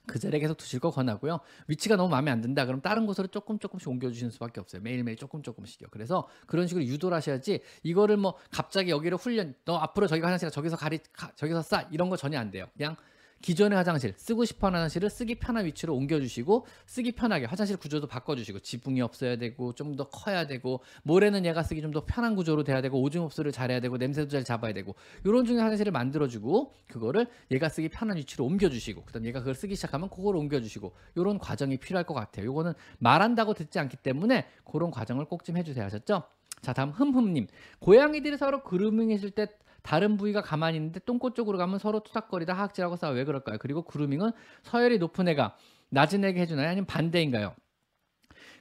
그 0.05 0.19
자리에 0.19 0.39
계속 0.39 0.55
두실 0.57 0.79
거 0.79 0.89
권하고요. 0.89 1.39
위치가 1.67 1.95
너무 1.95 2.10
마음에 2.10 2.31
안 2.31 2.41
든다. 2.41 2.65
그럼 2.65 2.81
다른 2.81 3.05
곳으로 3.05 3.27
조금 3.27 3.60
조금씩 3.60 3.89
옮겨주시는 3.89 4.31
수밖에 4.31 4.60
없어요. 4.62 4.81
매일매일 4.81 5.17
조금 5.17 5.43
조금씩요. 5.43 5.89
그래서 5.91 6.27
그런 6.45 6.67
식으로 6.67 6.86
유도를 6.86 7.15
하셔야지 7.17 7.62
이거를 7.83 8.17
뭐 8.17 8.36
갑자기 8.49 8.89
여기를 8.91 9.17
훈련, 9.17 9.53
너 9.65 9.75
앞으로 9.77 10.07
저기 10.07 10.21
화장실 10.21 10.49
저기서 10.49 10.77
가리, 10.77 10.99
가, 11.12 11.31
저기서 11.36 11.62
싸 11.62 11.88
이런 11.91 12.10
거 12.10 12.15
전혀 12.15 12.39
안 12.39 12.51
돼요. 12.51 12.67
그냥 12.77 12.95
기존의 13.41 13.78
화장실 13.78 14.13
쓰고 14.17 14.45
싶어 14.45 14.67
하는 14.67 14.80
화장실을 14.80 15.10
쓰기 15.10 15.36
편한 15.36 15.65
위치로 15.65 15.95
옮겨주시고 15.95 16.65
쓰기 16.86 17.12
편하게 17.12 17.45
화장실 17.45 17.78
구조도 17.78 18.08
바꿔주시고 18.08 18.60
지붕이 18.60 19.02
없어야 19.02 19.38
되고 19.38 19.73
좀 19.73 19.95
더 19.95 20.10
커야 20.10 20.47
되고 20.47 20.82
모래는 21.04 21.45
얘가 21.45 21.63
쓰기 21.63 21.82
좀 21.82 21.91
더 21.91 22.04
편한 22.06 22.36
구조로 22.36 22.63
돼야 22.63 22.82
되고 22.82 23.02
오줌 23.02 23.23
흡수를 23.23 23.52
잘해야 23.52 23.80
되고 23.80 23.97
냄새도 23.97 24.30
잘 24.30 24.43
잡아야 24.43 24.73
되고 24.73 24.95
이런 25.23 25.45
중에 25.45 25.60
화장실을 25.60 25.91
만들어주고 25.91 26.73
그거를 26.88 27.28
얘가 27.52 27.69
쓰기 27.69 27.89
편한 27.89 28.17
위치로 28.17 28.45
옮겨주시고 28.45 29.04
그다음 29.06 29.26
얘가 29.26 29.39
그걸 29.39 29.56
쓰기 29.56 29.76
시작하면 29.76 30.10
그걸 30.10 30.36
옮겨주시고 30.36 30.91
이런 31.15 31.38
과정이 31.39 31.78
필요할 31.78 32.06
것 32.06 32.13
같아요. 32.13 32.45
요거는 32.47 32.73
말한다고 33.00 33.54
듣지 33.54 33.80
않기 33.80 33.97
때문에 33.97 34.47
그런 34.65 34.91
과정을 34.91 35.26
꼭 35.26 35.43
좀 35.43 35.56
해주세요. 35.58 35.86
하셨죠? 35.86 36.23
자 36.62 36.74
다음 36.74 36.89
흠흠님 36.89 37.48
고양이들이 37.80 38.38
서로 38.38 38.63
그루밍 38.63 39.12
해줄 39.12 39.32
때 39.32 39.48
다른 39.84 40.17
부위가 40.17 40.41
가만히 40.41 40.78
있는데 40.78 41.00
똥꼬 41.00 41.34
쪽으로 41.34 41.58
가면 41.58 41.80
서로 41.80 42.02
투닥거리다 42.02 42.54
하악질하고 42.54 42.98
싸워 42.98 43.13
왜 43.13 43.24
그럴까요? 43.24 43.58
그리고 43.60 43.84
그루밍은 43.84 44.32
서열이 44.63 44.98
높은 44.98 45.28
애가 45.30 45.56
낮은 45.89 46.26
애에게 46.26 46.41
해주나요? 46.41 46.67
아니면 46.67 46.86
반대인가요? 46.86 47.56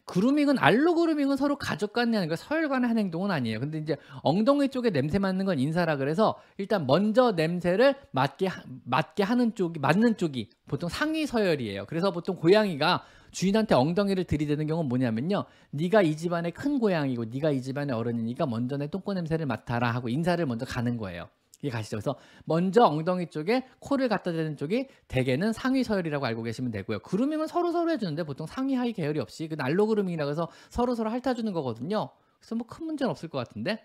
그루밍은 0.06 0.56
알로 0.58 0.94
그루밍은 0.94 1.36
서로 1.36 1.56
가족 1.56 1.92
간에 1.92 2.16
하는 2.16 2.28
거 2.28 2.36
서열 2.36 2.68
간에 2.68 2.86
하는 2.86 3.02
행동은 3.02 3.32
아니에요. 3.32 3.58
근데 3.58 3.78
이제 3.78 3.96
엉덩이 4.22 4.68
쪽에 4.68 4.90
냄새 4.90 5.18
맡는 5.18 5.44
건 5.44 5.58
인사라 5.58 5.96
그래서 5.96 6.40
일단 6.58 6.86
먼저 6.86 7.32
냄새를 7.32 7.96
맡게 8.12 8.48
맡게 8.84 9.24
하는 9.24 9.56
쪽이 9.56 9.80
맞는 9.80 10.16
쪽이 10.16 10.50
보통 10.68 10.88
상위 10.88 11.26
서열이에요. 11.26 11.86
그래서 11.86 12.12
보통 12.12 12.36
고양이가 12.36 13.04
주인한테 13.36 13.74
엉덩이를 13.74 14.24
들이대는 14.24 14.66
경우는 14.66 14.88
뭐냐면요. 14.88 15.44
네가 15.72 16.00
이 16.00 16.16
집안의 16.16 16.52
큰 16.52 16.78
고양이고 16.78 17.26
네가 17.26 17.50
이 17.50 17.60
집안의 17.60 17.94
어른이니까 17.94 18.46
먼저 18.46 18.78
내 18.78 18.86
똥꼬 18.86 19.12
냄새를 19.12 19.44
맡아라 19.44 19.90
하고 19.90 20.08
인사를 20.08 20.44
먼저 20.46 20.64
가는 20.64 20.96
거예요. 20.96 21.28
이게 21.60 21.68
가시죠. 21.68 21.98
그래서 21.98 22.16
먼저 22.46 22.86
엉덩이 22.86 23.28
쪽에 23.28 23.66
코를 23.80 24.08
갖다 24.08 24.32
대는 24.32 24.56
쪽이 24.56 24.88
대개는 25.08 25.52
상위 25.52 25.84
서열이라고 25.84 26.24
알고 26.24 26.44
계시면 26.44 26.70
되고요. 26.70 27.00
그루밍은 27.00 27.46
서로 27.46 27.72
서로 27.72 27.90
해주는데 27.90 28.22
보통 28.22 28.46
상위 28.46 28.74
하위 28.74 28.94
계열이 28.94 29.20
없이 29.20 29.48
그 29.48 29.54
날로 29.54 29.86
그루밍이라고 29.86 30.30
해서 30.30 30.48
서로 30.70 30.94
서로 30.94 31.10
핥아주는 31.10 31.52
거거든요. 31.52 32.08
그래서 32.40 32.54
뭐 32.54 32.66
큰 32.66 32.86
문제는 32.86 33.10
없을 33.10 33.28
것 33.28 33.36
같은데 33.36 33.84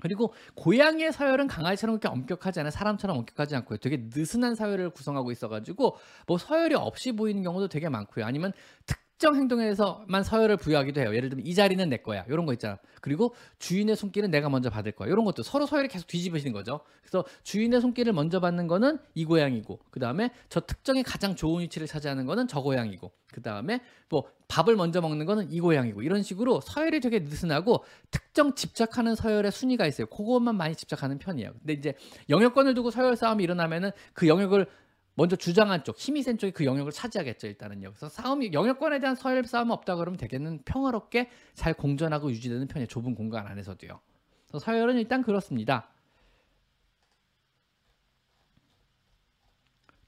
그리고 0.00 0.34
고양이의 0.56 1.12
서열은 1.12 1.46
강아지처럼 1.46 1.98
그렇게 1.98 2.12
엄격하지 2.12 2.60
않아요. 2.60 2.70
사람처럼 2.70 3.18
엄격하지 3.18 3.56
않고요. 3.56 3.78
되게 3.78 4.08
느슨한 4.14 4.54
서열을 4.54 4.90
구성하고 4.90 5.30
있어가지고 5.30 5.96
뭐 6.26 6.38
서열이 6.38 6.74
없이 6.74 7.12
보이는 7.12 7.42
경우도 7.42 7.68
되게 7.68 7.88
많고요. 7.88 8.24
아니면 8.24 8.52
특 8.86 9.03
정 9.24 9.36
행동에서만 9.36 10.22
서열을 10.22 10.58
부여하기도 10.58 11.00
해요. 11.00 11.14
예를 11.14 11.30
들면 11.30 11.46
이 11.46 11.54
자리는 11.54 11.88
내 11.88 11.96
거야. 11.96 12.26
이런 12.28 12.44
거 12.44 12.52
있잖아. 12.52 12.76
그리고 13.00 13.34
주인의 13.58 13.96
손길은 13.96 14.30
내가 14.30 14.50
먼저 14.50 14.68
받을 14.68 14.92
거야. 14.92 15.08
이런 15.08 15.24
것도 15.24 15.42
서로 15.42 15.64
서열이 15.64 15.88
계속 15.88 16.06
뒤집으시는 16.06 16.52
거죠. 16.52 16.80
그래서 17.00 17.24
주인의 17.42 17.80
손길을 17.80 18.12
먼저 18.12 18.38
받는 18.38 18.66
거는 18.66 18.98
이 19.14 19.24
고양이고 19.24 19.80
그 19.90 19.98
다음에 19.98 20.30
저 20.50 20.60
특정의 20.60 21.02
가장 21.04 21.36
좋은 21.36 21.62
위치를 21.62 21.86
차지하는 21.86 22.26
거는 22.26 22.48
저 22.48 22.60
고양이고 22.60 23.12
그 23.32 23.40
다음에 23.40 23.80
뭐 24.10 24.24
밥을 24.48 24.76
먼저 24.76 25.00
먹는 25.00 25.24
거는 25.24 25.50
이 25.50 25.58
고양이고 25.58 26.02
이런 26.02 26.22
식으로 26.22 26.60
서열이 26.60 27.00
되게 27.00 27.20
느슨하고 27.20 27.82
특정 28.10 28.54
집착하는 28.54 29.14
서열의 29.14 29.52
순위가 29.52 29.86
있어요. 29.86 30.06
그것만 30.08 30.54
많이 30.54 30.76
집착하는 30.76 31.18
편이에요. 31.18 31.52
근데 31.60 31.72
이제 31.72 31.94
영역권을 32.28 32.74
두고 32.74 32.90
서열 32.90 33.16
싸움이 33.16 33.42
일어나면은 33.42 33.90
그 34.12 34.28
영역을 34.28 34.66
먼저 35.16 35.36
주장한 35.36 35.84
쪽, 35.84 35.96
힘이 35.96 36.22
센 36.22 36.38
쪽이 36.38 36.52
그 36.52 36.64
영역을 36.64 36.90
차지하겠죠, 36.92 37.46
일단은요. 37.46 37.90
그래서 37.90 38.08
싸움이, 38.08 38.52
영역권에 38.52 38.98
대한 38.98 39.14
서열 39.14 39.44
싸움 39.44 39.70
없다 39.70 39.94
그러면 39.96 40.18
대개는 40.18 40.62
평화롭게 40.64 41.30
잘 41.54 41.72
공존하고 41.74 42.30
유지되는 42.30 42.66
편이에요. 42.66 42.86
좁은 42.88 43.14
공간 43.14 43.46
안에서도요. 43.46 44.00
그래서 44.48 44.58
서열은 44.64 44.96
일단 44.98 45.22
그렇습니다. 45.22 45.88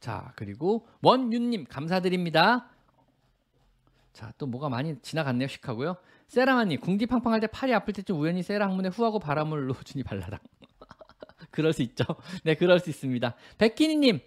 자, 0.00 0.32
그리고 0.36 0.86
원윤님 1.02 1.64
감사드립니다. 1.68 2.68
자, 4.12 4.32
또 4.38 4.46
뭐가 4.46 4.68
많이 4.68 5.00
지나갔네요, 5.02 5.48
씩하고요. 5.48 5.96
세라마님, 6.28 6.80
궁디팡팡 6.80 7.32
할 7.32 7.40
때 7.40 7.46
팔이 7.46 7.72
아플 7.74 7.92
때쯤 7.92 8.18
우연히 8.18 8.42
세라 8.42 8.66
항문에 8.66 8.88
후하고 8.88 9.18
바람을 9.18 9.66
넣어주니 9.68 10.02
발라당. 10.04 10.38
그럴 11.50 11.72
수 11.72 11.82
있죠. 11.82 12.04
네, 12.44 12.54
그럴 12.54 12.80
수 12.80 12.90
있습니다. 12.90 13.34
백희니님, 13.58 14.20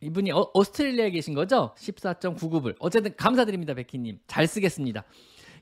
이분이 0.00 0.32
어, 0.32 0.50
오스트레일리아에 0.54 1.10
계신 1.10 1.34
거죠? 1.34 1.74
14.99불. 1.78 2.76
어쨌든 2.78 3.14
감사드립니다, 3.16 3.74
백희님. 3.74 4.20
잘 4.26 4.46
쓰겠습니다. 4.46 5.04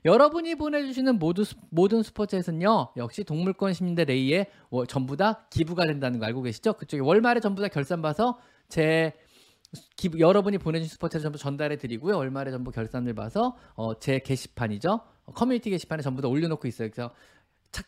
여러분이 0.03 0.55
보내주시는 0.55 1.17
모두, 1.17 1.43
모든 1.71 2.03
스포츠에서는요, 2.03 2.89
역시 2.97 3.23
동물권 3.23 3.73
시민대 3.73 4.05
레이에 4.05 4.47
전부 4.87 5.17
다 5.17 5.47
기부가 5.49 5.85
된다는 5.85 6.19
거 6.19 6.27
알고 6.27 6.43
계시죠? 6.43 6.73
그쪽에 6.73 7.01
월말에 7.01 7.39
전부 7.39 7.61
다 7.61 7.69
결산 7.69 8.03
봐서 8.03 8.37
제 8.69 9.13
기부, 9.95 10.19
여러분이 10.19 10.59
보내주신 10.59 10.93
스포츠를 10.93 11.23
전부 11.23 11.39
전달해 11.39 11.77
드리고요. 11.77 12.17
월말에 12.17 12.51
전부 12.51 12.71
결산을 12.71 13.15
봐서 13.15 13.57
어, 13.73 13.97
제 13.99 14.19
게시판이죠. 14.19 15.01
커뮤니티 15.33 15.71
게시판에 15.71 16.03
전부 16.03 16.21
다 16.21 16.27
올려놓고 16.27 16.67
있어요. 16.67 16.89
그래서 16.91 17.11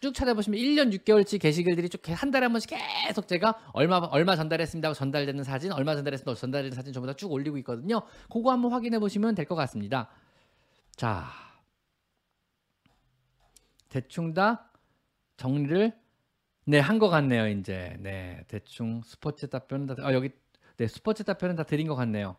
쭉 0.02 0.14
찾아보시면 0.14 0.60
1년 0.60 0.92
6개월치 0.94 1.40
게시글들이 1.42 1.90
쭉 1.90 2.02
한 2.10 2.32
달에 2.32 2.46
한 2.46 2.54
번씩 2.54 2.72
계속 3.08 3.28
제가 3.28 3.60
얼마 3.74 3.98
얼마 3.98 4.36
전달했습니다 4.36 4.90
고 4.90 4.94
전달되는 4.94 5.44
사진, 5.44 5.72
얼마 5.72 5.96
전달했습니다 5.96 6.32
고 6.32 6.36
전달되는 6.36 6.76
사진 6.76 6.94
전부 6.94 7.08
다 7.08 7.14
쭉 7.14 7.32
올리고 7.32 7.58
있거든요. 7.60 8.02
그거 8.32 8.52
한번 8.52 8.72
확인해 8.72 9.00
보시면 9.00 9.36
될 9.36 9.46
것 9.46 9.56
같습니다. 9.56 10.10
자, 10.96 11.26
대충 13.90 14.34
다 14.34 14.72
정리를 15.38 15.92
네 16.66 16.80
한 16.82 17.00
것 17.00 17.10
같네요. 17.10 17.48
이제 17.48 17.96
네 18.00 18.44
대충 18.50 19.02
스포츠 19.06 19.50
답변은 19.50 19.86
다 19.88 19.96
아, 20.02 20.14
여기 20.14 20.30
네 20.78 20.88
스포츠 20.88 21.24
답변은 21.24 21.56
다 21.56 21.64
드린 21.64 21.88
것 21.88 21.96
같네요. 21.96 22.36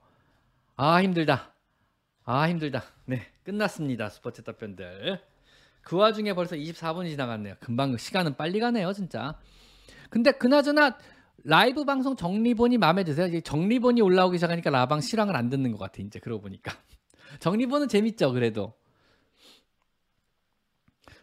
아 0.76 1.02
힘들다. 1.02 1.54
아 2.24 2.48
힘들다. 2.48 2.84
네 3.06 3.26
끝났습니다. 3.44 4.10
스포츠 4.10 4.42
답변들. 4.42 5.20
그 5.82 5.96
와중에 5.96 6.34
벌써 6.34 6.56
24분이 6.56 7.10
지나갔네요. 7.10 7.54
금방 7.60 7.96
시간은 7.96 8.36
빨리 8.36 8.60
가네요, 8.60 8.92
진짜. 8.92 9.38
근데 10.10 10.32
그나저나 10.32 10.98
라이브 11.44 11.84
방송 11.84 12.16
정리본이 12.16 12.78
마음에 12.78 13.04
드세요? 13.04 13.26
이제 13.26 13.40
정리본이 13.40 14.00
올라오기 14.02 14.38
시작하니까 14.38 14.70
라방 14.70 15.00
실황을 15.00 15.36
안 15.36 15.48
듣는 15.48 15.72
것 15.72 15.78
같아. 15.78 16.02
이제 16.02 16.18
그러고 16.18 16.42
보니까 16.42 16.72
정리본은 17.40 17.88
재밌죠, 17.88 18.32
그래도. 18.32 18.74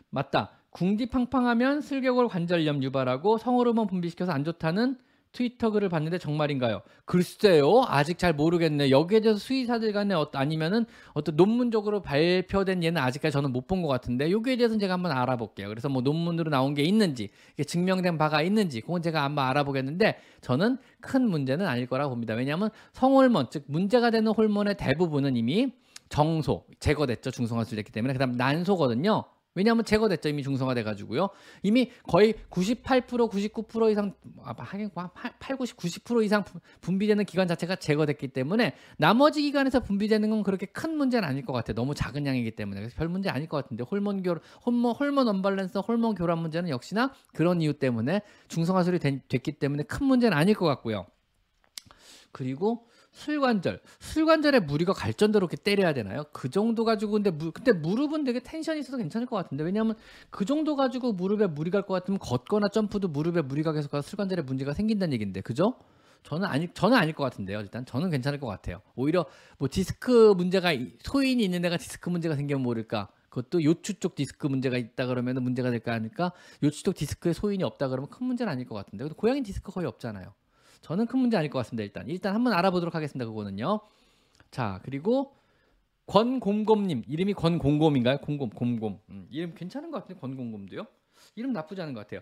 맞다. 0.10 0.52
궁디팡팡하면 0.70 1.82
슬개골 1.82 2.28
관절염 2.28 2.84
유발하고 2.84 3.38
성호르몬 3.38 3.88
분비시켜서 3.88 4.32
안 4.32 4.44
좋다는 4.44 4.98
트위터 5.36 5.70
글을 5.70 5.90
봤는데 5.90 6.18
정말인가요? 6.18 6.82
글쎄요. 7.04 7.84
아직 7.88 8.18
잘 8.18 8.34
모르겠네. 8.34 8.90
여기에 8.90 9.20
대해서 9.20 9.38
수의사들 9.38 9.92
간에 9.94 10.16
어, 10.16 10.30
아니면은 10.34 10.86
어떤 11.14 11.36
논문적으로 11.36 12.02
발표된 12.02 12.82
예는 12.84 13.02
아직까지 13.02 13.34
저는 13.34 13.52
못 13.52 13.68
본 13.68 13.82
것 13.82 13.88
같은데 13.90 14.32
여기에 14.32 14.56
대해서는 14.56 14.80
제가 14.80 14.94
한번 14.94 15.12
알아볼게요. 15.12 15.68
그래서 15.68 15.90
뭐 15.90 16.02
논문으로 16.02 16.50
나온 16.50 16.74
게 16.74 16.84
있는지 16.84 17.30
증명된 17.64 18.18
바가 18.18 18.42
있는지 18.42 18.82
그건 18.82 19.02
제가 19.02 19.24
한번 19.24 19.46
알아보겠는데 19.46 20.18
저는 20.42 20.78
큰 21.02 21.30
문제는 21.30 21.68
아닐 21.68 21.86
거라고 21.88 22.12
봅니다. 22.12 22.34
왜냐하면 22.34 22.70
성호르몬 22.94 23.48
즉 23.52 23.66
문제가 23.68 24.10
되는 24.12 24.32
호르몬의 24.32 24.78
대부분은 24.78 25.36
이미 25.36 25.74
정소 26.10 26.64
제거됐죠. 26.80 27.32
중성화술 27.32 27.76
됐기 27.78 27.92
때문에 27.92 28.14
그다음 28.14 28.32
난소거든요. 28.34 29.26
왜냐하면 29.56 29.86
제거됐죠 29.86 30.30
이미 30.30 30.44
중성화돼 30.44 30.84
가지고요. 30.84 31.30
이미 31.64 31.92
거의 32.08 32.36
98% 32.52 33.06
99% 33.08 33.92
이상 33.92 34.14
아, 34.44 34.54
하긴 34.58 34.92
8, 35.40 35.58
90, 35.58 35.78
90% 35.78 36.24
이상 36.24 36.44
분비되는 36.82 37.26
기관 37.26 37.48
자체가 37.48 37.78
제거됐기 37.78 38.28
때문에 38.28 38.76
나머지 38.98 39.42
기관에서 39.42 39.80
분비되는 39.80 40.30
건 40.30 40.44
그렇게 40.44 40.66
큰 40.68 40.96
문제는 40.98 41.28
아닐 41.28 41.46
것 41.46 41.54
같아요. 41.54 41.76
너무 41.76 41.96
작은 41.96 42.26
양이기 42.26 42.52
때문에 42.52 42.82
그래서 42.82 42.96
별 42.98 43.08
문제 43.08 43.30
아닐 43.30 43.48
것 43.48 43.64
같은데 43.64 43.84
호르몬 43.84 44.22
교 44.22 44.36
호르몬 44.66 44.96
호르몬 44.96 45.28
언밸런스 45.28 45.78
호르몬 45.80 46.16
교란 46.16 46.40
문제는 46.40 46.70
역시나 46.70 47.14
그런 47.34 47.62
이유 47.62 47.74
때문에 47.74 48.22
중성화술이 48.50 49.00
됐기 49.00 49.54
때문에 49.54 49.84
큰 49.84 50.06
문제는 50.06 50.38
아닐 50.38 50.54
것 50.54 50.66
같고요. 50.66 51.06
그리고 52.32 52.88
슬관절, 53.16 53.80
슬관절에 54.00 54.60
무리가 54.60 54.92
갈 54.92 55.05
정도로 55.05 55.46
이렇게 55.46 55.56
때려야 55.56 55.94
되나요? 55.94 56.26
그 56.34 56.50
정도 56.50 56.84
가지고 56.84 57.14
근데 57.14 57.32
무, 57.32 57.52
근데 57.52 57.72
무릎은 57.72 58.26
되게 58.26 58.42
tension이 58.42 58.82
있어서 58.82 58.98
괜찮을 58.98 59.26
것 59.26 59.38
같은데 59.38 59.64
왜냐하면 59.64 59.96
그 60.30 60.44
정도 60.44 60.76
가지고 60.76 61.14
무릎에 61.14 61.48
무리 61.48 61.72
갈 61.72 61.84
것 61.86 61.94
같으면 61.94 62.20
걷거나 62.20 62.68
점프도 62.74 63.08
무릎에 63.10 63.42
무리가 63.42 63.72
계속 63.72 63.92
가서 63.92 64.08
슬관절에 64.10 64.42
문제가 64.42 64.74
생긴다는 64.74 65.14
얘기인데 65.14 65.42
그죠? 65.42 65.76
저는 66.24 66.46
아니 66.48 66.68
저는 66.74 66.98
아닐 66.98 67.14
것 67.14 67.24
같은데요. 67.24 67.60
일단 67.60 67.86
저는 67.86 68.10
괜찮을 68.10 68.40
것 68.40 68.48
같아요. 68.48 68.82
오히려 68.96 69.26
뭐 69.60 69.70
디스크 69.72 70.34
문제가 70.36 70.72
소인이 71.04 71.42
있는 71.44 71.62
데가 71.62 71.78
디스크 71.78 72.10
문제가 72.10 72.36
생기면 72.36 72.64
모를까. 72.64 73.10
그것도 73.30 73.64
요추 73.64 74.00
쪽 74.00 74.16
디스크 74.16 74.48
문제가 74.48 74.78
있다 74.78 75.06
그러면 75.08 75.42
문제가 75.44 75.70
될까 75.70 75.94
하니까 75.94 76.32
요추 76.64 76.84
쪽 76.84 76.96
디스크에 76.96 77.34
소인이 77.34 77.64
없다 77.64 77.88
그러면 77.90 78.10
큰 78.10 78.26
문제는 78.28 78.52
아닐 78.52 78.66
것 78.66 78.76
같은데. 78.76 79.04
근데 79.04 79.16
고양이 79.16 79.42
디스크 79.44 79.72
거의 79.72 79.86
없잖아요. 79.88 80.34
저는 80.86 81.08
큰 81.08 81.18
문제 81.20 81.36
아닐 81.36 81.50
것 81.50 81.58
같습니다. 81.60 81.84
일단 81.84 82.08
일단 82.08 82.36
한번 82.36 82.54
알아보도록 82.54 82.94
하겠습니다. 82.94 83.26
그거는요. 83.26 83.80
자 84.52 84.80
그리고 84.84 85.34
권곰곰님 86.06 87.02
이름이 87.08 87.34
권곰곰인가요? 87.34 88.20
곰곰 88.20 88.52
곰곰 88.52 89.00
음, 89.10 89.26
이름 89.32 89.56
괜찮은 89.56 89.90
것 89.90 89.98
같은데 90.04 90.20
권곰곰도요. 90.22 90.86
이름 91.36 91.54
나쁘지 91.54 91.82
않은 91.82 91.96
것 91.96 92.02
같아요. 92.02 92.20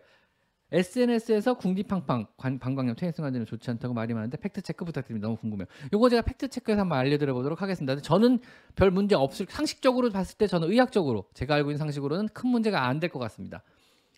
SNS에서 0.71 1.55
궁디팡팡 1.55 2.25
방광염 2.37 2.95
퇴행성 2.95 3.25
환자는 3.25 3.45
좋지 3.45 3.69
않다고 3.69 3.93
말이 3.93 4.13
많은데 4.13 4.37
fact 4.37 4.61
check 4.61 4.85
부탁드립니다. 4.85 5.27
너무 5.27 5.37
궁금해요. 5.37 5.67
요거 5.91 6.07
제가 6.09 6.21
fact 6.21 6.47
check해서 6.47 6.81
한번 6.81 6.99
알려드려 6.99 7.33
보도록 7.33 7.61
하겠습니다. 7.61 7.99
저는 7.99 8.39
별 8.75 8.91
문제 8.91 9.13
없을 9.13 9.45
상식적으로 9.49 10.09
봤을 10.09 10.37
때 10.37 10.47
저는 10.47 10.71
의학적으로 10.71 11.25
제가 11.33 11.55
알고 11.55 11.69
있는 11.71 11.79
상식으로는 11.79 12.29
큰 12.29 12.49
문제가 12.49 12.87
안 12.87 13.01
될 13.01 13.09
것 13.11 13.19
같습니다. 13.19 13.61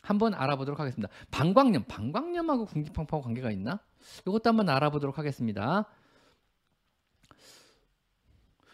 한번 0.06 0.36
알아보도록 0.36 0.80
하겠습니다. 0.80 1.12
방광염, 1.32 1.86
방광염하고 1.88 2.66
궁디팡팡하고 2.66 3.24
관계가 3.24 3.52
있나? 3.52 3.80
이것도 4.28 4.50
한번 4.50 4.70
알아보도록 4.70 5.18
하겠습니다. 5.18 5.86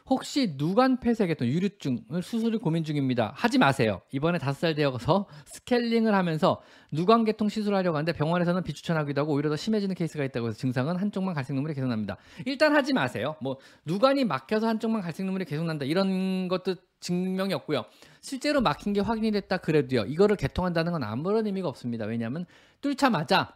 혹시 0.08 0.56
누관 0.58 1.00
폐색성 1.00 1.48
유루증을 1.48 2.22
수술을 2.22 2.60
고민 2.60 2.84
중입니다. 2.84 3.32
하지 3.34 3.58
마세요. 3.58 4.02
이번에 4.12 4.40
다섯 4.40 4.60
살 4.60 4.76
되어서 4.76 5.26
스케일링을 5.46 6.14
하면서 6.14 6.62
누관개통 6.92 7.48
시술하려고 7.48 7.96
하는데 7.96 8.12
병원에서는 8.12 8.62
비추천하기도 8.64 9.22
하고 9.22 9.34
오히려 9.34 9.50
더 9.50 9.56
심해지는 9.56 9.96
케이스가 9.96 10.26
있다고 10.26 10.50
해서 10.50 10.58
증상은 10.58 10.98
한쪽만 10.98 11.34
갈색 11.34 11.54
눈물이 11.54 11.76
계속 11.76 11.88
납니다. 11.88 12.18
일단 12.46 12.76
하지 12.76 12.92
마세요. 12.92 13.38
뭐 13.42 13.58
누관이 13.86 14.26
막혀서 14.26 14.68
한쪽만 14.68 15.02
갈색 15.02 15.26
눈물이 15.26 15.46
계속 15.46 15.64
난다 15.64 15.86
이런 15.86 16.50
것도 16.50 16.76
증명이 17.00 17.54
없고요. 17.54 17.86
실제로 18.22 18.62
막힌 18.62 18.94
게 18.94 19.02
확인이 19.02 19.32
됐다 19.32 19.58
그래도요. 19.58 20.06
이거를 20.06 20.36
개통한다는 20.36 20.92
건 20.92 21.04
아무런 21.04 21.48
의미가 21.48 21.68
없습니다. 21.68 22.06
왜냐하면 22.06 22.46
뚫자마자 22.82 23.56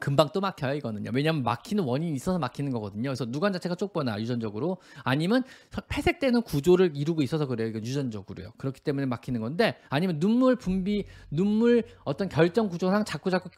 금방 0.00 0.30
또 0.32 0.40
막혀요 0.40 0.74
이거는요. 0.74 1.10
왜냐하면 1.14 1.42
막히는 1.42 1.84
원인이 1.84 2.14
있어서 2.16 2.38
막히는 2.38 2.72
거거든요. 2.72 3.10
그래서 3.10 3.24
누관 3.26 3.52
자체가 3.52 3.74
좁거나 3.74 4.20
유전적으로 4.20 4.78
아니면 5.04 5.42
폐색되는 5.88 6.42
구조를 6.42 6.92
이루고 6.94 7.22
있어서 7.22 7.46
그래요. 7.46 7.68
유전적으로요. 7.68 8.52
그렇기 8.58 8.80
때문에 8.80 9.06
막히는 9.06 9.40
건데 9.40 9.76
아니면 9.88 10.18
눈물 10.20 10.56
분비 10.56 11.04
눈물 11.30 11.84
어떤 12.04 12.28
결정 12.28 12.68
구조상 12.68 13.04
자꾸 13.04 13.30
자꾸 13.30 13.48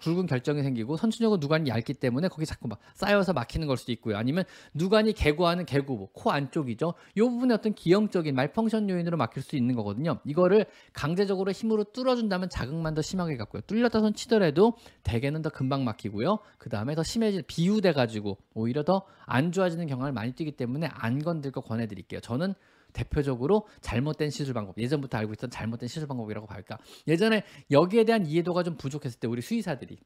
굵은 0.00 0.26
결정이 0.26 0.62
생기고 0.62 0.96
선천적으로 0.96 1.38
누관이 1.40 1.70
얇기 1.70 1.94
때문에 1.94 2.28
거기 2.28 2.46
자꾸 2.46 2.68
막 2.68 2.78
쌓여서 2.94 3.32
막히는 3.32 3.66
걸 3.66 3.76
수도 3.76 3.92
있고요. 3.92 4.16
아니면 4.16 4.44
누관이 4.74 5.12
개구하는 5.14 5.66
개구 5.66 5.96
뭐 5.96 6.12
코 6.12 6.30
안쪽이죠. 6.30 6.94
이 7.16 7.20
부분에 7.20 7.54
어떤 7.54 7.74
기형적인 7.74 8.34
말펑션 8.34 8.88
요인으로 8.88 9.16
막힐 9.16 9.42
수 9.42 9.56
있는 9.56 9.74
거거든요. 9.74 10.18
이거를 10.24 10.66
강제적으로 10.92 11.52
힘으로 11.52 11.84
뚫어준다면 11.84 12.48
자극만 12.48 12.94
더 12.94 13.02
심하게 13.02 13.36
갖고요. 13.36 13.62
뚫렸다 13.66 14.00
손 14.00 14.14
치더라도 14.14 14.74
대개는 15.02 15.42
더 15.42 15.50
금방 15.50 15.84
막 15.84 15.91
막히고요. 15.92 16.38
그 16.58 16.68
다음에 16.68 16.94
더 16.94 17.02
심해질 17.02 17.44
비유돼 17.46 17.92
가지고 17.92 18.38
오히려 18.54 18.82
더 18.84 19.06
안 19.26 19.52
좋아지는 19.52 19.86
경향을 19.86 20.12
많이 20.12 20.32
띠기 20.32 20.56
때문에 20.56 20.88
안 20.92 21.18
건들 21.18 21.52
거 21.52 21.60
권해드릴게요. 21.60 22.20
저는 22.20 22.54
대표적으로 22.92 23.66
잘못된 23.80 24.28
시술 24.28 24.52
방법 24.52 24.76
예전부터 24.76 25.16
알고 25.16 25.32
있던 25.32 25.48
잘못된 25.48 25.88
시술 25.88 26.06
방법이라고 26.06 26.46
할까 26.48 26.76
예전에 27.06 27.42
여기에 27.70 28.04
대한 28.04 28.26
이해도가 28.26 28.62
좀 28.62 28.76
부족했을 28.76 29.18
때 29.18 29.26
우리 29.26 29.40
수의사들이 29.40 29.98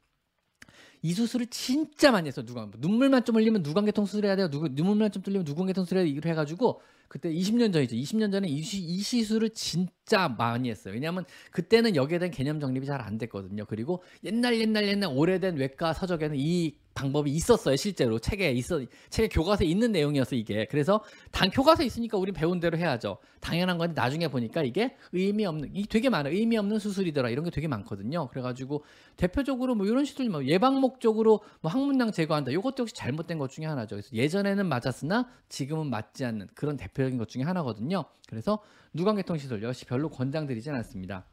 이 1.01 1.13
수술을 1.13 1.47
진짜 1.47 2.11
많이 2.11 2.27
했어 2.27 2.43
누가. 2.43 2.69
눈물만 2.77 3.23
좀 3.25 3.35
흘리면 3.35 3.61
누광계통 3.63 4.05
수술해야 4.05 4.35
돼요? 4.35 4.49
누구 4.49 4.67
눈물만 4.69 5.11
좀 5.11 5.21
뚫리면 5.23 5.45
누광계통 5.45 5.85
수술해야 5.85 6.03
돼요? 6.05 6.13
이걸 6.15 6.31
해가지고 6.31 6.81
그때 7.07 7.31
20년 7.31 7.71
전이죠. 7.71 7.95
20년 7.95 8.31
전에 8.31 8.47
이, 8.49 8.61
시, 8.61 8.79
이 8.79 8.99
시술을 8.99 9.51
진짜 9.51 10.27
많이 10.27 10.69
했어요. 10.69 10.93
왜냐하면 10.93 11.23
그때는 11.51 11.95
여기에 11.95 12.19
대한 12.19 12.31
개념 12.31 12.59
정립이 12.59 12.85
잘 12.85 12.97
안 13.01 13.17
됐거든요. 13.17 13.65
그리고 13.65 14.03
옛날 14.23 14.59
옛날 14.59 14.87
옛날 14.87 15.11
오래된 15.13 15.55
외과 15.57 15.93
서적에는 15.93 16.35
이 16.37 16.75
방법이 16.97 17.29
있었어요 17.29 17.75
실제로. 17.75 18.17
책에 18.17 18.51
있어 18.53 18.81
책에 19.09 19.27
교과서에 19.27 19.67
있는 19.67 19.91
내용이었어 19.91 20.35
이게. 20.35 20.65
그래서 20.65 21.03
당 21.31 21.51
교과서 21.51 21.83
있으니까 21.83 22.17
우린 22.17 22.33
배운 22.33 22.59
대로 22.59 22.75
해야죠. 22.75 23.19
당연한 23.39 23.77
건데 23.77 23.93
나중에 23.95 24.27
보니까 24.27 24.63
이게 24.63 24.95
의미 25.11 25.45
없는 25.45 25.69
이 25.75 25.85
되게 25.85 26.09
많아. 26.09 26.29
의미 26.29 26.57
없는 26.57 26.79
수술이더라. 26.79 27.29
이런 27.29 27.45
게 27.45 27.51
되게 27.51 27.67
많거든요. 27.67 28.27
그래가지고 28.29 28.83
대표적으로 29.15 29.75
뭐 29.75 29.85
이런 29.85 30.05
시술 30.05 30.27
뭐 30.29 30.43
예방 30.45 30.79
목적으로 30.81 31.41
뭐 31.61 31.71
항문낭 31.71 32.11
제거한다. 32.11 32.51
이것도 32.51 32.81
역시 32.81 32.95
잘못된 32.95 33.37
것 33.37 33.51
중에 33.51 33.65
하나죠. 33.65 33.95
그래서 33.95 34.09
예전에는 34.13 34.65
맞았으나 34.65 35.29
지금은 35.49 35.91
맞지 35.91 36.25
않는 36.25 36.47
그런 36.55 36.77
대표적인 36.77 37.19
것 37.19 37.29
중에 37.29 37.43
하나거든요. 37.43 38.05
그래서 38.27 38.59
누광계통 38.93 39.37
시술 39.37 39.61
역시 39.61 39.85
별로 39.85 40.09
권장드리진 40.09 40.73
않습니다. 40.73 41.25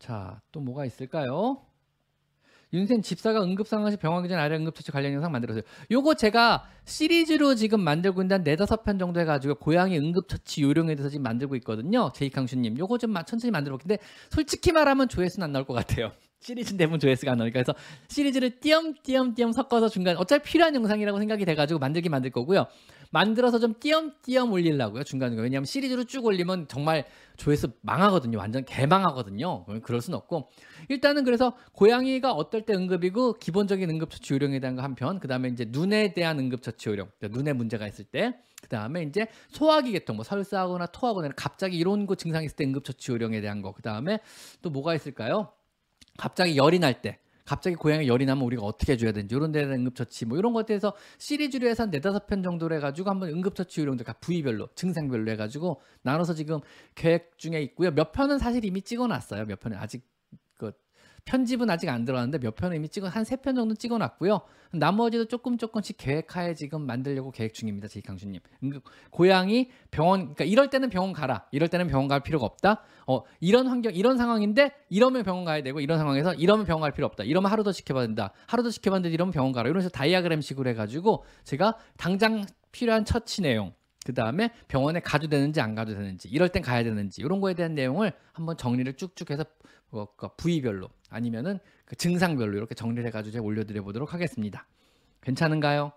자, 0.00 0.40
또 0.50 0.60
뭐가 0.60 0.84
있을까요? 0.86 1.62
윤센 2.72 3.02
집사가 3.02 3.42
응급상황시 3.42 3.96
병원 3.98 4.22
기 4.22 4.28
전 4.28 4.38
아래 4.38 4.56
응급처치 4.56 4.92
관련 4.92 5.12
영상 5.12 5.30
만들었어요. 5.32 5.62
요거 5.90 6.14
제가 6.14 6.64
시리즈로 6.84 7.54
지금 7.56 7.80
만들고 7.80 8.22
있는 8.22 8.42
네다섯 8.44 8.84
편 8.84 8.98
정도 8.98 9.20
해가지고 9.20 9.56
고양이 9.56 9.98
응급처치 9.98 10.62
요령에 10.62 10.94
대해서 10.94 11.08
지금 11.10 11.24
만들고 11.24 11.54
있거든요. 11.56 12.10
제이강수님. 12.14 12.78
요거 12.78 12.98
좀 12.98 13.12
천천히 13.26 13.50
만들어 13.50 13.76
볼게요. 13.76 13.96
근데 13.96 14.02
솔직히 14.30 14.72
말하면 14.72 15.08
조회수는 15.08 15.44
안 15.44 15.52
나올 15.52 15.66
것 15.66 15.74
같아요. 15.74 16.12
시리즈 16.40 16.76
대부분 16.76 16.98
조회수가 16.98 17.32
안 17.32 17.38
나오니까. 17.38 17.62
그래서 17.62 17.74
시리즈를 18.08 18.58
띄엄띄엄띄엄 18.60 19.52
섞어서 19.52 19.88
중간 19.88 20.16
어차피 20.16 20.50
필요한 20.50 20.74
영상이라고 20.74 21.18
생각이 21.18 21.44
돼가지고 21.44 21.78
만들기 21.78 22.08
만들 22.08 22.30
거고요. 22.30 22.66
만들어서 23.12 23.58
좀 23.58 23.74
띄엄띄엄 23.80 24.52
올리려고요 24.52 25.02
중간에 25.02 25.36
왜냐하면 25.36 25.64
시리즈로 25.64 26.04
쭉 26.04 26.24
올리면 26.24 26.68
정말 26.68 27.04
조회수 27.36 27.72
망하거든요. 27.82 28.38
완전 28.38 28.64
개망하거든요. 28.64 29.66
그럴 29.82 30.00
순 30.00 30.14
없고. 30.14 30.48
일단은 30.88 31.24
그래서 31.24 31.54
고양이가 31.72 32.32
어떨 32.32 32.62
때 32.62 32.72
응급이고 32.72 33.34
기본적인 33.34 33.90
응급처치 33.90 34.32
요령에 34.34 34.60
대한 34.60 34.76
거 34.76 34.82
한편 34.82 35.18
그 35.20 35.28
다음에 35.28 35.48
이제 35.48 35.66
눈에 35.68 36.14
대한 36.14 36.38
응급처치 36.38 36.88
요령 36.88 37.10
그러니까 37.18 37.38
눈에 37.38 37.52
문제가 37.52 37.86
있을 37.86 38.04
때 38.04 38.32
그 38.62 38.68
다음에 38.68 39.02
이제 39.02 39.26
소화기 39.48 39.90
계통 39.92 40.16
뭐 40.16 40.22
설사하거나 40.24 40.86
토하거나 40.86 41.30
갑자기 41.34 41.78
이런 41.78 42.06
거 42.06 42.14
증상이 42.14 42.44
있을 42.44 42.56
때 42.56 42.64
응급처치 42.64 43.10
요령에 43.12 43.40
대한 43.40 43.62
거 43.62 43.72
그 43.72 43.82
다음에 43.82 44.20
또 44.62 44.68
뭐가 44.68 44.94
있을까요 44.94 45.50
갑자기 46.20 46.54
열이 46.56 46.78
날 46.78 47.00
때, 47.00 47.18
갑자기 47.46 47.74
고양이 47.76 48.06
열이 48.06 48.26
나면 48.26 48.44
우리가 48.44 48.62
어떻게 48.62 48.92
해줘야 48.92 49.10
되는지 49.10 49.34
이런 49.34 49.52
데는 49.52 49.72
응급처치 49.72 50.26
뭐 50.26 50.36
이런 50.38 50.52
것에 50.52 50.66
대해서 50.66 50.92
시리즈로 51.18 51.66
해서 51.66 51.84
한 51.84 51.90
네다섯 51.90 52.26
편 52.26 52.42
정도로 52.42 52.76
해가지고 52.76 53.08
한번 53.08 53.30
응급처치 53.30 53.80
요령들 53.80 54.04
각 54.04 54.20
부위별로 54.20 54.68
증상별로 54.74 55.30
해가지고 55.32 55.80
나눠서 56.02 56.34
지금 56.34 56.60
계획 56.94 57.38
중에 57.38 57.62
있고요. 57.62 57.90
몇 57.90 58.12
편은 58.12 58.38
사실 58.38 58.64
이미 58.64 58.82
찍어놨어요. 58.82 59.46
몇 59.46 59.58
편은 59.58 59.78
아직 59.78 60.04
편집은 61.24 61.68
아직 61.70 61.88
안 61.88 62.04
들어왔는데 62.04 62.38
몇 62.38 62.54
편을 62.54 62.76
이미 62.76 62.88
찍어 62.88 63.08
한 63.08 63.22
세 63.24 63.36
편 63.36 63.54
정도 63.54 63.74
찍어놨고요. 63.74 64.40
나머지도 64.72 65.26
조금 65.26 65.58
조금씩 65.58 65.96
계획하에 65.98 66.54
지금 66.54 66.82
만들려고 66.86 67.30
계획 67.30 67.54
중입니다. 67.54 67.88
제 67.88 68.00
강수님. 68.00 68.40
고양이 69.10 69.70
병원 69.90 70.20
그러니까 70.20 70.44
이럴 70.44 70.70
때는 70.70 70.90
병원 70.90 71.12
가라. 71.12 71.46
이럴 71.50 71.68
때는 71.68 71.88
병원 71.88 72.08
갈 72.08 72.20
필요가 72.20 72.46
없다. 72.46 72.82
어 73.06 73.22
이런 73.40 73.66
환경 73.66 73.92
이런 73.94 74.16
상황인데 74.16 74.70
이러면 74.88 75.24
병원 75.24 75.44
가야 75.44 75.62
되고 75.62 75.80
이런 75.80 75.98
상황에서 75.98 76.34
이러면 76.34 76.66
병원 76.66 76.82
갈 76.82 76.92
필요 76.92 77.06
없다. 77.06 77.24
이러면 77.24 77.50
하루 77.50 77.64
더 77.64 77.72
지켜봐야 77.72 78.06
된다. 78.06 78.32
하루 78.46 78.62
더 78.62 78.70
지켜봤는데 78.70 79.12
이러면 79.12 79.32
병원 79.32 79.52
가라. 79.52 79.68
식으로 79.68 79.88
다이아그램식으로 79.88 80.70
해가지고 80.70 81.24
제가 81.44 81.76
당장 81.96 82.44
필요한 82.72 83.04
처치 83.04 83.42
내용 83.42 83.72
그 84.06 84.14
다음에 84.14 84.50
병원에 84.68 85.00
가도 85.00 85.28
되는지 85.28 85.60
안 85.60 85.74
가도 85.74 85.92
되는지 85.92 86.28
이럴 86.28 86.48
땐 86.48 86.62
가야 86.62 86.82
되는지 86.84 87.20
이런 87.20 87.40
거에 87.40 87.54
대한 87.54 87.74
내용을 87.74 88.12
한번 88.32 88.56
정리를 88.56 88.92
쭉쭉 88.94 89.30
해서 89.30 89.44
뭐, 89.90 90.14
그 90.16 90.28
부위별로 90.36 90.88
아니면은 91.08 91.58
그 91.84 91.96
증상별로 91.96 92.56
이렇게 92.56 92.74
정리를 92.74 93.04
해가지고 93.06 93.32
제가 93.32 93.44
올려드려 93.44 93.82
보도록 93.82 94.14
하겠습니다. 94.14 94.66
괜찮은가요? 95.22 95.92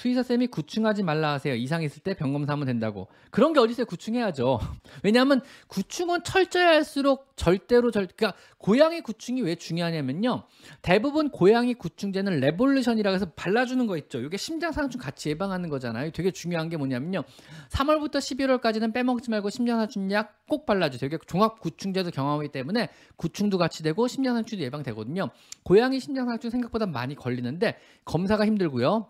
수의사 0.00 0.22
쌤이 0.22 0.46
구충하지 0.46 1.02
말라 1.02 1.32
하세요. 1.32 1.54
이상 1.54 1.82
있을 1.82 2.02
때 2.02 2.14
병 2.14 2.32
검사하면 2.32 2.64
된다고. 2.64 3.08
그런 3.30 3.52
게 3.52 3.60
어디 3.60 3.72
있어요? 3.72 3.84
구충해야죠. 3.84 4.58
왜냐하면 5.04 5.42
구충은 5.66 6.24
철저히 6.24 6.64
할수록 6.64 7.32
절대로 7.36 7.90
절 7.90 8.06
그러니까 8.06 8.38
고양이 8.56 9.02
구충이 9.02 9.42
왜 9.42 9.56
중요하냐면요. 9.56 10.44
대부분 10.80 11.28
고양이 11.28 11.74
구충제는 11.74 12.40
레볼루션이라고 12.40 13.14
해서 13.14 13.26
발라주는 13.36 13.86
거 13.86 13.98
있죠. 13.98 14.20
이게 14.20 14.38
심장사상충 14.38 14.98
같이 15.02 15.28
예방하는 15.28 15.68
거잖아요. 15.68 16.12
되게 16.12 16.30
중요한 16.30 16.70
게 16.70 16.78
뭐냐면요. 16.78 17.22
3월부터 17.68 18.16
11월까지는 18.16 18.94
빼먹지 18.94 19.28
말고 19.30 19.50
심장사상충 19.50 20.10
약 20.12 20.40
꼭 20.50 20.66
발라주세요. 20.66 21.06
이게 21.06 21.16
종합 21.28 21.60
구충제도 21.60 22.10
겸하기 22.10 22.48
때문에 22.48 22.88
구충도 23.14 23.56
같이 23.56 23.84
되고 23.84 24.08
심장사상충도 24.08 24.64
예방되거든요. 24.64 25.30
고양이 25.62 26.00
심장사상충 26.00 26.50
생각보다 26.50 26.86
많이 26.86 27.14
걸리는데 27.14 27.78
검사가 28.04 28.44
힘들고요. 28.44 29.06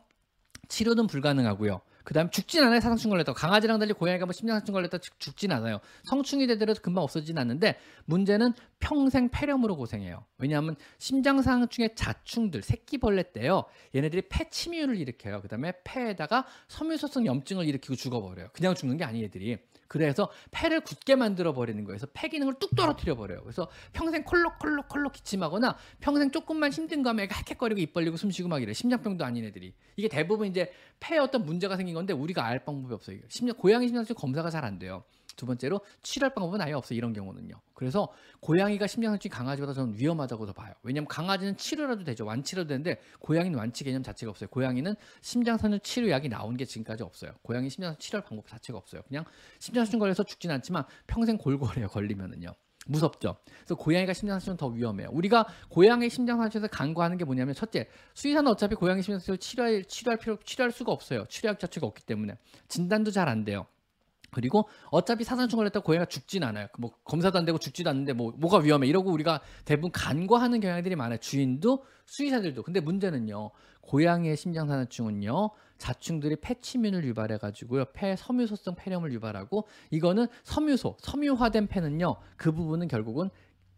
치료는 0.70 1.06
불가능하고요. 1.06 1.82
그다음 2.04 2.30
죽진 2.30 2.64
않아요. 2.64 2.80
사상충 2.80 3.10
걸렸다. 3.10 3.34
강아지랑 3.34 3.78
달리 3.78 3.92
고양이가 3.92 4.24
뭐 4.24 4.32
심장사상충 4.32 4.72
걸렸다 4.72 4.98
죽진 5.18 5.52
않아요. 5.52 5.80
성충이 6.04 6.46
되더라도 6.46 6.80
금방 6.80 7.04
없어지진 7.04 7.36
않는데 7.36 7.78
문제는 8.06 8.54
평생 8.78 9.28
폐렴으로 9.28 9.76
고생해요. 9.76 10.24
왜냐하면 10.38 10.76
심장상충의 10.98 11.94
자충들 11.94 12.62
새끼벌레 12.62 13.32
때요. 13.32 13.64
얘네들이 13.94 14.22
폐침유를 14.28 14.96
일으켜요. 14.96 15.42
그다음에 15.42 15.72
폐에다가 15.84 16.46
섬유소성 16.68 17.26
염증을 17.26 17.66
일으키고 17.66 17.96
죽어버려요. 17.96 18.48
그냥 18.54 18.74
죽는 18.74 18.96
게 18.96 19.04
아니 19.04 19.22
애들이. 19.22 19.58
그래서 19.90 20.30
폐를 20.52 20.82
굳게 20.82 21.16
만들어 21.16 21.52
버리는 21.52 21.82
거예요. 21.82 21.98
그래서 21.98 22.06
폐 22.14 22.28
기능을 22.28 22.54
뚝 22.60 22.76
떨어뜨려 22.76 23.16
버려요. 23.16 23.42
그래서 23.42 23.66
평생 23.92 24.22
콜록콜록콜록 24.22 25.12
기침하거나 25.14 25.76
평생 25.98 26.30
조금만 26.30 26.70
힘든 26.70 27.02
애가 27.18 27.34
헥헥거리고 27.34 27.80
입 27.80 27.92
벌리고 27.92 28.16
숨 28.16 28.30
쉬고 28.30 28.48
막 28.48 28.62
이래. 28.62 28.72
심장병도 28.72 29.24
아닌 29.24 29.44
애들이. 29.44 29.74
이게 29.96 30.06
대부분 30.06 30.46
이제 30.46 30.72
폐에 31.00 31.18
어떤 31.18 31.44
문제가 31.44 31.76
생긴 31.76 31.96
건데 31.96 32.12
우리가 32.12 32.44
알 32.44 32.64
방법이 32.64 32.94
없어요. 32.94 33.18
심장 33.28 33.56
고양이 33.56 33.88
심장수 33.88 34.14
검사가 34.14 34.48
잘 34.48 34.64
안 34.64 34.78
돼요. 34.78 35.02
두 35.36 35.46
번째로 35.46 35.80
치료할 36.02 36.34
방법은 36.34 36.60
아예 36.60 36.72
없어요. 36.72 36.96
이런 36.96 37.12
경우는요. 37.12 37.54
그래서 37.74 38.08
고양이가 38.40 38.86
심장상충 38.86 39.30
강아지보다 39.30 39.72
저는 39.72 39.94
위험하다고도 39.98 40.52
봐요. 40.52 40.72
왜냐하면 40.82 41.08
강아지는 41.08 41.56
치료라도 41.56 42.04
되죠. 42.04 42.24
완치라도 42.26 42.68
되는데 42.68 43.00
고양이는 43.20 43.58
완치 43.58 43.84
개념 43.84 44.02
자체가 44.02 44.30
없어요. 44.30 44.48
고양이는 44.50 44.94
심장상충 45.22 45.80
치료약이 45.82 46.28
나온 46.28 46.56
게 46.56 46.64
지금까지 46.64 47.02
없어요. 47.02 47.32
고양이 47.42 47.70
심장상충 47.70 48.00
치료할 48.00 48.24
방법 48.26 48.46
자체가 48.48 48.78
없어요. 48.78 49.02
그냥 49.08 49.24
심장상충 49.58 49.98
걸려서 49.98 50.24
죽진 50.24 50.50
않지만 50.50 50.84
평생 51.06 51.36
골골해요. 51.38 51.88
걸리면은요. 51.88 52.54
무섭죠. 52.86 53.36
그래서 53.58 53.74
고양이가 53.76 54.14
심장상충은 54.14 54.56
더 54.56 54.66
위험해요. 54.68 55.10
우리가 55.12 55.46
고양이 55.68 56.08
심장상충에서 56.08 56.68
간과하는 56.68 57.18
게 57.18 57.24
뭐냐면 57.24 57.54
첫째, 57.54 57.88
수의사는 58.14 58.50
어차피 58.50 58.74
고양이 58.74 59.02
심장상충을 59.02 59.38
치료할 59.38 59.84
치료할 59.84 60.18
필요 60.18 60.38
치료할 60.42 60.72
수가 60.72 60.90
없어요. 60.90 61.26
치료약 61.28 61.58
자체가 61.60 61.86
없기 61.86 62.02
때문에 62.04 62.36
진단도 62.68 63.10
잘 63.10 63.28
안 63.28 63.44
돼요. 63.44 63.66
그리고 64.30 64.68
어차피 64.90 65.24
사상충 65.24 65.56
걸렸다 65.58 65.80
고양이가 65.80 66.06
죽진 66.06 66.44
않아요. 66.44 66.68
뭐 66.78 66.92
검사도 67.04 67.38
안 67.38 67.44
되고 67.44 67.58
죽지도 67.58 67.90
않는데 67.90 68.12
뭐 68.12 68.32
뭐가 68.36 68.58
위험해 68.58 68.86
이러고 68.86 69.10
우리가 69.10 69.40
대부분 69.64 69.90
간과하는 69.92 70.60
경향들이 70.60 70.96
많아요. 70.96 71.18
주인도 71.18 71.84
수의사들도. 72.06 72.62
근데 72.62 72.80
문제는요. 72.80 73.50
고양이의 73.82 74.36
심장 74.36 74.68
사상충은요. 74.68 75.50
자충들이 75.78 76.36
폐치민을 76.36 77.04
유발해 77.04 77.38
가지고요. 77.38 77.86
폐 77.92 78.14
섬유소성 78.14 78.74
폐렴을 78.76 79.12
유발하고 79.12 79.66
이거는 79.90 80.26
섬유소, 80.44 80.98
섬유화된 81.00 81.68
폐는요. 81.68 82.16
그 82.36 82.52
부분은 82.52 82.86
결국은 82.86 83.30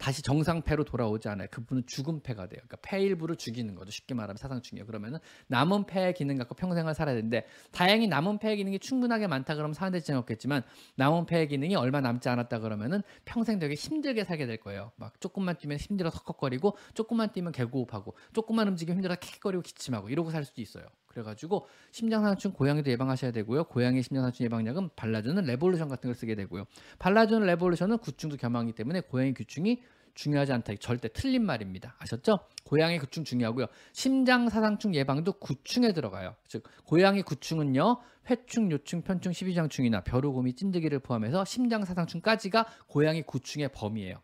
다시 0.02 0.20
정상폐로 0.20 0.82
돌아오지 0.82 1.28
않아요. 1.28 1.46
그분은 1.52 1.84
죽은 1.86 2.24
폐가 2.24 2.48
돼요. 2.48 2.60
그러니까 2.66 2.76
폐 2.82 3.00
일부를 3.00 3.36
죽이는 3.36 3.76
거죠. 3.76 3.92
쉽게 3.92 4.14
말하면 4.14 4.36
사상충이에요. 4.36 4.84
그러면은 4.84 5.20
남은 5.46 5.86
폐의 5.86 6.12
기능 6.14 6.38
갖고 6.38 6.56
평생을 6.56 6.92
살아야 6.92 7.14
되는데 7.14 7.46
다행히 7.70 8.08
남은 8.08 8.38
폐의 8.38 8.56
기능이 8.56 8.80
충분하게 8.80 9.28
많다 9.28 9.54
그러면 9.54 9.74
사는 9.74 9.92
데 9.92 10.00
지장 10.00 10.18
없겠지만 10.18 10.64
남은 10.96 11.26
폐의 11.26 11.46
기능이 11.46 11.76
얼마 11.76 12.00
남지 12.00 12.28
않았다 12.28 12.58
그러면은 12.58 13.02
평생 13.24 13.60
되게 13.60 13.74
힘들게 13.74 14.24
살게 14.24 14.46
될 14.46 14.56
거예요. 14.56 14.90
막 14.96 15.20
조금만 15.20 15.56
뛰면 15.56 15.78
힘들어 15.78 16.10
턱턱거리고 16.10 16.76
조금만 16.94 17.32
뛰면 17.32 17.52
개구호흡하고 17.52 18.16
조금만 18.32 18.66
움직이면 18.66 18.96
힘들어 18.96 19.14
켁켁거리고 19.14 19.62
기침하고 19.62 20.08
이러고 20.08 20.32
살 20.32 20.44
수도 20.44 20.60
있어요. 20.60 20.84
그래가지고 21.12 21.66
심장사상충 21.92 22.53
고양이도 22.53 22.90
예방하셔야 22.90 23.31
되고요. 23.33 23.64
고양이 23.64 24.03
심장사상충 24.03 24.44
예방약은 24.46 24.90
발라주는 24.96 25.44
레볼루션 25.44 25.88
같은 25.88 26.09
걸 26.09 26.14
쓰게 26.14 26.35
되고요. 26.35 26.64
발라주는 26.98 27.46
레볼루션은 27.46 27.98
구충도 27.98 28.37
겸하기 28.37 28.72
때문에 28.72 29.01
고양이 29.03 29.33
구충이 29.35 29.83
중요하지 30.14 30.53
않다. 30.53 30.75
절대 30.79 31.09
틀린 31.09 31.44
말입니다. 31.44 31.96
아셨죠? 31.98 32.40
고양이 32.64 32.98
구충 32.98 33.25
중요하고요. 33.25 33.66
심장 33.92 34.48
사상충 34.48 34.94
예방도 34.94 35.33
구충에 35.35 35.92
들어가요. 35.92 36.35
즉 36.48 36.64
고양이 36.85 37.22
구충은요. 37.22 37.98
회충, 38.31 38.70
요충, 38.70 39.03
편충, 39.03 39.33
십이장충이나 39.33 40.03
벼루고미, 40.03 40.55
찐득이를 40.55 41.01
포함해서 41.01 41.44
심장 41.44 41.85
사상충까지가 41.85 42.66
고양이 42.87 43.22
구충의 43.22 43.70
범위예요. 43.75 44.22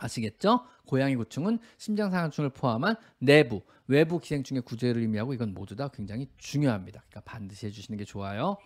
아시겠죠? 0.00 0.66
고양이 0.86 1.14
구충은 1.14 1.58
심장 1.78 2.10
사상충을 2.10 2.50
포함한 2.50 2.96
내부, 3.18 3.62
외부 3.86 4.18
기생충의 4.18 4.62
구제를 4.62 5.02
의미하고 5.02 5.34
이건 5.34 5.54
모두 5.54 5.76
다 5.76 5.88
굉장히 5.88 6.28
중요합니다. 6.38 7.02
그러니까 7.08 7.20
반드시 7.20 7.66
해주시는 7.66 7.98
게 7.98 8.04
좋아요. 8.04 8.56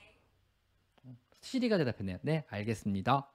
시리가 1.40 1.76
대답했네요. 1.78 2.18
네, 2.22 2.44
알겠습니다. 2.48 3.33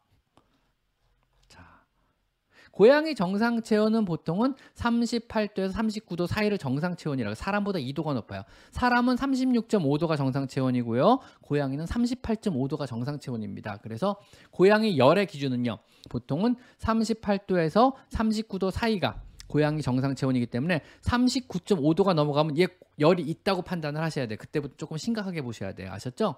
고양이 2.72 3.16
정상 3.16 3.62
체온은 3.62 4.06
보통은 4.06 4.56
38도에서 4.76 5.74
39도 5.74 6.28
사이를 6.28 6.58
정상 6.58 6.96
체온이라고 6.96 7.36
사람보다 7.36 7.80
2도가 7.80 8.14
높아요. 8.14 8.44
사람은 8.72 9.16
36.5도가 9.16 10.18
정상 10.18 10.48
체온이고요. 10.48 11.20
고양이는 11.42 11.86
38.5도가 11.86 12.88
정상 12.88 13.20
체온입니다. 13.20 13.78
그래서 13.78 14.18
고양이 14.52 14.98
열의 14.98 15.28
기준은요. 15.28 15.78
보통은 16.10 16.56
38도에서 16.80 17.94
39도 18.10 18.72
사이가 18.72 19.22
고양이 19.48 19.82
정상 19.82 20.16
체온이기 20.16 20.46
때문에 20.46 20.82
39.5도가 21.02 22.14
넘어가면 22.14 22.58
얘 22.60 22.68
열이 23.00 23.24
있다고 23.24 23.64
판단을 23.64 24.02
하셔야 24.02 24.28
돼요. 24.28 24.38
그때부터 24.40 24.76
조금 24.78 24.98
심각하게 24.98 25.42
보셔야 25.42 25.74
돼요. 25.74 25.90
아셨죠? 25.92 26.36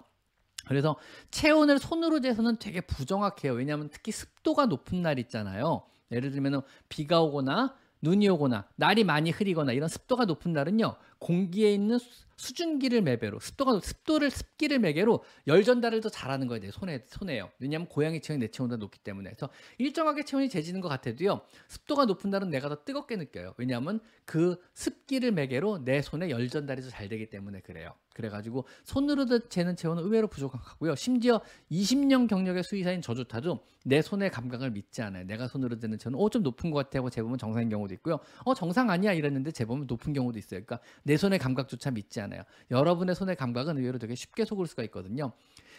그래서 0.68 0.96
체온을 1.32 1.80
손으로 1.80 2.22
재서는 2.22 2.58
되게 2.58 2.82
부정확해요. 2.82 3.54
왜냐하면 3.54 3.90
특히 3.92 4.12
습도가 4.12 4.68
높은 4.68 5.02
날 5.02 5.20
있잖아요. 5.20 5.84
예를 6.12 6.32
들면 6.32 6.62
비가 6.90 7.22
오거나 7.22 7.76
눈이 8.02 8.28
오거나 8.30 8.66
날이 8.76 9.04
많이 9.04 9.30
흐리거나 9.32 9.72
이런 9.74 9.88
습도가 9.88 10.26
높은 10.26 10.54
날은요 10.54 10.96
공기에 11.22 11.72
있는 11.72 12.00
수증기를 12.36 13.04
매개로 13.04 13.40
습도가 13.40 13.80
습도를 13.80 14.32
습기를 14.32 14.80
매개로 14.80 15.24
열 15.46 15.64
전달을 15.64 16.02
더 16.02 16.10
잘하는 16.10 16.48
거예요 16.48 16.62
내 16.62 16.72
손에 16.72 17.06
손에요 17.06 17.52
왜냐하면 17.60 17.88
고양이 17.88 18.20
체온이 18.20 18.40
내 18.40 18.48
체온보다 18.50 18.78
높기 18.78 18.98
때문에 19.00 19.30
그래서 19.30 19.50
일정하게 19.78 20.26
체온이 20.26 20.50
재지는 20.50 20.82
것 20.82 20.90
같아도요 20.90 21.42
습도가 21.68 22.06
높은 22.06 22.32
날은 22.32 22.50
내가 22.50 22.68
더 22.68 22.84
뜨겁게 22.84 23.16
느껴요 23.18 23.54
왜냐하면 23.58 24.00
그 24.26 24.60
습기를 24.74 25.32
매개로 25.32 25.86
내 25.86 26.02
손에 26.02 26.32
열 26.32 26.50
전달이 26.50 26.82
더 26.82 26.90
잘 26.90 27.08
되기 27.08 27.30
때문에 27.30 27.62
그래요 27.62 27.94
그래가지고 28.14 28.66
손으로 28.84 29.26
재는 29.48 29.76
체온은 29.76 30.04
의외로 30.04 30.28
부족하고요. 30.28 30.96
심지어 30.96 31.42
20년 31.72 32.28
경력의 32.28 32.64
수의사인 32.64 33.02
저조차도 33.02 33.64
내 33.86 34.02
손의 34.02 34.30
감각을 34.32 34.72
믿지 34.72 35.02
않아요. 35.02 35.26
내가 35.26 35.48
손으로 35.48 35.80
재는 35.80 35.98
체온은 35.98 36.20
어 36.20 36.32
좀 36.32 36.44
높은 36.44 36.72
것 36.72 36.78
같아 36.78 37.00
하고 37.00 37.10
재보면 37.10 37.38
정상인 37.38 37.70
경우도 37.70 37.94
있고요. 37.96 38.20
어 38.46 38.54
정상 38.54 38.90
아니야 38.90 39.12
이랬는데 39.12 39.52
재보면 39.52 39.86
높은 39.88 40.14
경우도 40.14 40.40
있어요. 40.40 40.62
그러니까 40.64 40.80
내 41.12 41.18
손의 41.18 41.40
감각조차 41.40 41.92
믿지 41.92 42.22
않아요. 42.22 42.44
여러분의 42.72 43.16
손의 43.16 43.36
감각은 43.36 43.78
의외로 43.78 44.00
되게 44.00 44.16
쉽게 44.16 44.46
속을 44.46 44.66
수가 44.66 44.82
있거든요. 44.84 45.34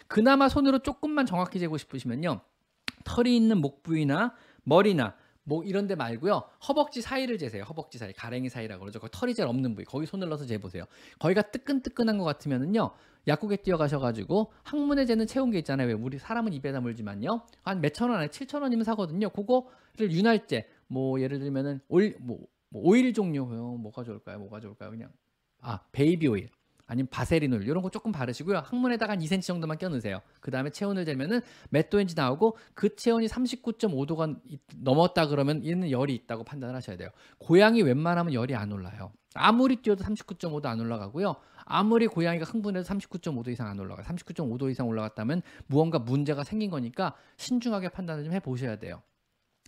그나마 0.05 0.47
손으로 0.47 0.77
조금만 0.77 1.25
정확히 1.25 1.57
재고 1.57 1.75
싶으시면요. 1.77 2.41
털이 3.03 3.35
있는 3.35 3.57
목 3.57 3.81
부위나 3.81 4.35
머리나 4.61 5.15
뭐 5.43 5.63
이런 5.63 5.87
데 5.87 5.95
말고요. 5.95 6.43
허벅지 6.67 7.01
사이를 7.01 7.39
재세요. 7.39 7.63
허벅지 7.63 7.97
사이, 7.97 8.13
가랭이 8.13 8.47
사이라고 8.47 8.81
그러죠. 8.81 8.99
거기 8.99 9.09
털이 9.11 9.33
잘 9.33 9.47
없는 9.47 9.73
부위. 9.73 9.85
거기 9.85 10.05
손을 10.05 10.29
넣어서 10.29 10.45
재보세요. 10.45 10.83
거기가 11.17 11.41
뜨끈뜨끈한 11.41 12.19
것 12.19 12.25
같으면은요. 12.25 12.91
약국에 13.27 13.55
뛰어가셔가지고 13.55 14.53
항문에 14.61 15.05
재는 15.05 15.25
체온계 15.25 15.57
있잖아요. 15.57 15.87
왜 15.87 15.93
우리 15.93 16.19
사람은 16.19 16.53
입에다 16.53 16.79
물지만요. 16.79 17.41
한 17.63 17.81
몇천 17.81 18.11
원, 18.11 18.19
안에 18.19 18.27
칠천 18.29 18.61
원이면 18.61 18.83
사거든요. 18.83 19.31
그거를 19.31 20.11
윤활제, 20.11 20.69
뭐 20.85 21.19
예를 21.19 21.39
들면은 21.39 21.79
오일, 21.87 22.17
뭐, 22.19 22.37
뭐 22.69 22.83
오일 22.85 23.11
종류, 23.13 23.45
뭐가 23.45 24.03
좋을까요? 24.03 24.37
뭐가 24.37 24.59
좋을까요? 24.59 24.91
그냥 24.91 25.09
아 25.63 25.79
베이비 25.91 26.27
오일. 26.27 26.49
아니면 26.85 27.07
바세린올 27.09 27.63
이런 27.67 27.81
거 27.81 27.89
조금 27.89 28.11
바르시고요. 28.11 28.59
항문에다가 28.59 29.13
한 29.13 29.19
2cm 29.19 29.41
정도만 29.41 29.77
껴넣으세요. 29.77 30.21
그 30.41 30.51
다음에 30.51 30.69
체온을 30.69 31.05
재면은 31.05 31.41
몇 31.69 31.89
도인지 31.89 32.13
나오고 32.15 32.57
그 32.73 32.95
체온이 32.95 33.27
39.5도가 33.27 34.39
넘었다 34.77 35.27
그러면 35.27 35.65
얘는 35.65 35.89
열이 35.89 36.13
있다고 36.13 36.43
판단을 36.43 36.75
하셔야 36.75 36.97
돼요. 36.97 37.09
고양이 37.39 37.81
웬만하면 37.81 38.33
열이 38.33 38.53
안 38.55 38.71
올라요. 38.71 39.11
아무리 39.33 39.77
뛰어도 39.77 40.03
39.5도 40.03 40.65
안 40.65 40.79
올라가고요. 40.81 41.35
아무리 41.65 42.07
고양이가 42.07 42.45
흥분해도 42.45 42.85
39.5도 42.85 43.47
이상 43.47 43.67
안 43.67 43.79
올라가요. 43.79 44.05
39.5도 44.05 44.69
이상 44.69 44.87
올라갔다면 44.87 45.41
무언가 45.67 45.97
문제가 45.99 46.43
생긴 46.43 46.69
거니까 46.69 47.15
신중하게 47.37 47.89
판단을 47.89 48.25
좀 48.25 48.33
해보셔야 48.33 48.75
돼요. 48.75 49.01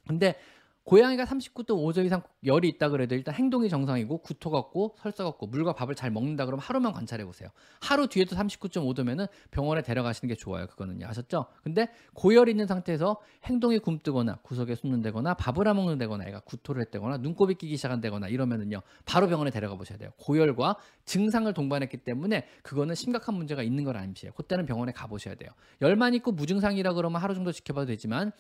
근데 0.08 0.36
고양이가 0.86 1.26
39.5도 1.26 2.06
이상 2.06 2.22
열이 2.46 2.70
있다 2.70 2.90
그래도 2.90 3.16
일단 3.16 3.34
행동이 3.34 3.70
정상이고 3.70 4.20
구토가 4.20 4.58
없고 4.60 4.96
설사가 5.00 5.30
없고 5.30 5.48
물과 5.48 5.74
밥을 5.74 5.96
잘 5.96 6.12
먹는다 6.12 6.46
그러면 6.46 6.64
하루만 6.64 6.94
관찰해 6.94 7.26
보세요. 7.26 7.50
하루 7.82 8.08
뒤에도 8.08 8.36
39.5도면은 8.36 9.28
병원에 9.50 9.82
데려가시는 9.82 10.30
게 10.30 10.36
좋아요. 10.36 10.68
그거는요. 10.68 11.08
아셨죠? 11.08 11.48
근데 11.64 11.90
고열이 12.14 12.52
있는 12.52 12.68
상태에서 12.68 13.20
행동이 13.46 13.80
굼뜨거나 13.80 14.36
구석에 14.44 14.76
숨는다거나 14.76 15.34
밥을 15.34 15.68
안 15.68 15.76
먹는다거나 15.76 16.26
애가 16.26 16.42
구토를 16.42 16.84
했다거나 16.84 17.18
눈곱이 17.18 17.56
끼기 17.56 17.78
시작한다거나 17.78 18.28
이러면은요. 18.28 18.82
바로 19.06 19.28
병원에 19.28 19.50
데려가 19.50 19.76
보셔야 19.76 19.98
돼요. 19.98 20.12
고열과 20.20 20.76
증상을 21.06 21.52
동반했기 21.52 21.98
때문에 21.98 22.48
그거는 22.62 22.94
심각한 22.94 23.34
문제가 23.34 23.64
있는 23.64 23.84
건 23.86 23.96
아니시에요. 23.96 24.34
그때는 24.34 24.68
병원에 24.68 24.92
가 24.92 25.08
보셔야 25.08 25.34
돼요. 25.34 25.50
열만 25.82 26.14
있고 26.14 26.32
무증상이라 26.32 26.94
그러면 26.94 27.22
하루 27.22 27.34
정도 27.34 27.52
지켜봐도 27.52 27.88
되지만 27.88 28.32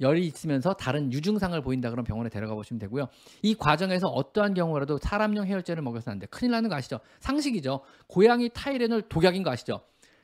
열이 0.00 0.26
있으면서 0.26 0.74
다른 0.74 1.12
유증상을 1.12 1.60
보인다 1.62 1.90
그러면 1.90 2.04
병원에 2.04 2.28
데려가 2.28 2.54
보시면 2.54 2.78
되고요. 2.80 3.08
이 3.42 3.54
과정에서 3.54 4.08
어떠한 4.08 4.54
경우라도 4.54 4.98
사람용 4.98 5.46
해열제를 5.46 5.82
먹여서는 5.82 6.14
안 6.14 6.18
돼. 6.18 6.26
큰일 6.26 6.52
나는 6.52 6.68
거 6.68 6.76
아시죠? 6.76 7.00
상식이죠. 7.20 7.80
고양이 8.06 8.48
타이레놀 8.52 9.02
독약인 9.08 9.42
거 9.42 9.50
아시죠? 9.50 9.80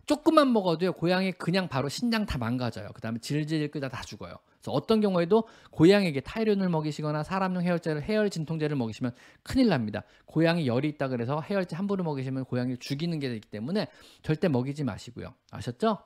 조금만 0.06 0.52
먹어도요. 0.52 0.94
고양이 0.94 1.32
그냥 1.32 1.68
바로 1.68 1.88
신장 1.88 2.26
다 2.26 2.36
망가져요. 2.38 2.88
그다음에 2.94 3.18
질질 3.20 3.70
끄다 3.70 3.88
다 3.88 4.02
죽어요. 4.02 4.34
그래서 4.60 4.72
어떤 4.72 5.00
경우에도 5.00 5.44
고양이에게 5.70 6.20
타이레놀 6.20 6.68
먹이시거나 6.68 7.22
사람용 7.22 7.62
해열제를 7.62 8.02
해열 8.02 8.30
진통제를 8.30 8.76
먹이시면 8.76 9.12
큰일 9.42 9.68
납니다. 9.68 10.02
고양이 10.26 10.66
열이 10.66 10.88
있다 10.88 11.08
그래서 11.08 11.40
해열제 11.40 11.76
함부로 11.76 12.04
먹이시면 12.04 12.44
고양이를 12.44 12.78
죽이는 12.78 13.18
게 13.20 13.28
되기 13.28 13.48
때문에 13.48 13.88
절대 14.22 14.48
먹이지 14.48 14.84
마시고요. 14.84 15.34
아셨죠? 15.50 15.98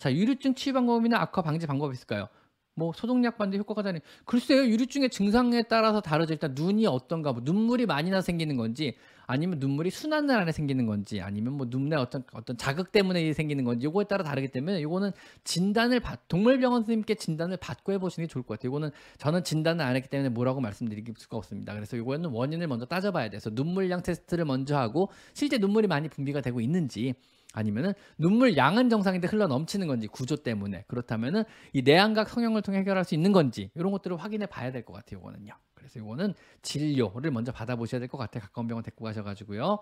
자, 0.00 0.10
유류증 0.12 0.54
치유 0.54 0.72
방법이나 0.72 1.20
악화 1.20 1.42
방지 1.42 1.66
방법이 1.66 1.92
있을까요? 1.92 2.26
뭐 2.74 2.92
소독약 2.96 3.36
반대 3.36 3.58
효과가 3.58 3.82
다니 3.82 4.00
글쎄요 4.24 4.64
유류증의 4.64 5.10
증상에 5.10 5.62
따라서 5.64 6.00
다르죠. 6.00 6.32
일단 6.32 6.54
눈이 6.54 6.86
어떤가 6.86 7.32
뭐 7.32 7.42
눈물이 7.44 7.84
많이 7.84 8.08
나 8.08 8.22
생기는 8.22 8.56
건지 8.56 8.96
아니면 9.26 9.58
눈물이 9.58 9.90
순환을 9.90 10.34
안에 10.34 10.52
생기는 10.52 10.86
건지 10.86 11.20
아니면 11.20 11.52
뭐 11.54 11.66
눈에 11.68 11.96
어떤 11.96 12.24
어떤 12.32 12.56
자극 12.56 12.92
때문에 12.92 13.34
생기는 13.34 13.64
건지 13.64 13.84
요거에 13.84 14.04
따라 14.04 14.24
다르기 14.24 14.48
때문에 14.48 14.80
요거는 14.80 15.10
진단을 15.44 16.00
받 16.00 16.26
동물병원 16.28 16.82
선생님께 16.82 17.16
진단을 17.16 17.58
받고 17.58 17.92
해보시는 17.92 18.26
게 18.26 18.32
좋을 18.32 18.42
것 18.42 18.54
같아요. 18.54 18.70
요거는 18.70 18.90
저는 19.18 19.44
진단을 19.44 19.84
안 19.84 19.96
했기 19.96 20.08
때문에 20.08 20.30
뭐라고 20.30 20.62
말씀드릴 20.62 21.04
수가 21.18 21.36
없습니다. 21.36 21.74
그래서 21.74 21.98
요거는 21.98 22.30
원인을 22.30 22.66
먼저 22.68 22.86
따져봐야 22.86 23.28
돼서 23.28 23.50
눈물량 23.52 24.02
테스트를 24.02 24.46
먼저 24.46 24.78
하고 24.78 25.10
실제 25.34 25.58
눈물이 25.58 25.88
많이 25.88 26.08
분비가 26.08 26.40
되고 26.40 26.62
있는지 26.62 27.14
아니면은 27.52 27.92
눈물 28.16 28.56
양은 28.56 28.88
정상인데 28.90 29.26
흘러 29.28 29.46
넘치는 29.48 29.86
건지 29.88 30.06
구조 30.06 30.36
때문에 30.36 30.84
그렇다면은 30.86 31.44
이 31.72 31.82
내안각 31.82 32.28
성형을 32.28 32.62
통해 32.62 32.78
해결할 32.78 33.04
수 33.04 33.14
있는 33.14 33.32
건지 33.32 33.70
이런 33.74 33.90
것들을 33.92 34.16
확인해 34.16 34.46
봐야 34.46 34.70
될 34.70 34.84
것 34.84 34.92
같아요. 34.92 35.20
이거는요. 35.20 35.52
그래서 35.74 35.98
이거는 35.98 36.34
진료를 36.62 37.30
먼저 37.32 37.50
받아보셔야 37.52 37.98
될 37.98 38.08
것 38.08 38.18
같아요. 38.18 38.42
가까운 38.42 38.68
병원 38.68 38.84
데리고 38.84 39.04
가셔가지고요. 39.04 39.78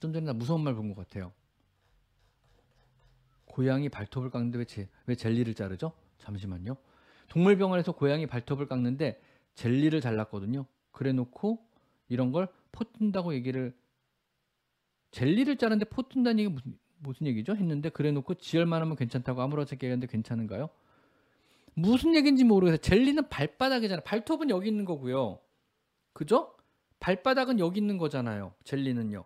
좀 0.00 0.12
전에 0.12 0.26
나 0.26 0.32
무서운 0.32 0.62
말 0.62 0.74
본 0.74 0.94
것 0.94 1.08
같아요. 1.08 1.32
고양이 3.46 3.88
발톱을 3.88 4.30
깎는데 4.30 4.58
왜, 4.58 4.64
제, 4.64 4.88
왜 5.06 5.14
젤리를 5.14 5.52
자르죠? 5.54 5.92
잠시만요. 6.18 6.76
동물병원에서 7.28 7.92
고양이 7.92 8.26
발톱을 8.26 8.68
깎는데 8.68 9.20
젤리를 9.54 9.98
잘랐거든요. 10.00 10.66
그래 10.92 11.12
놓고 11.12 11.58
이런 12.08 12.32
걸 12.32 12.48
포튼다고 12.72 13.34
얘기를 13.34 13.74
젤리를 15.10 15.56
짜는데 15.56 15.86
포튼다는 15.86 16.40
얘기 16.40 16.48
무슨 16.48 16.78
무슨 17.00 17.26
얘기죠? 17.28 17.54
했는데 17.54 17.90
그래 17.90 18.10
놓고 18.10 18.34
지혈만 18.34 18.82
하면 18.82 18.96
괜찮다고 18.96 19.40
아무렇지 19.40 19.74
않게 19.74 19.86
했는데 19.86 20.06
괜찮은가요? 20.08 20.68
무슨 21.74 22.14
얘기인지 22.16 22.42
모르겠어요. 22.44 22.78
젤리는 22.78 23.28
발바닥이잖아요. 23.28 24.02
발톱은 24.04 24.50
여기 24.50 24.68
있는 24.68 24.84
거고요. 24.84 25.38
그죠? 26.12 26.56
발바닥은 26.98 27.60
여기 27.60 27.78
있는 27.78 27.98
거잖아요. 27.98 28.52
젤리는요. 28.64 29.24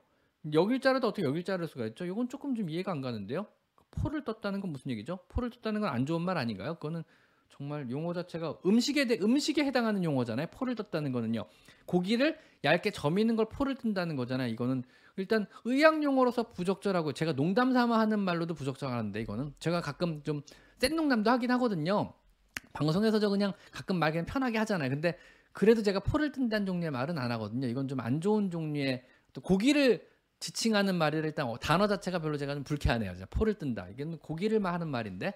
여길 0.52 0.80
자르다 0.80 1.08
어떻게 1.08 1.26
여길 1.26 1.44
자를 1.44 1.66
수가 1.66 1.86
있죠? 1.86 2.04
이건 2.04 2.28
조금 2.28 2.54
좀 2.54 2.68
이해가 2.68 2.92
안 2.92 3.00
가는데요. 3.00 3.46
포를 3.90 4.24
떴다는 4.24 4.60
건 4.60 4.70
무슨 4.72 4.90
얘기죠? 4.90 5.20
포를 5.28 5.48
떴다는 5.50 5.80
건 5.80 5.88
안 5.90 6.04
좋은 6.04 6.20
말 6.20 6.36
아닌가요? 6.36 6.74
그거는 6.74 7.04
정말 7.56 7.90
용어 7.90 8.12
자체가 8.12 8.58
음식에 8.66 9.06
대, 9.06 9.18
음식에 9.22 9.64
해당하는 9.64 10.04
용어잖아요. 10.04 10.48
포를 10.52 10.74
떴다는 10.74 11.12
거는요. 11.12 11.44
고기를 11.86 12.38
얇게 12.64 12.90
점이는 12.90 13.36
걸 13.36 13.46
포를 13.48 13.74
뜬다는 13.74 14.16
거잖아요. 14.16 14.48
이거는 14.48 14.82
일단 15.16 15.46
의학 15.64 16.02
용어로서 16.02 16.52
부적절하고 16.52 17.12
제가 17.12 17.34
농담 17.34 17.72
삼아 17.72 17.98
하는 17.98 18.18
말로도 18.20 18.54
부적절한데 18.54 19.20
이거는 19.20 19.52
제가 19.58 19.80
가끔 19.80 20.22
좀 20.22 20.42
센 20.82 20.96
농담도 20.96 21.30
하긴 21.30 21.48
하거든요. 21.52 22.12
방송에서 22.72 23.20
저 23.20 23.28
그냥 23.28 23.52
가끔 23.70 23.96
말 24.00 24.10
그냥 24.10 24.26
편하게 24.26 24.58
하잖아요. 24.58 24.90
근데 24.90 25.16
그래도 25.52 25.80
제가 25.80 26.00
포를 26.00 26.32
뜬다는 26.32 26.66
종류의 26.66 26.90
말은 26.90 27.18
안 27.18 27.30
하거든요. 27.32 27.68
이건 27.68 27.86
좀 27.86 28.00
안 28.00 28.20
좋은 28.20 28.50
종류의 28.50 29.04
또 29.32 29.40
고기를 29.42 30.04
지칭하는 30.40 30.96
말이라 30.96 31.24
일단 31.24 31.46
어, 31.46 31.56
단어 31.56 31.86
자체가 31.86 32.18
별로 32.18 32.36
제가 32.36 32.54
좀 32.54 32.64
불쾌하네요. 32.64 33.14
포를 33.30 33.54
뜬다. 33.54 33.90
이게 33.90 34.04
고기를 34.04 34.64
하는 34.64 34.88
말인데 34.88 35.34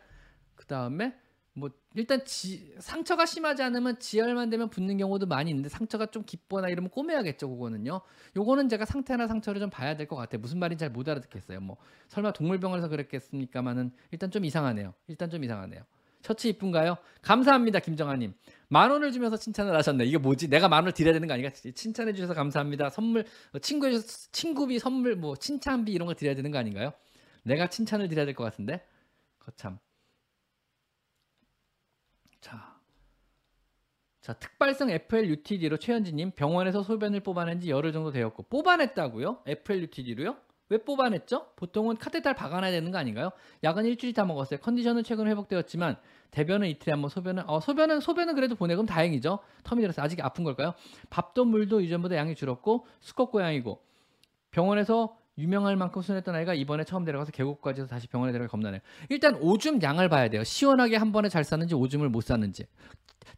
그 0.57 0.67
다음에 0.67 1.15
뭐 1.59 1.71
일단 1.95 2.23
지, 2.27 2.75
상처가 2.81 3.25
심하지 3.25 3.63
않으면 3.63 3.99
지혈만 3.99 4.51
되면 4.51 4.69
붓는 4.69 4.99
경우도 4.99 5.25
많이 5.27 5.51
있는데 5.51 5.71
상처가 5.71 6.05
좀 6.07 6.23
깊거나 6.23 6.69
이러면 6.69 6.91
꼬매야겠죠 6.91 7.49
그거는요. 7.49 8.03
요거는 8.37 8.69
제가 8.69 8.85
상태나 8.85 9.27
상처를 9.27 9.59
좀 9.61 9.71
봐야 9.71 9.97
될 9.97 10.07
것 10.07 10.17
같아요. 10.17 10.41
무슨 10.41 10.59
말인지 10.59 10.81
잘 10.81 10.91
못 10.91 11.09
알아듣겠어요. 11.09 11.61
뭐 11.61 11.79
설마 12.09 12.33
동물병원에서 12.33 12.89
그랬겠습니까마는 12.89 13.91
일단 14.11 14.31
좀 14.31 14.45
이상하네요. 14.45 14.93
일단 15.09 15.31
좀 15.31 15.43
이상하네요. 15.45 15.83
셔츠 16.23 16.47
이쁜가요? 16.49 16.97
감사합니다 17.23 17.79
김정아님. 17.81 18.35
만 18.69 18.91
원을 18.91 19.13
주면서 19.13 19.37
칭찬을 19.39 19.75
하셨네. 19.77 20.05
이게 20.05 20.19
뭐지? 20.19 20.49
내가 20.49 20.69
만 20.69 20.81
원을 20.81 20.93
드려야 20.93 21.15
되는 21.15 21.27
거 21.27 21.35
아닌가? 21.35 21.51
칭찬해 21.55 22.13
주셔서 22.13 22.35
감사합니다. 22.35 22.91
선물 22.91 23.25
친구 23.63 23.87
해주셔서 23.87 24.29
친구비 24.33 24.79
선물 24.79 25.17
뭐 25.17 25.37
칭찬비 25.37 25.93
이런 25.93 26.07
거 26.07 26.15
드려야 26.15 26.35
되는 26.35 26.51
거 26.51 26.59
아닌가요? 26.59 26.93
내가 27.45 27.69
칭찬을 27.69 28.09
드려야 28.09 28.27
될 28.27 28.35
것 28.35 28.45
같은데? 28.45 28.85
거참 29.39 29.79
자, 32.47 32.77
자 34.21 34.33
특발성 34.35 34.89
FLUTD로 34.91 35.79
최현진님 35.79 36.31
병원에서 36.33 36.85
소변을 36.85 37.21
뽑아낸 37.21 37.59
지 37.59 37.71
열흘 37.71 37.93
정도 37.93 38.13
되었고 38.13 38.45
뽑아냈다고요? 38.45 39.43
FLUTD로요? 39.47 40.37
왜 40.69 40.79
뽑아냈죠? 40.79 41.53
보통은 41.57 41.97
카테탈 41.97 42.35
박아놔야 42.35 42.71
되는 42.71 42.91
거 42.93 42.99
아닌가요? 42.99 43.31
약은 43.65 43.85
일주일 43.85 44.13
다 44.15 44.25
먹었어요. 44.25 44.61
컨디션은 44.61 45.03
최근 45.05 45.27
회복되었지만 45.29 45.97
대변은 46.31 46.69
이틀에 46.69 46.93
한 46.93 47.01
번, 47.01 47.09
소변은 47.09 47.49
어 47.49 47.61
소변은 47.61 48.01
소변은 48.01 48.35
그래도 48.35 48.55
보내고 48.55 48.85
다행이죠. 48.85 49.41
터미널에서 49.65 50.03
아직 50.03 50.25
아픈 50.25 50.45
걸까요? 50.45 50.75
밥도 51.11 51.45
물도 51.45 51.81
이전보다 51.81 52.17
양이 52.17 52.35
줄었고 52.35 52.87
수컷 53.01 53.31
고양이고 53.31 53.81
병원에서 54.51 55.17
유명할 55.39 55.77
만큼 55.77 56.03
순했던 56.03 56.35
아이가 56.35 56.55
이번에 56.55 56.85
처음 56.85 57.05
데려가서 57.05 57.31
계곡까지 57.33 57.83
해서 57.83 57.89
다시 57.89 58.07
병원에 58.09 58.33
데려가 58.33 58.51
겁나네요. 58.51 58.81
일단 59.11 59.37
오줌 59.37 59.83
양을 59.83 60.09
봐야 60.09 60.29
돼요. 60.29 60.45
시원하게 60.45 60.97
한 60.97 61.13
번에 61.13 61.29
잘 61.29 61.45
쌌는지 61.45 61.75
오줌을 61.75 62.09
못 62.09 62.23
쌌는지. 62.23 62.67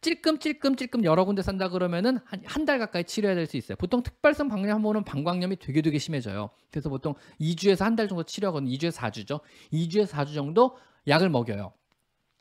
찔끔찔끔찔끔 0.00 1.04
여러 1.04 1.24
군데 1.24 1.42
산다 1.42 1.68
그러면은 1.68 2.18
한달 2.44 2.78
가까이 2.78 3.04
치료해야 3.04 3.34
될 3.34 3.46
수 3.46 3.56
있어요. 3.56 3.76
보통 3.76 4.02
특발성 4.02 4.48
방광염 4.48 4.76
한 4.76 4.82
번은 4.82 5.04
방광염이 5.04 5.56
되게 5.56 5.80
되게 5.82 5.98
심해져요. 5.98 6.50
그래서 6.70 6.88
보통 6.90 7.14
2주에서 7.40 7.80
한 7.80 7.96
달 7.96 8.06
정도 8.06 8.22
치료하거든요. 8.22 8.70
2주에서 8.70 8.92
4주죠. 8.96 9.40
2주에서 9.72 10.08
4주 10.10 10.34
정도 10.34 10.76
약을 11.08 11.30
먹여요. 11.30 11.72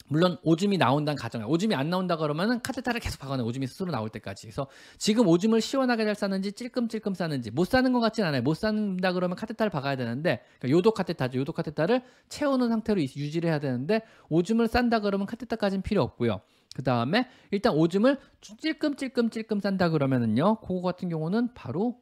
물론 0.07 0.37
오줌이 0.43 0.77
나온다는 0.77 1.17
가정에 1.17 1.43
오줌이 1.43 1.75
안 1.75 1.89
나온다 1.89 2.17
그러면은 2.17 2.61
카테타를 2.61 2.99
계속 2.99 3.19
박아내 3.19 3.43
오줌이 3.43 3.67
스스로 3.67 3.91
나올 3.91 4.09
때까지. 4.09 4.43
그래서 4.43 4.67
지금 4.97 5.27
오줌을 5.27 5.61
시원하게 5.61 6.05
잘 6.05 6.15
싸는지 6.15 6.53
찔끔찔끔 6.53 7.13
싸는지 7.13 7.51
못 7.51 7.65
싸는 7.65 7.93
것 7.93 7.99
같진 7.99 8.23
않아요. 8.23 8.41
못 8.41 8.55
싸는다 8.55 9.13
그러면 9.13 9.35
카테타를 9.35 9.69
박아야 9.69 9.95
되는데 9.95 10.41
그러니까 10.59 10.77
요도 10.77 10.91
카테타죠. 10.91 11.39
요도 11.39 11.53
카테타를 11.53 12.03
채우는 12.29 12.69
상태로 12.69 13.01
유지를 13.01 13.49
해야 13.49 13.59
되는데 13.59 14.01
오줌을 14.29 14.67
싼다 14.67 15.01
그러면 15.01 15.27
카테타까지는 15.27 15.81
필요 15.81 16.01
없고요. 16.03 16.41
그 16.75 16.83
다음에 16.83 17.27
일단 17.51 17.73
오줌을 17.73 18.17
찔끔찔끔찔끔 18.41 19.59
싼다 19.59 19.89
그러면은요 19.89 20.61
그거 20.61 20.81
같은 20.81 21.09
경우는 21.09 21.53
바로 21.53 21.99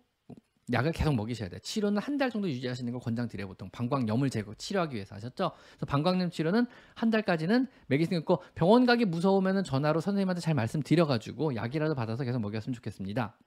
약을 0.74 0.92
계속 0.94 1.14
먹이셔야 1.16 1.50
돼요. 1.50 1.60
치료는 1.60 2.02
한 2.02 2.18
달 2.18 2.32
정도 2.32 2.50
유지하시는 2.50 2.92
걸 2.92 3.00
권장드려요. 3.02 3.48
보통 3.48 3.70
방광염을 3.70 4.30
제거 4.30 4.54
치료하기 4.56 4.96
위해서 4.96 5.14
하셨죠. 5.16 5.52
그래서 5.70 5.86
방광염 5.86 6.32
치료는 6.32 6.66
한 6.96 7.10
달까지는 7.12 7.68
수 8.08 8.14
있고 8.16 8.42
병원 8.56 8.86
가기 8.86 9.06
무서우면 9.06 9.64
전화로 9.64 10.00
선생님한테 10.02 10.42
잘 10.42 10.54
말씀드려가지고 10.56 11.56
약이라도 11.56 11.94
받아서 11.94 12.24
계속 12.24 12.40
먹였으면 12.40 12.74
좋겠습니다. 12.74 13.38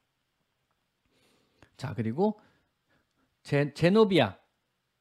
자 1.77 1.95
그리고 1.95 2.39
제, 3.43 3.73
제노비아 3.73 4.37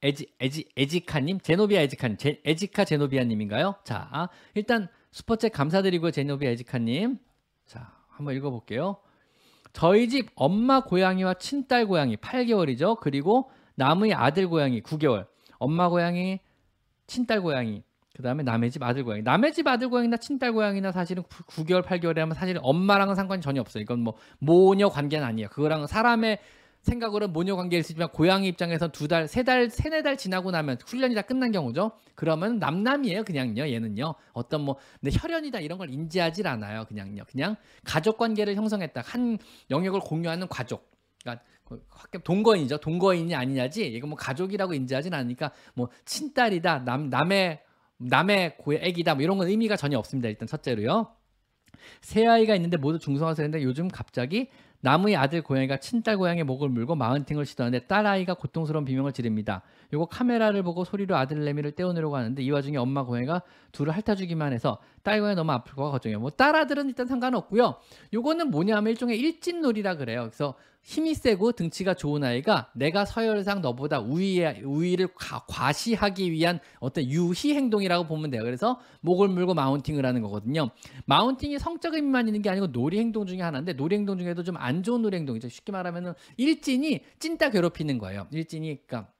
에지 0.03 0.33
에지 0.39 0.69
에지카님 0.77 1.39
제노비아 1.41 1.81
에지카님 1.81 2.17
제, 2.17 2.41
에지카 2.45 2.85
제노비아님인가요? 2.85 3.75
자 3.83 4.29
일단 4.53 4.87
슈퍼챗 5.11 5.51
감사드리고 5.51 6.11
제노비아 6.11 6.51
에지카님 6.51 7.17
자 7.65 7.93
한번 8.09 8.35
읽어볼게요. 8.35 8.97
저희 9.77 10.09
집 10.09 10.31
엄마 10.33 10.79
고양이와 10.79 11.35
친딸 11.35 11.85
고양이 11.85 12.17
8개월이죠. 12.17 12.99
그리고 12.99 13.51
남의 13.75 14.11
아들 14.11 14.47
고양이 14.47 14.81
9개월. 14.81 15.27
엄마 15.59 15.87
고양이, 15.87 16.39
친딸 17.05 17.41
고양이. 17.41 17.83
그 18.15 18.23
다음에 18.23 18.41
남의 18.41 18.71
집 18.71 18.81
아들 18.81 19.03
고양이. 19.03 19.21
남의 19.21 19.53
집 19.53 19.67
아들 19.67 19.89
고양이나 19.89 20.17
친딸 20.17 20.51
고양이나 20.51 20.91
사실은 20.91 21.21
9, 21.45 21.63
개월 21.65 21.83
8개월에 21.83 22.17
하면 22.17 22.33
사실 22.33 22.57
엄마랑은 22.59 23.13
상관이 23.13 23.39
전혀 23.39 23.61
없어요. 23.61 23.83
이건 23.83 23.99
뭐 23.99 24.15
모녀 24.39 24.89
관계는 24.89 25.23
아니에요. 25.23 25.49
그거랑 25.49 25.85
사람의 25.85 26.39
생각으로는 26.87 27.33
모녀 27.33 27.55
관계일 27.55 27.83
수 27.83 27.91
있지만 27.91 28.09
고양이 28.09 28.47
입장에서 28.47 28.87
두 28.87 29.07
달, 29.07 29.27
세 29.27 29.43
달, 29.43 29.69
세네 29.69 30.01
달 30.01 30.17
지나고 30.17 30.49
나면 30.51 30.77
훈련이 30.85 31.13
다 31.13 31.21
끝난 31.21 31.51
경우죠. 31.51 31.91
그러면 32.15 32.57
남남이에요. 32.57 33.23
그냥요. 33.23 33.69
얘는요. 33.69 34.15
어떤 34.33 34.61
뭐 34.61 34.77
내 35.01 35.11
혈연이다 35.13 35.59
이런 35.59 35.77
걸 35.77 35.89
인지하질 35.89 36.47
않아요. 36.47 36.85
그냥요. 36.85 37.23
그냥 37.29 37.55
가족 37.83 38.17
관계를 38.17 38.55
형성했다. 38.55 39.01
한 39.05 39.37
영역을 39.69 39.99
공유하는 39.99 40.47
가족. 40.47 40.89
그러니까 41.21 41.43
학교 41.89 42.19
동거인이죠. 42.19 42.77
동거인이 42.77 43.35
아니냐지. 43.35 43.85
이거 43.87 44.07
뭐 44.07 44.17
가족이라고 44.17 44.73
인지하진 44.73 45.13
않으니까 45.13 45.51
뭐 45.73 45.89
친딸이다. 46.05 46.79
남 46.85 47.09
남의 47.09 47.61
남의 47.97 48.57
고 48.57 48.73
애기다. 48.73 49.15
뭐 49.15 49.23
이런 49.23 49.37
건 49.37 49.47
의미가 49.47 49.75
전혀 49.75 49.97
없습니다. 49.97 50.29
일단 50.29 50.47
첫째로요. 50.47 51.13
세 52.01 52.25
아이가 52.25 52.55
있는데 52.55 52.77
모두 52.77 52.99
중성화세인데 52.99 53.63
요즘 53.63 53.87
갑자기 53.87 54.49
나무의 54.81 55.15
아들 55.15 55.41
고양이가 55.41 55.77
친딸 55.77 56.17
고양이 56.17 56.43
목을 56.43 56.69
물고 56.69 56.95
마운팅을 56.95 57.45
시도하는데 57.45 57.87
딸 57.87 58.05
아이가 58.05 58.35
고통스러운 58.35 58.85
비명을 58.85 59.11
지릅니다. 59.11 59.63
요거 59.93 60.05
카메라를 60.05 60.63
보고 60.63 60.83
소리로 60.83 61.15
아들 61.15 61.43
내미를 61.43 61.71
떼어내려고 61.71 62.15
하는데 62.15 62.41
이 62.41 62.51
와중에 62.51 62.77
엄마 62.77 63.03
고양이가 63.03 63.41
둘을 63.71 63.93
핥아주기만 63.93 64.53
해서 64.53 64.77
딸 65.03 65.19
고양이 65.19 65.35
너무 65.35 65.51
아플 65.51 65.73
거가 65.75 65.91
걱정해요. 65.91 66.19
뭐 66.19 66.29
딸 66.29 66.55
아들은 66.55 66.87
일단 66.89 67.07
상관없고요. 67.07 67.75
요거는 68.13 68.51
뭐냐면 68.51 68.91
일종의 68.91 69.19
일진놀이라 69.19 69.95
그래요. 69.95 70.21
그래서 70.23 70.53
힘이 70.87 71.15
세고 71.15 71.51
등치가 71.51 71.93
좋은 71.93 72.23
아이가 72.23 72.71
내가 72.73 73.03
서열상 73.03 73.61
너보다 73.61 73.99
우위에 73.99 74.61
우위를 74.63 75.09
과, 75.15 75.73
시하기 75.73 76.31
위한 76.31 76.61
어떤 76.79 77.03
유희 77.03 77.53
행동이라고 77.53 78.05
보면 78.07 78.29
돼요. 78.29 78.41
그래서 78.41 78.79
목을 79.01 79.27
물고 79.27 79.53
마운팅을 79.53 80.05
하는 80.05 80.21
거거든요. 80.21 80.69
마운팅이 81.05 81.59
성적 81.59 81.93
의미만 81.93 82.27
있는 82.29 82.41
게 82.41 82.49
아니고 82.49 82.67
놀이 82.67 82.99
행동 82.99 83.25
중에 83.25 83.41
하나인데 83.41 83.73
놀이 83.73 83.95
행동 83.97 84.17
중에도 84.17 84.43
좀 84.43 84.55
안 84.57 84.81
좋은 84.81 85.01
놀이 85.01 85.17
행동이죠. 85.17 85.49
쉽게 85.49 85.73
말하면은 85.73 86.13
일진이 86.37 87.01
찐따 87.19 87.49
괴롭히는 87.51 87.97
거예요. 87.97 88.27
일진이 88.31 88.79
그러니까 88.87 89.11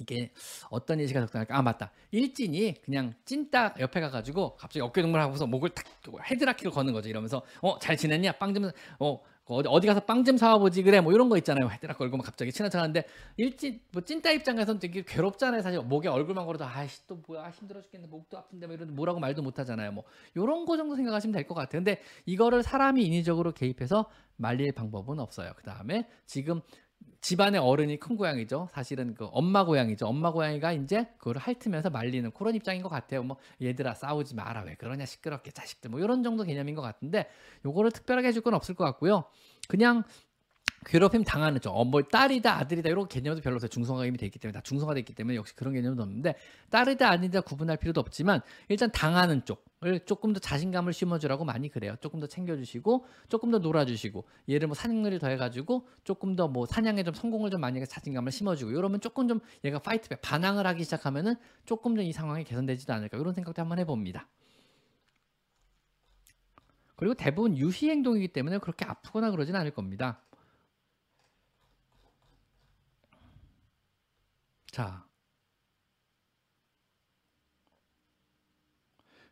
이게 0.00 0.30
어떤 0.70 1.00
예시가 1.00 1.20
적당할까? 1.20 1.56
아 1.56 1.62
맞다. 1.62 1.90
일진이 2.10 2.74
그냥 2.84 3.14
찐따 3.24 3.74
옆에 3.80 4.00
가가지고 4.00 4.56
갑자기 4.56 4.80
어깨 4.80 5.02
동무를 5.02 5.22
하고서 5.24 5.46
목을 5.46 5.70
탁 5.70 5.84
헤드라키를 6.30 6.70
거는 6.72 6.92
거죠. 6.92 7.08
이러면서 7.08 7.42
어 7.62 7.78
잘 7.80 7.96
지냈냐? 7.96 8.32
빵 8.32 8.54
좀 8.54 8.70
어 9.00 9.20
어디, 9.48 9.68
어디 9.68 9.86
가서 9.86 10.00
빵 10.00 10.24
좀 10.24 10.36
사와보지? 10.36 10.82
그래. 10.82 11.00
뭐 11.00 11.12
이런 11.12 11.28
거 11.28 11.36
있잖아요. 11.38 11.68
헤드락 11.70 11.98
걸고 11.98 12.18
갑자기 12.18 12.50
친한 12.50 12.68
척하는데 12.68 13.04
일진 13.36 13.80
뭐 13.92 14.02
찐따 14.02 14.32
입장에서는 14.32 14.80
되게 14.80 15.02
괴롭잖아요. 15.04 15.62
사실 15.62 15.80
목에 15.82 16.08
얼굴만 16.08 16.44
걸어도 16.46 16.64
아씨 16.64 17.06
또 17.06 17.22
뭐야? 17.28 17.50
힘들어 17.50 17.80
죽겠네. 17.80 18.08
목도 18.08 18.36
아픈데. 18.38 18.66
뭐 18.66 18.74
이런 18.74 18.92
뭐라고 18.96 19.20
말도 19.20 19.42
못하잖아요. 19.42 19.92
뭐 19.92 20.02
이런 20.34 20.64
거 20.66 20.76
정도 20.76 20.96
생각하시면 20.96 21.32
될 21.32 21.46
것 21.46 21.54
같아요. 21.54 21.78
근데 21.80 22.00
이거를 22.24 22.64
사람이 22.64 23.04
인위적으로 23.04 23.52
개입해서 23.52 24.06
말릴 24.36 24.72
방법은 24.72 25.20
없어요. 25.20 25.52
그 25.56 25.62
다음에 25.62 26.08
지금 26.26 26.60
집안의 27.20 27.60
어른이 27.60 27.98
큰 27.98 28.16
고양이죠. 28.16 28.68
사실은 28.72 29.14
그 29.14 29.26
엄마 29.32 29.64
고양이죠. 29.64 30.06
엄마 30.06 30.30
고양이가 30.30 30.72
이제 30.72 31.08
그걸 31.18 31.38
핥으면서 31.38 31.90
말리는 31.90 32.30
그런 32.32 32.54
입장인 32.54 32.82
것 32.82 32.88
같아요. 32.88 33.22
뭐 33.22 33.36
얘들아 33.62 33.94
싸우지 33.94 34.34
마라 34.34 34.62
왜 34.62 34.74
그러냐 34.74 35.06
시끄럽게 35.06 35.50
자식들 35.50 35.90
뭐 35.90 36.00
이런 36.00 36.22
정도 36.22 36.44
개념인 36.44 36.74
것 36.74 36.82
같은데 36.82 37.28
요거를 37.64 37.90
특별하게 37.90 38.28
해줄 38.28 38.42
건 38.42 38.54
없을 38.54 38.74
것 38.74 38.84
같고요. 38.84 39.24
그냥 39.68 40.04
괴롭힘 40.86 41.24
당하는 41.24 41.60
쪽, 41.60 41.72
어, 41.76 41.84
뭐 41.84 42.00
딸이다 42.00 42.58
아들이다 42.58 42.88
이런 42.88 43.08
개념도 43.08 43.42
별로 43.42 43.56
없어요. 43.56 43.68
중성화가 43.68 44.06
이미 44.06 44.16
돼 44.16 44.26
있기 44.26 44.38
때문에 44.38 44.52
다 44.52 44.60
중성화돼 44.62 45.00
있기 45.00 45.14
때문에 45.14 45.34
역시 45.34 45.54
그런 45.56 45.74
개념도 45.74 46.00
없는데 46.00 46.36
딸이다 46.70 47.10
아니다 47.10 47.40
구분할 47.40 47.76
필요도 47.76 48.00
없지만 48.00 48.40
일단 48.68 48.92
당하는 48.92 49.44
쪽을 49.44 50.00
조금 50.06 50.32
더 50.32 50.38
자신감을 50.38 50.92
심어주라고 50.92 51.44
많이 51.44 51.68
그래요. 51.68 51.96
조금 52.00 52.20
더 52.20 52.28
챙겨주시고 52.28 53.04
조금 53.28 53.50
더 53.50 53.58
놀아주시고 53.58 54.24
얘를 54.48 54.68
뭐 54.68 54.74
사냥놀이 54.76 55.18
더 55.18 55.26
해가지고 55.26 55.88
조금 56.04 56.36
더 56.36 56.46
뭐 56.46 56.66
사냥에 56.66 57.02
좀 57.02 57.12
성공을 57.12 57.50
좀 57.50 57.60
많이 57.60 57.80
해서 57.80 57.90
자신감을 57.90 58.30
심어주고 58.30 58.70
이러면 58.70 59.00
조금 59.00 59.26
좀 59.26 59.40
얘가 59.64 59.80
fight 59.80 60.03
back 60.03 60.22
반항을 60.22 60.66
하기 60.68 60.84
시작하면은 60.84 61.34
조금 61.64 61.96
더 61.96 62.02
이 62.02 62.12
상황이 62.12 62.44
개선되지도 62.44 62.92
않을까 62.92 63.18
이런 63.18 63.34
생각도 63.34 63.60
한번 63.60 63.80
해봅니다. 63.80 64.28
그리고 66.94 67.14
대부분 67.14 67.58
유희 67.58 67.90
행동이기 67.90 68.28
때문에 68.28 68.58
그렇게 68.58 68.84
아프거나 68.84 69.32
그러진 69.32 69.56
않을 69.56 69.72
겁니다. 69.72 70.20
자. 74.76 75.06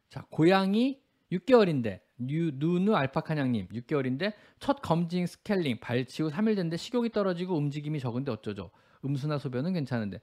자, 0.09 0.25
고양이 0.31 1.03
6개월인데 1.31 2.01
뉴, 2.17 2.51
누누 2.55 2.95
알파카냥님 2.97 3.69
6개월인데 3.69 4.33
첫 4.59 4.81
검진 4.81 5.27
스케일링 5.27 5.81
발치 5.81 6.23
후 6.23 6.31
3일 6.31 6.57
됐는데 6.57 6.79
식욕이 6.79 7.11
떨어지고 7.11 7.59
움직임이 7.59 8.01
적은데 8.01 8.33
어쩌죠? 8.33 8.71
음수나 9.05 9.37
소변은 9.37 9.75
괜찮은데 9.75 10.23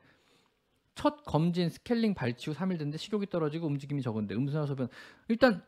첫 0.95 1.24
검진 1.24 1.69
스케일링 1.69 2.15
발치 2.15 2.49
후 2.49 2.55
3일 2.55 2.80
됐는데 2.80 2.97
식욕이 2.97 3.28
떨어지고 3.30 3.67
움직임이 3.67 4.01
적은데 4.01 4.34
음수나 4.34 4.65
소변 4.65 4.88
일단 5.28 5.63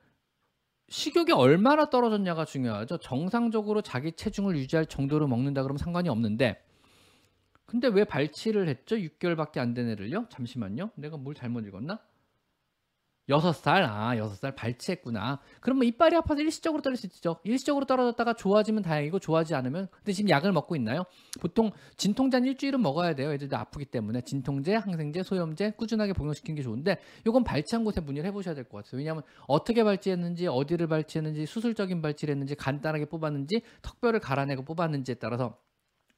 식욕이 0.89 1.31
얼마나 1.31 1.91
떨어졌냐가 1.91 2.45
중요하죠. 2.45 2.97
정상적으로 2.97 3.83
자기 3.83 4.13
체중을 4.13 4.57
유지할 4.57 4.87
정도로 4.87 5.27
먹는다 5.27 5.61
그러면 5.61 5.77
상관이 5.77 6.09
없는데 6.09 6.59
근데 7.65 7.87
왜 7.87 8.03
발치를 8.03 8.67
했죠? 8.69 8.95
6개월밖에 8.97 9.57
안 9.59 9.73
된 9.73 9.89
애를요? 9.89 10.27
잠시만요. 10.29 10.91
내가 10.95 11.17
뭘 11.17 11.33
잘못 11.35 11.65
읽었나? 11.65 11.99
6살, 13.29 13.83
아, 13.89 14.17
6살 14.17 14.53
발치했구나. 14.53 15.39
그러면 15.61 15.85
이빨이 15.85 16.13
아파서 16.17 16.41
일시적으로 16.41 16.81
떨어질 16.81 17.09
수 17.09 17.17
있죠. 17.17 17.37
일시적으로 17.45 17.85
떨어졌다가 17.85 18.33
좋아지면 18.33 18.83
다행이고, 18.83 19.19
좋아하지 19.19 19.55
않으면, 19.55 19.87
근데 19.93 20.11
지금 20.11 20.29
약을 20.29 20.51
먹고 20.51 20.75
있나요? 20.75 21.05
보통 21.39 21.71
진통제 21.95 22.35
한 22.35 22.45
일주일은 22.45 22.81
먹어야 22.81 23.15
돼요. 23.15 23.31
애들도 23.31 23.55
아프기 23.55 23.85
때문에. 23.85 24.19
진통제, 24.25 24.75
항생제, 24.75 25.23
소염제 25.23 25.71
꾸준하게 25.77 26.11
복용시키는 26.11 26.57
게 26.57 26.63
좋은데, 26.63 26.97
요건 27.25 27.45
발치한 27.45 27.85
곳에 27.85 28.01
문의를 28.01 28.27
해보셔야 28.27 28.55
될 28.55 28.65
것 28.65 28.83
같아요. 28.83 28.97
왜냐하면 28.97 29.23
어떻게 29.47 29.85
발치했는지, 29.85 30.47
어디를 30.47 30.87
발치했는지, 30.87 31.45
수술적인 31.45 32.01
발치를 32.01 32.33
했는지, 32.33 32.55
간단하게 32.55 33.05
뽑았는지, 33.05 33.61
턱뼈를 33.83 34.19
갈아내고 34.19 34.65
뽑았는지에 34.65 35.15
따라서 35.15 35.57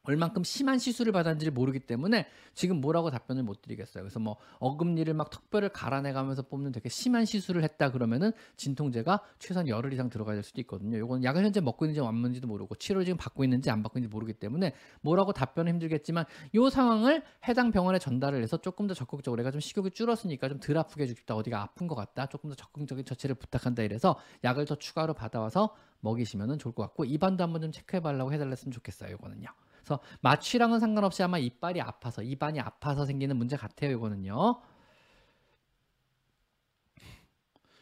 얼만큼 0.05 0.43
심한 0.43 0.77
시술을 0.77 1.13
받았는지 1.13 1.49
모르기 1.51 1.79
때문에 1.79 2.27
지금 2.53 2.81
뭐라고 2.81 3.11
답변을 3.11 3.43
못 3.43 3.61
드리겠어요. 3.61 4.03
그래서 4.03 4.19
뭐 4.19 4.35
어금니를 4.59 5.13
막 5.13 5.29
턱뼈를 5.29 5.69
갈아내가면서 5.69 6.43
뽑는 6.43 6.73
되게 6.73 6.89
심한 6.89 7.23
시술을 7.25 7.63
했다 7.63 7.91
그러면은 7.91 8.31
진통제가 8.57 9.21
최소한 9.39 9.67
열흘 9.69 9.93
이상 9.93 10.09
들어가야 10.09 10.35
될 10.35 10.43
수도 10.43 10.59
있거든요. 10.61 10.97
요건 10.97 11.23
약을 11.23 11.43
현재 11.43 11.61
먹고 11.61 11.85
있는지 11.85 12.01
안 12.01 12.13
먹는지도 12.15 12.47
모르고 12.47 12.75
치료를 12.75 13.05
지금 13.05 13.17
받고 13.17 13.43
있는지 13.43 13.69
안 13.69 13.81
받고 13.81 13.99
있는지 13.99 14.13
모르기 14.13 14.33
때문에 14.33 14.73
뭐라고 15.01 15.31
답변은 15.31 15.71
힘들겠지만 15.73 16.25
요 16.55 16.69
상황을 16.69 17.23
해당 17.47 17.71
병원에 17.71 17.97
전달을 17.99 18.41
해서 18.43 18.57
조금 18.57 18.87
더 18.87 18.93
적극적으로 18.93 19.41
내가 19.41 19.51
좀 19.51 19.61
식욕이 19.61 19.91
줄었으니까 19.91 20.49
좀 20.49 20.59
덜 20.65 20.77
아프게 20.77 21.03
해주고 21.03 21.19
싶다. 21.19 21.35
어디가 21.35 21.61
아픈 21.61 21.87
것 21.87 21.95
같다. 21.95 22.25
조금 22.25 22.49
더 22.49 22.55
적극적인 22.55 23.05
처치를 23.05 23.35
부탁한다 23.35 23.83
이래서 23.83 24.17
약을 24.43 24.65
더 24.65 24.75
추가로 24.75 25.13
받아와서 25.13 25.75
먹이시면 25.99 26.57
좋을 26.57 26.73
것 26.73 26.83
같고 26.83 27.05
입안도 27.05 27.43
한번 27.43 27.61
좀 27.61 27.71
체크해 27.71 28.01
달라고 28.01 28.33
해달랬으면 28.33 28.71
좋겠어요. 28.71 29.13
이거는요. 29.13 29.49
그래서 29.85 29.99
마취랑은 30.21 30.79
상관없이 30.79 31.21
아마 31.21 31.37
이빨이 31.37 31.79
아파서 31.79 32.23
입안이 32.23 32.59
아파서 32.59 33.05
생기는 33.05 33.37
문제 33.37 33.55
같아요. 33.55 33.91
이거는요. 33.91 34.61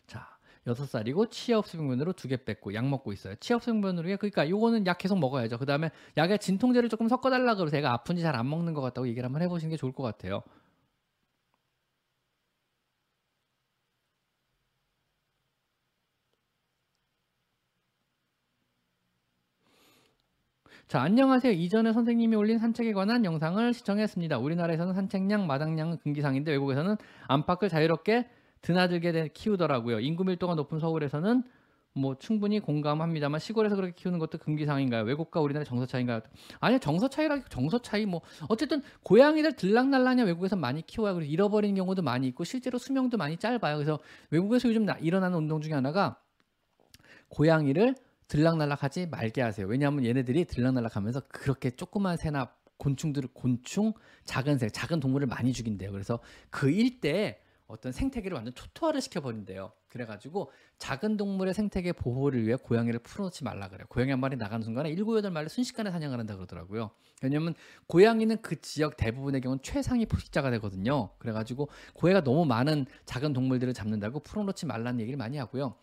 자, 0.07 0.27
여섯 0.67 0.85
살이고 0.85 1.27
치아흡수병변으로 1.29 2.13
두 2.13 2.27
개 2.27 2.37
뺐고 2.43 2.73
약 2.73 2.87
먹고 2.87 3.13
있어요. 3.13 3.35
치아흡수병변으로 3.35 4.17
그러니까 4.17 4.49
요거는 4.49 4.85
약 4.87 4.97
계속 4.97 5.17
먹어야죠. 5.19 5.57
그다음에 5.57 5.91
약에 6.17 6.37
진통제를 6.37 6.89
조금 6.89 7.07
섞어 7.07 7.29
달라 7.29 7.55
그러고 7.55 7.69
제가 7.71 7.91
아픈지 7.93 8.21
잘 8.21 8.33
안 8.35 8.49
먹는 8.49 8.73
것 8.73 8.81
같다고 8.81 9.07
얘기를 9.07 9.25
한번 9.25 9.41
해 9.41 9.47
보시는 9.47 9.69
게 9.71 9.77
좋을 9.77 9.91
것 9.93 10.03
같아요. 10.03 10.41
자, 20.87 21.01
안녕하세요. 21.01 21.53
이전에 21.53 21.91
선생님이 21.93 22.35
올린 22.35 22.59
산책에 22.59 22.93
관한 22.93 23.25
영상을 23.25 23.73
시청했습니다. 23.73 24.37
우리나라에서는 24.37 24.93
산책량, 24.93 25.47
마당량은 25.47 25.97
금기상인데 25.99 26.51
외국에서는 26.51 26.97
안팎을 27.27 27.69
자유롭게 27.69 28.27
드나들게 28.61 29.29
키우더라고요. 29.33 30.01
인구 30.01 30.23
밀도가 30.23 30.55
높은 30.55 30.79
서울에서는 30.79 31.43
뭐 31.95 32.15
충분히 32.19 32.59
공감합니다만 32.59 33.39
시골에서 33.39 33.75
그렇게 33.75 33.93
키우는 33.93 34.19
것도 34.19 34.37
금기상인가요? 34.39 35.03
외국과 35.03 35.39
우리나라 35.41 35.63
정서 35.63 35.85
차이인가요? 35.85 36.21
아니요 36.59 36.79
정서 36.79 37.07
차이라 37.07 37.43
정서 37.49 37.79
차이 37.79 38.05
뭐 38.05 38.21
어쨌든 38.49 38.81
고양이들 39.03 39.53
들락날락냐 39.53 40.23
외국에서 40.23 40.55
많이 40.55 40.81
키워야 40.81 41.13
그리고 41.13 41.31
잃어버리는 41.31 41.75
경우도 41.75 42.01
많이 42.01 42.27
있고 42.27 42.43
실제로 42.43 42.77
수명도 42.77 43.17
많이 43.17 43.37
짧아요. 43.37 43.77
그래서 43.77 43.99
외국에서 44.31 44.69
요즘 44.69 44.85
일어나는 45.01 45.37
운동 45.37 45.61
중에 45.61 45.73
하나가 45.73 46.17
고양이를 47.29 47.95
들락날락하지 48.33 49.05
말게 49.07 49.43
하세요. 49.43 49.67
왜냐하면 49.67 50.05
얘네들이 50.05 50.45
들락날락하면서 50.45 51.21
그렇게 51.27 51.69
조그만 51.69 52.17
새나 52.17 52.51
곤충들을 52.77 53.29
곤충 53.31 53.93
작은 54.25 54.57
새 54.57 54.69
작은 54.69 54.99
동물을 54.99 55.27
많이 55.27 55.53
죽인대요. 55.53 55.91
그래서 55.91 56.19
그 56.49 56.71
일대에 56.71 57.39
어떤 57.67 57.91
생태계를 57.91 58.35
완전 58.35 58.55
초토화를 58.55 59.01
시켜버린대요. 59.01 59.71
그래가지고 59.87 60.51
작은 60.79 61.15
동물의 61.17 61.53
생태계 61.53 61.93
보호를 61.93 62.47
위해 62.47 62.55
고양이를 62.55 63.01
풀어놓지 63.01 63.43
말라 63.43 63.69
그래요. 63.69 63.85
고양이 63.87 64.09
한 64.09 64.19
마리 64.19 64.35
나가는 64.35 64.63
순간에 64.63 64.89
일곱 64.89 65.15
여덟 65.15 65.29
마리 65.29 65.47
순식간에 65.47 65.91
사냥을 65.91 66.17
한다 66.17 66.35
그러더라고요. 66.35 66.89
왜냐면 67.21 67.53
고양이는 67.85 68.41
그 68.41 68.59
지역 68.61 68.97
대부분의 68.97 69.41
경우는 69.41 69.61
최상위 69.61 70.07
포식자가 70.07 70.49
되거든요. 70.51 71.11
그래가지고 71.19 71.69
고양이가 71.93 72.23
너무 72.23 72.45
많은 72.45 72.87
작은 73.05 73.33
동물들을 73.33 73.75
잡는다고 73.75 74.21
풀어놓지 74.21 74.65
말라는 74.65 74.99
얘기를 75.01 75.17
많이 75.17 75.37
하고요. 75.37 75.75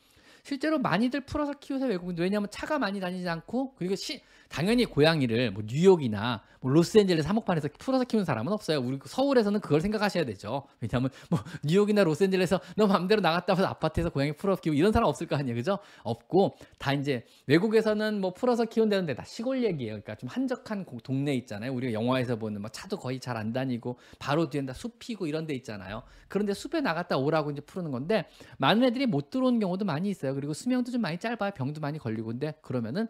실제로 0.42 0.78
많이들 0.78 1.22
풀어서 1.22 1.54
키우세요 1.54 1.88
외국인들 1.90 2.24
왜냐하면 2.24 2.48
차가 2.50 2.78
많이 2.78 3.00
다니지 3.00 3.28
않고 3.28 3.74
그리고 3.76 3.96
시, 3.96 4.22
당연히 4.48 4.84
고양이를 4.84 5.50
뭐 5.50 5.62
뉴욕이나 5.66 6.42
뭐 6.60 6.72
로스앤젤레스 6.72 7.26
한복판에서 7.26 7.68
풀어서 7.78 8.04
키우는 8.04 8.24
사람은 8.24 8.52
없어요. 8.52 8.80
우리 8.80 8.98
서울에서는 9.04 9.60
그걸 9.60 9.80
생각하셔야 9.80 10.24
되죠. 10.24 10.66
왜냐하면 10.80 11.10
뭐 11.30 11.40
뉴욕이나 11.64 12.04
로스앤젤레스에서 12.04 12.60
너 12.76 12.86
마음대로 12.86 13.20
나갔다 13.20 13.54
와서 13.54 13.66
아파트에서 13.66 14.10
고양이 14.10 14.32
풀어서 14.32 14.60
키우고 14.60 14.76
이런 14.76 14.92
사람 14.92 15.08
없을 15.08 15.26
거 15.26 15.36
아니에요, 15.36 15.54
그죠? 15.56 15.78
없고 16.02 16.56
다 16.78 16.92
이제 16.92 17.24
외국에서는 17.46 18.20
뭐 18.20 18.34
풀어서 18.34 18.64
키운다는데 18.64 19.14
다 19.14 19.24
시골 19.24 19.64
얘기예요. 19.64 19.92
그러니까 19.92 20.16
좀 20.16 20.28
한적한 20.28 20.84
동네 21.02 21.34
있잖아요. 21.34 21.72
우리가 21.72 21.92
영화에서 21.92 22.36
보는 22.36 22.60
막 22.60 22.72
차도 22.72 22.98
거의 22.98 23.18
잘 23.18 23.40
안 23.40 23.52
다니고 23.52 23.98
바로 24.18 24.50
뒤엔 24.50 24.66
다 24.66 24.72
숲이고 24.72 25.26
이런 25.26 25.46
데 25.46 25.54
있잖아요. 25.54 26.02
그런데 26.28 26.52
숲에 26.52 26.80
나갔다 26.80 27.16
오라고 27.16 27.50
이제 27.50 27.60
푸는 27.60 27.90
건데 27.90 28.26
많은 28.58 28.84
애들이 28.84 29.06
못 29.06 29.30
들어오는 29.30 29.58
경우도 29.60 29.84
많이 29.84 30.10
있어요. 30.10 30.29
그리고 30.34 30.52
수명도 30.54 30.90
좀 30.90 31.00
많이 31.00 31.18
짧아요. 31.18 31.52
병도 31.54 31.80
많이 31.80 31.98
걸리고 31.98 32.28
근데 32.28 32.54
그러면은 32.62 33.08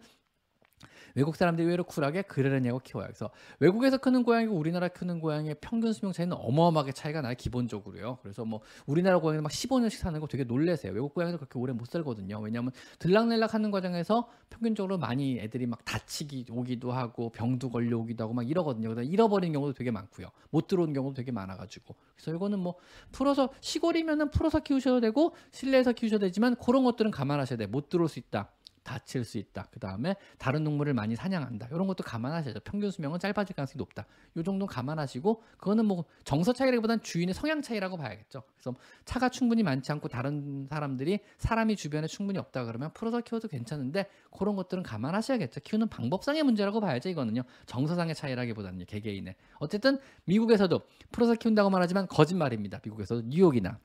외국 1.15 1.37
사람들이 1.37 1.65
의외로 1.67 1.85
쿨하게 1.85 2.23
그러려냐고 2.23 2.79
키워요. 2.79 3.07
그래서 3.07 3.31
외국에서 3.59 3.99
크는 3.99 4.23
고양이고 4.23 4.55
우리나라 4.55 4.89
크는 4.89 5.21
고양이의 5.21 5.57
평균 5.61 5.93
수명 5.93 6.13
차이는 6.13 6.37
어마어마하게 6.37 6.93
차이가 6.93 7.21
나요. 7.21 7.35
기본적으로요. 7.37 8.19
그래서 8.23 8.45
뭐 8.45 8.61
우리나라 8.87 9.19
고양이는 9.19 9.43
막 9.43 9.53
15년씩 9.53 9.97
사는 9.97 10.19
거 10.21 10.27
되게 10.27 10.45
놀래세요. 10.45 10.93
외국 10.93 11.15
고양이는 11.15 11.39
그렇게 11.39 11.59
오래 11.59 11.73
못 11.73 11.87
살거든요. 11.87 12.41
왜냐하면 12.41 12.73
들락날락 12.99 13.55
하는 13.55 13.71
과정에서 13.71 14.29
평균적으로 14.51 14.99
많이 14.99 15.39
애들이 15.39 15.67
막 15.67 15.85
다치기 15.85 16.47
오기도 16.51 16.93
하고 16.93 17.31
병도 17.31 17.71
걸려오기도 17.71 18.25
하고 18.25 18.35
막 18.35 18.49
이러거든요. 18.49 18.89
그래서 18.89 19.03
잃어버리는 19.03 19.53
경우도 19.53 19.75
되게 19.75 19.91
많고요. 19.91 20.29
못 20.51 20.67
들어오는 20.67 20.93
경우도 20.95 21.15
되게 21.15 21.33
많아가지고. 21.33 21.95
그래서 22.15 22.35
이거는 22.35 22.59
뭐 22.59 22.75
풀어서 23.13 23.51
시골이면은 23.61 24.31
풀어서 24.31 24.61
키우셔도 24.61 25.01
되고 25.01 25.35
실내에서 25.51 25.93
키우셔도 25.93 26.27
되지만 26.27 26.57
그런 26.57 26.85
것들은 26.85 27.11
감안하셔야 27.11 27.59
돼. 27.59 27.67
못 27.67 27.89
들어올 27.89 28.09
수 28.09 28.19
있다. 28.19 28.51
다칠 28.91 29.25
수 29.25 29.39
있다. 29.39 29.69
그 29.71 29.79
다음에 29.79 30.17
다른 30.39 30.65
동물을 30.65 30.93
많이 30.95 31.15
사냥한다. 31.15 31.69
이런 31.69 31.87
것도 31.87 32.03
감안하셔야죠. 32.03 32.61
평균 32.65 32.91
수명은 32.91 33.21
짧아질 33.21 33.55
가능성이 33.55 33.79
높다. 33.79 34.05
이 34.35 34.43
정도 34.43 34.67
감안하시고 34.67 35.43
그거는 35.59 35.87
뭐 35.87 36.05
정서 36.25 36.53
차이라기보다는 36.53 37.03
주인의 37.03 37.33
성향 37.33 37.63
차이라고 37.63 37.97
봐야겠죠. 37.97 38.43
그래서 38.57 38.75
차가 39.05 39.29
충분히 39.29 39.63
많지 39.63 39.93
않고 39.93 40.09
다른 40.09 40.67
사람들이 40.69 41.21
사람이 41.39 41.77
주변에 41.77 42.09
충분히 42.09 42.41
없다 42.41 42.65
그러면 42.65 42.93
풀어서 42.93 43.21
키워도 43.21 43.47
괜찮은데 43.47 44.07
그런 44.37 44.57
것들은 44.57 44.83
감안하셔야겠죠. 44.83 45.61
키우는 45.61 45.89
방법상의 45.89 46.43
문제라고 46.43 46.81
봐야죠. 46.81 47.09
이거는요. 47.11 47.43
정서상의 47.67 48.17
차이라기보다는 48.17 48.87
개개인의. 48.87 49.37
어쨌든 49.61 49.99
미국에서도 50.25 50.81
풀어서 51.13 51.35
키운다고 51.35 51.71
말하지만 51.71 52.09
거짓말입니다. 52.09 52.81
미국에서도 52.83 53.23
뉴욕이나 53.29 53.79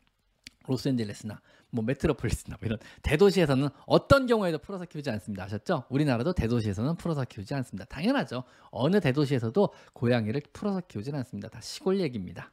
로스앤젤레스나 0.68 1.39
뭐 1.72 1.84
메트로폴리스나 1.84 2.57
뭐 2.59 2.66
이런 2.66 2.80
대도시에서는 3.01 3.70
어떤 3.86 4.28
경우에도 4.28 4.57
풀어서 4.57 4.86
키우지 4.86 5.09
않습니다. 5.09 5.43
아셨죠? 5.43 5.84
우리나라도 5.89 6.34
대도시에서는 6.34 6.95
풀어서 6.95 7.26
키우지 7.26 7.53
않습니다. 7.55 7.86
당연하죠. 7.86 8.43
어느 8.72 8.99
대도시에서도 8.99 9.70
고양이를 9.93 10.41
풀어서 10.53 10.82
키우지는 10.82 11.20
않습니다. 11.20 11.49
다 11.49 11.59
시골 11.61 11.99
얘기입니다. 11.99 12.51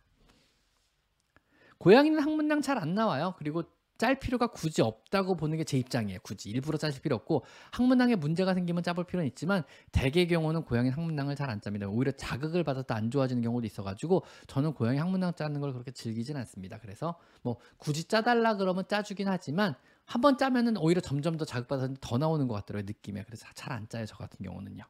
고양이는 1.78 2.20
항문낭 2.20 2.62
잘안 2.62 2.94
나와요. 2.94 3.34
그리고 3.38 3.64
짤 4.02 4.18
필요가 4.18 4.48
굳이 4.48 4.82
없다고 4.82 5.36
보는 5.36 5.58
게 5.58 5.64
제 5.64 5.78
입장이에요. 5.78 6.18
굳이 6.22 6.50
일부러 6.50 6.76
짜실 6.76 7.02
필요 7.02 7.14
없고 7.16 7.44
항문낭에 7.70 8.16
문제가 8.16 8.52
생기면 8.54 8.82
짜볼 8.82 9.04
필요는 9.04 9.28
있지만 9.28 9.62
대개 9.92 10.26
경우는 10.26 10.64
고양이 10.64 10.90
항문낭을 10.90 11.36
잘 11.36 11.48
안 11.50 11.60
짭니다. 11.60 11.88
오히려 11.88 12.10
자극을 12.12 12.64
받아서 12.64 12.94
안 12.94 13.10
좋아지는 13.12 13.42
경우도 13.42 13.66
있어가지고 13.66 14.24
저는 14.48 14.72
고양이 14.74 14.98
항문낭 14.98 15.34
짜는 15.34 15.60
걸 15.60 15.72
그렇게 15.72 15.92
즐기진 15.92 16.36
않습니다. 16.36 16.78
그래서 16.80 17.18
뭐 17.42 17.58
굳이 17.78 18.04
짜달라 18.04 18.56
그러면 18.56 18.84
짜주긴 18.88 19.28
하지만 19.28 19.74
한 20.04 20.20
번 20.20 20.36
짜면은 20.36 20.76
오히려 20.78 21.00
점점 21.00 21.36
더 21.36 21.44
자극받아서 21.44 21.94
더 22.00 22.18
나오는 22.18 22.48
것 22.48 22.54
같더라고요 22.54 22.84
느낌에 22.86 23.22
그래서 23.24 23.46
잘 23.54 23.72
안 23.72 23.88
짜요 23.88 24.04
저 24.06 24.16
같은 24.16 24.44
경우는요. 24.44 24.84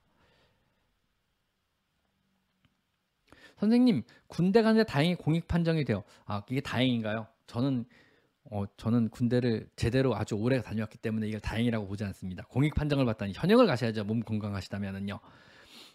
선생님 3.58 4.02
군대 4.26 4.62
가는데 4.62 4.84
다행히 4.84 5.14
공익 5.14 5.46
판정이 5.48 5.84
돼요. 5.84 6.02
아 6.24 6.42
이게 6.50 6.60
다행인가요? 6.60 7.26
저는 7.46 7.84
어, 8.54 8.66
저는 8.76 9.08
군대를 9.08 9.66
제대로 9.76 10.14
아주 10.14 10.34
오래 10.34 10.60
다녀왔기 10.60 10.98
때문에 10.98 11.26
이걸 11.26 11.40
다행이라고 11.40 11.86
보지 11.86 12.04
않습니다. 12.04 12.44
공익 12.50 12.74
판정을 12.74 13.06
받다니 13.06 13.32
현역을 13.34 13.66
가셔야죠. 13.66 14.04
몸 14.04 14.20
건강하시다면은요. 14.20 15.18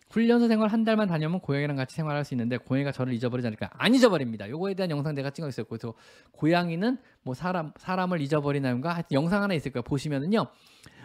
훈련소 0.09 0.47
생활 0.47 0.69
한 0.69 0.83
달만 0.83 1.07
다녀면 1.07 1.39
고양이랑 1.41 1.75
같이 1.75 1.95
생활할 1.95 2.25
수 2.25 2.33
있는데 2.33 2.57
고양이가 2.57 2.91
저를 2.91 3.13
잊어버리지 3.13 3.45
않을까? 3.45 3.69
안 3.73 3.93
잊어버립니다. 3.93 4.49
요거에 4.49 4.73
대한 4.73 4.89
영상 4.89 5.13
내가 5.13 5.29
찍어 5.29 5.47
있어요. 5.49 5.65
그래서 5.67 5.93
고양이는 6.31 6.97
뭐 7.21 7.35
사람 7.35 7.73
사람을 7.77 8.21
잊어버리나요가 8.21 9.03
영상 9.11 9.43
하나 9.43 9.53
있을 9.53 9.71
거예요. 9.71 9.83
보시면은요. 9.83 10.47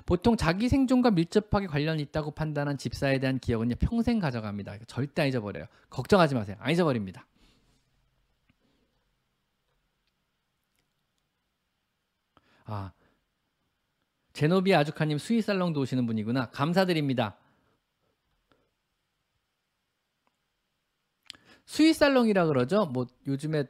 보통 0.07 0.37
자기 0.37 0.71
생존과 0.71 1.11
밀접하게 1.11 1.67
관련이 1.67 2.01
있다고 2.03 2.31
판단한 2.31 2.79
집사에 2.79 3.19
대한 3.19 3.39
기억은요 3.39 3.75
평생 3.79 4.21
가져갑니다. 4.21 4.79
절대 4.87 5.23
안 5.23 5.29
잊어버려요. 5.29 5.67
걱정하지 5.91 6.35
마세요. 6.35 6.57
안 6.61 6.73
잊어버립니다. 6.73 7.27
아, 12.65 12.93
제노비아 14.33 14.81
아주카님 14.81 15.19
수의살롱도 15.19 15.81
오시는 15.81 16.07
분이구나. 16.07 16.51
감사드립니다. 16.51 17.37
수의살롱이라 21.67 22.47
그러죠. 22.47 22.87
뭐 22.87 23.07
요즘에 23.27 23.65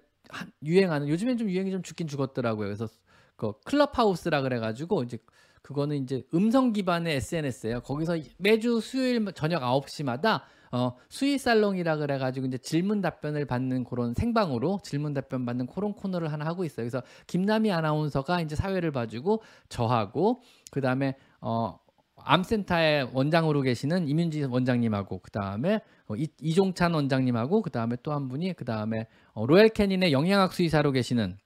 유행하는 0.63 1.09
요즘엔 1.09 1.37
좀 1.37 1.51
유행이 1.51 1.71
좀 1.71 1.83
죽긴 1.83 2.09
죽었더라고요. 2.09 2.67
그래서 2.67 2.89
그 3.37 3.53
클럽하우스라 3.65 4.43
그래가지고 4.43 5.03
이제 5.03 5.19
그거는 5.63 6.03
이제 6.03 6.25
음성 6.35 6.73
기반의 6.73 7.17
SNS예요. 7.17 7.81
거기서 7.81 8.19
매주 8.39 8.81
수요일 8.81 9.25
저녁 9.35 9.63
9시마다 9.63 10.43
어, 10.73 10.97
수의 11.11 11.39
살롱이라 11.39 11.99
그래가지고 11.99 12.47
이제 12.47 12.57
질문 12.59 13.03
답변을 13.03 13.45
받는 13.45 13.85
그런 13.85 14.15
생방으로 14.15 14.81
질문 14.83 15.13
답변 15.13 15.45
받는 15.45 15.67
그런 15.67 15.93
코너를 15.93 16.33
하나 16.33 16.47
하고 16.47 16.65
있어요. 16.65 16.85
그래서 16.85 17.03
김남희 17.27 17.71
아나운서가 17.71 18.41
이제 18.41 18.57
사회를 18.57 18.91
봐주고 18.91 19.43
저하고 19.69 20.41
그 20.71 20.81
다음에 20.81 21.15
어 21.41 21.79
암센터의 22.25 23.11
원장으로 23.13 23.63
계시는 23.63 24.09
이민지 24.09 24.45
원장님하고 24.45 25.19
그 25.19 25.31
다음에 25.31 25.81
어, 26.09 26.15
이종찬 26.41 26.95
원장님하고 26.95 27.63
그 27.63 27.71
다음에 27.71 27.97
또 28.03 28.13
한 28.13 28.29
분이 28.29 28.55
그 28.55 28.65
다음에 28.65 29.07
어, 29.35 29.47
로얄 29.47 29.69
캐닌의 29.69 30.13
영양학 30.13 30.53
수의사로 30.53 30.93
계시는 30.93 31.37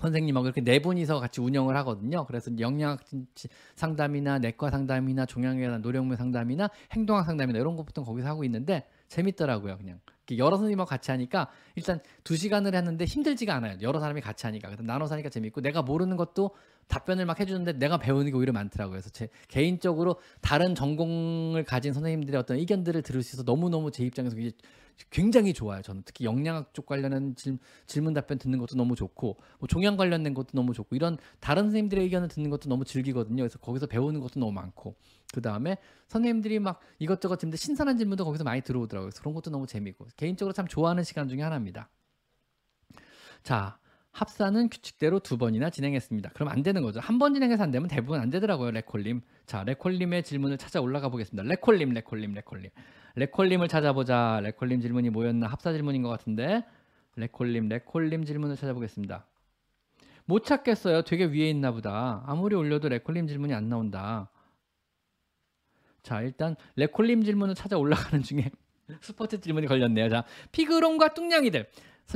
선생님하고 0.00 0.46
이렇게 0.46 0.60
네 0.60 0.80
분이서 0.80 1.20
같이 1.20 1.40
운영을 1.40 1.76
하거든요. 1.78 2.26
그래서 2.26 2.50
영양학 2.58 3.00
상담이나 3.76 4.38
내과 4.38 4.70
상담이나 4.70 5.26
종양외나 5.26 5.78
노령물 5.78 6.16
상담이나 6.16 6.68
행동학 6.92 7.26
상담이나 7.26 7.58
이런 7.58 7.76
것부터 7.76 8.02
거기서 8.04 8.28
하고 8.28 8.44
있는데 8.44 8.88
재밌더라고요. 9.08 9.76
그냥 9.78 10.00
여러 10.38 10.56
선생님하고 10.56 10.88
같이 10.88 11.10
하니까 11.10 11.48
일단 11.74 12.00
두 12.22 12.36
시간을 12.36 12.74
했는데 12.74 13.04
힘들지가 13.04 13.54
않아요. 13.56 13.76
여러 13.82 13.98
사람이 13.98 14.20
같이 14.20 14.46
하니까 14.46 14.76
나눠서 14.78 15.14
하니까 15.14 15.28
재밌고 15.28 15.60
내가 15.60 15.82
모르는 15.82 16.16
것도 16.16 16.50
답변을 16.90 17.24
막 17.24 17.40
해주는데 17.40 17.74
내가 17.74 17.98
배우는 17.98 18.30
게 18.30 18.36
오히려 18.36 18.52
많더라고요. 18.52 18.92
그래서 18.92 19.08
제 19.10 19.28
개인적으로 19.48 20.20
다른 20.40 20.74
전공을 20.74 21.64
가진 21.64 21.94
선생님들의 21.94 22.38
어떤 22.38 22.58
의견들을 22.58 23.00
들을 23.02 23.22
수 23.22 23.30
있어서 23.30 23.44
너무너무 23.44 23.90
제 23.90 24.04
입장에서 24.04 24.36
굉장히 25.08 25.54
좋아요. 25.54 25.80
저는 25.80 26.02
특히 26.04 26.26
영양학 26.26 26.74
쪽 26.74 26.84
관련한 26.84 27.34
질, 27.34 27.58
문 28.02 28.12
답변 28.12 28.38
듣는 28.38 28.58
것도 28.58 28.76
너무 28.76 28.94
좋고 28.94 29.38
뭐 29.58 29.66
종양 29.66 29.96
관련된 29.96 30.34
것도 30.34 30.48
너무 30.52 30.74
좋고 30.74 30.94
이런 30.94 31.16
다른 31.38 31.64
선생님들의 31.64 32.04
의견을 32.04 32.28
듣는 32.28 32.50
것도 32.50 32.68
너무 32.68 32.84
즐기거든요. 32.84 33.42
그래서 33.42 33.58
거기서 33.58 33.86
배우는 33.86 34.20
것도 34.20 34.38
너무 34.38 34.52
많고 34.52 34.96
그 35.32 35.40
다음에 35.40 35.78
선생님들이 36.08 36.58
막 36.58 36.80
이것저것 36.98 37.38
질문 37.38 37.56
신선한 37.56 37.96
질문도 37.96 38.24
거기서 38.26 38.44
많이 38.44 38.60
들어오더라고요. 38.60 39.08
그래서 39.08 39.20
그런 39.22 39.34
것도 39.34 39.50
너무 39.50 39.66
재밌고 39.66 40.08
개인적으로 40.16 40.52
참 40.52 40.66
좋아하는 40.66 41.02
시간 41.02 41.28
중에 41.28 41.40
하나입니다. 41.40 41.88
자, 43.42 43.78
합사는 44.12 44.68
규칙대로 44.70 45.20
두 45.20 45.38
번이나 45.38 45.70
진행했습니다. 45.70 46.30
그럼 46.30 46.48
안 46.48 46.62
되는 46.62 46.82
거죠. 46.82 46.98
한 47.00 47.18
번 47.18 47.32
진행해서 47.34 47.62
안 47.62 47.70
되면 47.70 47.88
대부분 47.88 48.20
안 48.20 48.28
되더라고요. 48.30 48.70
레콜님. 48.72 49.20
자, 49.46 49.62
레콜님의 49.64 50.24
질문을 50.24 50.58
찾아 50.58 50.80
올라가 50.80 51.08
보겠습니다. 51.08 51.48
레콜님, 51.48 51.90
레콜님, 51.90 52.34
레콜님. 52.34 52.70
레콜님을 53.14 53.68
찾아보자. 53.68 54.40
레콜님 54.42 54.80
질문이 54.80 55.10
뭐였나? 55.10 55.46
합사 55.46 55.72
질문인 55.72 56.02
것 56.02 56.08
같은데. 56.08 56.64
레콜님, 57.16 57.68
레콜님 57.68 58.24
질문을 58.24 58.56
찾아보겠습니다. 58.56 59.26
못 60.24 60.44
찾겠어요. 60.44 61.02
되게 61.02 61.24
위에 61.24 61.50
있나 61.50 61.72
보다. 61.72 62.22
아무리 62.26 62.54
올려도 62.56 62.88
레콜님 62.88 63.26
질문이 63.26 63.54
안 63.54 63.68
나온다. 63.68 64.28
자, 66.02 66.22
일단 66.22 66.56
레콜님 66.76 67.24
질문을 67.24 67.54
찾아 67.54 67.76
올라가는 67.78 68.22
중에 68.22 68.50
스포츠 69.02 69.40
질문이 69.40 69.66
걸렸네요. 69.66 70.08
자, 70.08 70.24
피그론과 70.52 71.14
뚱냥이들. 71.14 71.68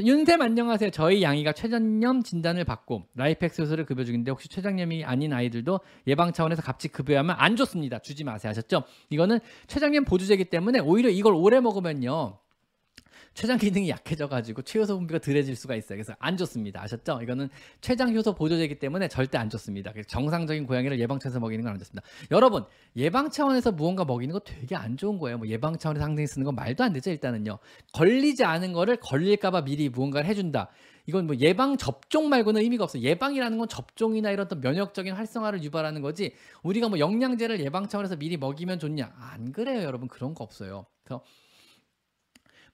윤쌤 0.02 0.42
안녕하세요. 0.42 0.90
저희 0.90 1.22
양이가 1.22 1.52
췌장염 1.52 2.24
진단을 2.24 2.64
받고 2.64 3.04
라이펙스 3.14 3.62
효소를 3.62 3.84
급여 3.86 4.02
중인데 4.02 4.30
혹시 4.32 4.48
췌장염이 4.48 5.04
아닌 5.04 5.32
아이들도 5.32 5.78
예방 6.08 6.32
차원에서 6.32 6.62
같이 6.62 6.88
급여하면 6.88 7.36
안 7.38 7.54
좋습니다. 7.54 8.00
주지 8.00 8.24
마세요. 8.24 8.50
하셨죠? 8.50 8.82
이거는 9.10 9.38
췌장염 9.68 10.04
보조제이기 10.04 10.46
때문에 10.46 10.80
오히려 10.80 11.10
이걸 11.10 11.34
오래 11.34 11.60
먹으면요. 11.60 12.38
췌장 13.34 13.58
기능이 13.58 13.90
약해져가지고 13.90 14.62
최효소 14.62 14.96
분비가 14.96 15.18
덜해질 15.18 15.54
수가 15.54 15.74
있어요. 15.74 15.96
그래서 15.96 16.14
안 16.18 16.36
좋습니다. 16.36 16.82
아셨죠? 16.82 17.20
이거는 17.22 17.50
췌장 17.82 18.14
효소 18.14 18.34
보조제이기 18.34 18.78
때문에 18.78 19.08
절대 19.08 19.36
안 19.36 19.50
좋습니다. 19.50 19.92
그래서 19.92 20.08
정상적인 20.08 20.66
고양이를 20.66 20.98
예방 20.98 21.18
차원에서 21.18 21.40
먹이는 21.40 21.62
건 21.64 21.74
안 21.74 21.78
좋습니다. 21.78 22.06
여러분 22.30 22.64
예방 22.96 23.30
차원에서 23.30 23.72
무언가 23.72 24.04
먹이는 24.04 24.32
거 24.32 24.38
되게 24.40 24.76
안 24.76 24.96
좋은 24.96 25.18
거예요. 25.18 25.38
뭐 25.38 25.48
예방 25.48 25.76
차원에서 25.76 26.04
항생 26.04 26.26
쓰는 26.26 26.44
건 26.44 26.54
말도 26.54 26.84
안 26.84 26.92
되죠. 26.92 27.10
일단은요. 27.10 27.58
걸리지 27.92 28.44
않은 28.44 28.72
거를 28.72 28.96
걸릴까봐 28.96 29.62
미리 29.62 29.88
무언가를 29.88 30.28
해준다. 30.30 30.70
이건 31.06 31.26
뭐 31.26 31.36
예방 31.36 31.76
접종 31.76 32.28
말고는 32.28 32.62
의미가 32.62 32.84
없어. 32.84 32.98
요 32.98 33.02
예방이라는 33.02 33.58
건 33.58 33.68
접종이나 33.68 34.30
이런 34.30 34.48
또 34.48 34.56
면역적인 34.56 35.12
활성화를 35.12 35.62
유발하는 35.62 36.00
거지. 36.00 36.32
우리가 36.62 36.88
뭐 36.88 36.98
영양제를 36.98 37.60
예방 37.60 37.88
차원에서 37.88 38.16
미리 38.16 38.36
먹이면 38.36 38.78
좋냐? 38.78 39.12
안 39.18 39.52
그래요, 39.52 39.82
여러분. 39.82 40.08
그런 40.08 40.34
거 40.34 40.44
없어요. 40.44 40.86
그래서 41.02 41.22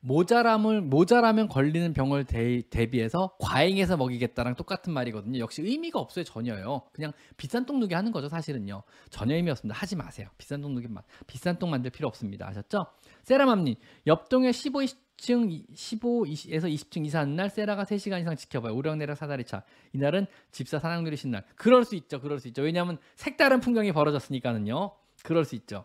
모자람을 0.01 0.81
모자라면 0.81 1.49
걸리는 1.49 1.93
병을 1.93 2.25
대, 2.25 2.63
대비해서 2.71 3.37
과잉해서 3.39 3.97
먹이겠다랑 3.97 4.55
똑같은 4.57 4.93
말이거든요. 4.93 5.39
역시 5.39 5.63
의미가 5.63 5.99
없어요 5.99 6.25
전혀요. 6.25 6.83
그냥 6.93 7.13
비싼 7.37 7.67
똥 7.67 7.81
누게 7.81 7.95
하는 7.95 8.11
거죠 8.11 8.29
사실은요. 8.29 8.83
전혀 9.11 9.35
의미 9.35 9.51
없습니다. 9.51 9.79
하지 9.79 9.97
마세요. 9.97 10.29
비싼 10.39 10.61
똥 10.61 10.75
누게 10.75 10.89
비싼 11.27 11.59
똥 11.59 11.71
만들 11.71 11.91
필요 11.91 12.09
없습니다. 12.09 12.49
아셨죠? 12.49 12.87
세라맘님 13.25 13.75
옆동에 14.07 14.53
15, 14.53 14.81
20층 14.81 15.67
15에서 15.71 16.73
20층 16.73 17.05
이사하는 17.05 17.37
날 17.37 17.51
세라가 17.51 17.85
3시간 17.85 18.21
이상 18.21 18.37
지켜봐요. 18.37 18.75
오령내력 18.75 19.17
사다리차. 19.17 19.65
이날은 19.93 20.27
집사 20.51 20.79
사랑 20.79 21.05
누리신 21.05 21.31
날. 21.31 21.45
그럴 21.57 21.85
수 21.85 21.95
있죠. 21.97 22.21
그럴 22.21 22.41
수 22.41 22.49
있죠. 22.49 22.63
왜냐하면 22.63 22.99
색다른 23.17 23.61
풍경이 23.61 23.93
벌어졌으니까는요. 23.93 24.93
그럴 25.23 25.45
수 25.45 25.55
있죠. 25.57 25.85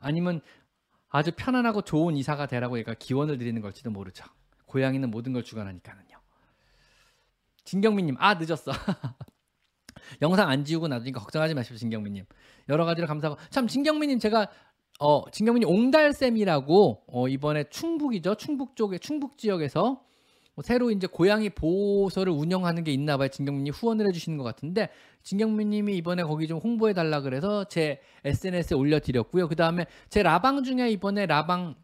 아니면 0.00 0.40
아주 1.10 1.32
편안하고 1.36 1.82
좋은 1.82 2.16
이사가 2.16 2.46
되라고 2.46 2.78
얘가 2.78 2.94
기원을 2.94 3.36
드리는 3.38 3.60
걸지도 3.60 3.90
모르죠. 3.90 4.24
고양이는 4.66 5.10
모든 5.10 5.32
걸 5.32 5.44
주관하니까는요. 5.44 6.18
진경민님, 7.64 8.16
아 8.18 8.34
늦었어. 8.34 8.72
영상 10.22 10.48
안 10.48 10.64
지우고 10.64 10.88
놔두니까 10.88 11.20
걱정하지 11.20 11.54
마십시오, 11.54 11.76
진경민님. 11.76 12.24
여러 12.68 12.84
가지로 12.84 13.06
감사하고 13.06 13.40
참 13.50 13.66
진경민님 13.66 14.18
제가 14.18 14.48
어 15.00 15.28
진경민님 15.30 15.68
옹달샘이라고 15.68 17.04
어, 17.08 17.28
이번에 17.28 17.64
충북이죠, 17.64 18.36
충북 18.36 18.76
쪽에 18.76 18.98
충북 18.98 19.36
지역에서 19.36 19.82
뭐 19.82 20.09
새로 20.62 20.90
이제 20.90 21.06
고양이 21.06 21.48
보호소를 21.48 22.32
운영하는 22.32 22.84
게 22.84 22.92
있나 22.92 23.16
봐요. 23.16 23.28
진경민님 23.28 23.72
후원을 23.72 24.06
해주시는 24.08 24.38
것 24.38 24.44
같은데 24.44 24.90
진경민님이 25.22 25.96
이번에 25.96 26.22
거기 26.22 26.46
좀 26.46 26.58
홍보해 26.58 26.92
달라 26.92 27.20
그래서 27.20 27.64
제 27.64 28.00
SNS에 28.24 28.76
올려드렸고요. 28.76 29.48
그 29.48 29.56
다음에 29.56 29.86
제 30.08 30.22
라방 30.22 30.62
중에 30.62 30.90
이번에 30.90 31.26
라방 31.26 31.76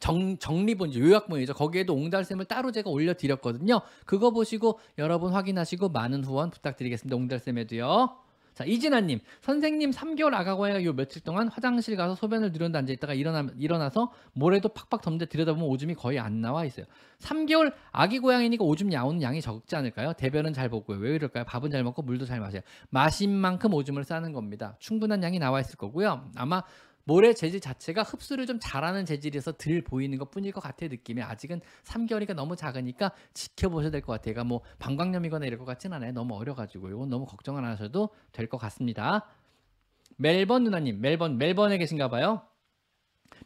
정, 0.00 0.38
정리본 0.38 0.94
요약본이죠. 0.94 1.54
거기에도 1.54 1.94
옹달샘을 1.94 2.44
따로 2.44 2.70
제가 2.70 2.90
올려드렸거든요. 2.90 3.80
그거 4.06 4.30
보시고 4.30 4.78
여러분 4.98 5.32
확인하시고 5.32 5.88
많은 5.88 6.24
후원 6.24 6.50
부탁드리겠습니다. 6.50 7.16
옹달샘에도요. 7.16 8.27
자 8.58 8.64
이진아님 8.64 9.20
선생님 9.40 9.92
3개월 9.92 10.34
아가고양이가 10.34 10.82
요 10.82 10.92
며칠 10.92 11.22
동안 11.22 11.46
화장실 11.46 11.94
가서 11.94 12.16
소변을 12.16 12.50
누른다 12.50 12.80
앉아 12.80 12.92
있다가 12.94 13.14
일어나, 13.14 13.46
일어나서 13.56 14.10
모래도 14.32 14.68
팍팍 14.68 15.00
덮는데 15.00 15.26
들여다보면 15.26 15.68
오줌이 15.68 15.94
거의 15.94 16.18
안 16.18 16.40
나와 16.40 16.64
있어요. 16.64 16.84
3개월 17.20 17.72
아기 17.92 18.18
고양이니까 18.18 18.64
오줌 18.64 18.88
나오는 18.88 19.22
양이 19.22 19.40
적지 19.40 19.76
않을까요? 19.76 20.12
대변은 20.14 20.54
잘 20.54 20.68
보고요. 20.68 20.98
왜 20.98 21.14
이럴까요? 21.14 21.44
밥은 21.44 21.70
잘 21.70 21.84
먹고 21.84 22.02
물도 22.02 22.24
잘 22.24 22.40
마셔요. 22.40 22.62
마신 22.90 23.30
만큼 23.30 23.72
오줌을 23.74 24.02
싸는 24.02 24.32
겁니다. 24.32 24.74
충분한 24.80 25.22
양이 25.22 25.38
나와 25.38 25.60
있을 25.60 25.76
거고요. 25.76 26.28
아마 26.34 26.64
모래 27.08 27.32
재질 27.32 27.58
자체가 27.58 28.02
흡수를 28.02 28.44
좀 28.44 28.58
잘하는 28.60 29.06
재질이어서 29.06 29.52
덜 29.52 29.80
보이는 29.80 30.18
것 30.18 30.30
뿐일 30.30 30.52
것 30.52 30.60
같아요 30.60 30.90
느낌이. 30.90 31.22
아직은 31.22 31.62
3개월이가 31.84 32.34
너무 32.34 32.54
작으니까 32.54 33.12
지켜보셔야 33.32 33.90
될 33.90 34.02
것 34.02 34.12
같아요. 34.12 34.34
그러니까 34.34 34.44
뭐 34.44 34.60
방광염이거나 34.78 35.46
이럴 35.46 35.58
것 35.58 35.64
같진 35.64 35.94
않아요. 35.94 36.12
너무 36.12 36.34
어려가지고. 36.36 36.90
이건 36.90 37.08
너무 37.08 37.24
걱정 37.24 37.56
안 37.56 37.64
하셔도 37.64 38.10
될 38.32 38.46
것 38.48 38.58
같습니다. 38.58 39.26
멜번 40.18 40.64
누나님 40.64 41.00
멜번 41.00 41.38
멜번에 41.38 41.78
계신가 41.78 42.08
봐요. 42.10 42.42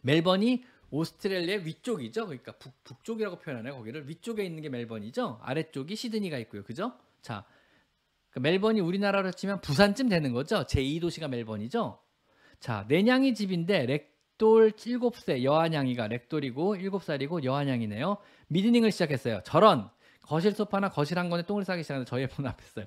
멜번이 0.01 0.65
오스트레일리아 0.89 1.59
위쪽이죠? 1.63 2.25
그러니까 2.25 2.51
북, 2.57 2.73
북쪽이라고 2.83 3.37
표현하네요 3.39 3.77
거기를. 3.77 4.09
위쪽에 4.09 4.43
있는 4.43 4.61
게 4.61 4.67
멜번이죠? 4.67 5.39
아래쪽이 5.41 5.95
시드니가 5.95 6.37
있고요. 6.39 6.63
그죠? 6.63 6.97
자 7.21 7.45
그러니까 8.29 8.49
멜번이 8.51 8.81
우리나라로 8.81 9.31
치면 9.31 9.61
부산쯤 9.61 10.09
되는 10.09 10.33
거죠? 10.33 10.65
제2도시가 10.65 11.29
멜번이죠 11.29 12.02
자, 12.63 12.85
내냥이 12.87 13.33
집인데 13.33 13.85
렉돌 13.87 14.71
7세 14.71 15.43
여한양이가 15.43 16.07
렉돌이고 16.07 16.77
7살이고 16.77 17.43
여한양이네요. 17.43 18.15
미드닝을 18.47 18.89
시작했어요. 18.89 19.41
저런 19.43 19.89
거실 20.21 20.53
소파나 20.53 20.87
거실 20.87 21.19
한 21.19 21.29
건에 21.29 21.43
똥을 21.43 21.65
싸기 21.65 21.83
시작하는 21.83 22.05
저희 22.05 22.25
폰 22.25 22.47
앞에 22.47 22.63
있어요. 22.63 22.85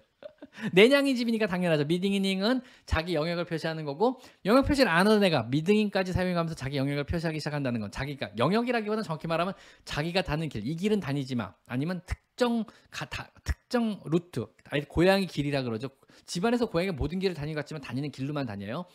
내냥이 0.73 1.15
집이니까 1.17 1.47
당연하죠. 1.47 1.85
미딩이닝은 1.85 2.63
자기 2.87 3.15
영역을 3.15 3.45
표시하는 3.45 3.85
거고 3.85 4.19
영역 4.47 4.65
표시를 4.65 4.91
안 4.91 5.07
하던 5.07 5.23
애가 5.23 5.43
미딩인까지 5.51 6.15
사용하면서 6.15 6.55
자기 6.55 6.79
영역을 6.79 7.05
표시하기 7.05 7.39
시작한다는 7.39 7.83
건 7.83 7.91
자기가 7.91 8.31
영역이라기보다는 8.39 9.05
정확히 9.05 9.27
말하면 9.27 9.53
자기가 9.85 10.23
다는 10.23 10.49
길, 10.49 10.67
이 10.67 10.75
길은 10.75 11.01
다니지 11.01 11.35
마. 11.35 11.53
아니면 11.67 12.01
특정 12.07 12.65
가, 12.91 13.05
다, 13.05 13.31
특정 13.45 14.01
루트, 14.07 14.47
아니 14.71 14.89
고양이 14.89 15.27
길이라 15.27 15.65
그러죠. 15.65 15.91
집안에서 16.25 16.65
고양이가 16.65 16.95
모든 16.95 17.19
길을 17.19 17.35
다니는 17.35 17.55
것 17.55 17.61
같지만 17.61 17.83
다니는 17.83 18.11
길로만 18.11 18.47
다녀요. 18.47 18.87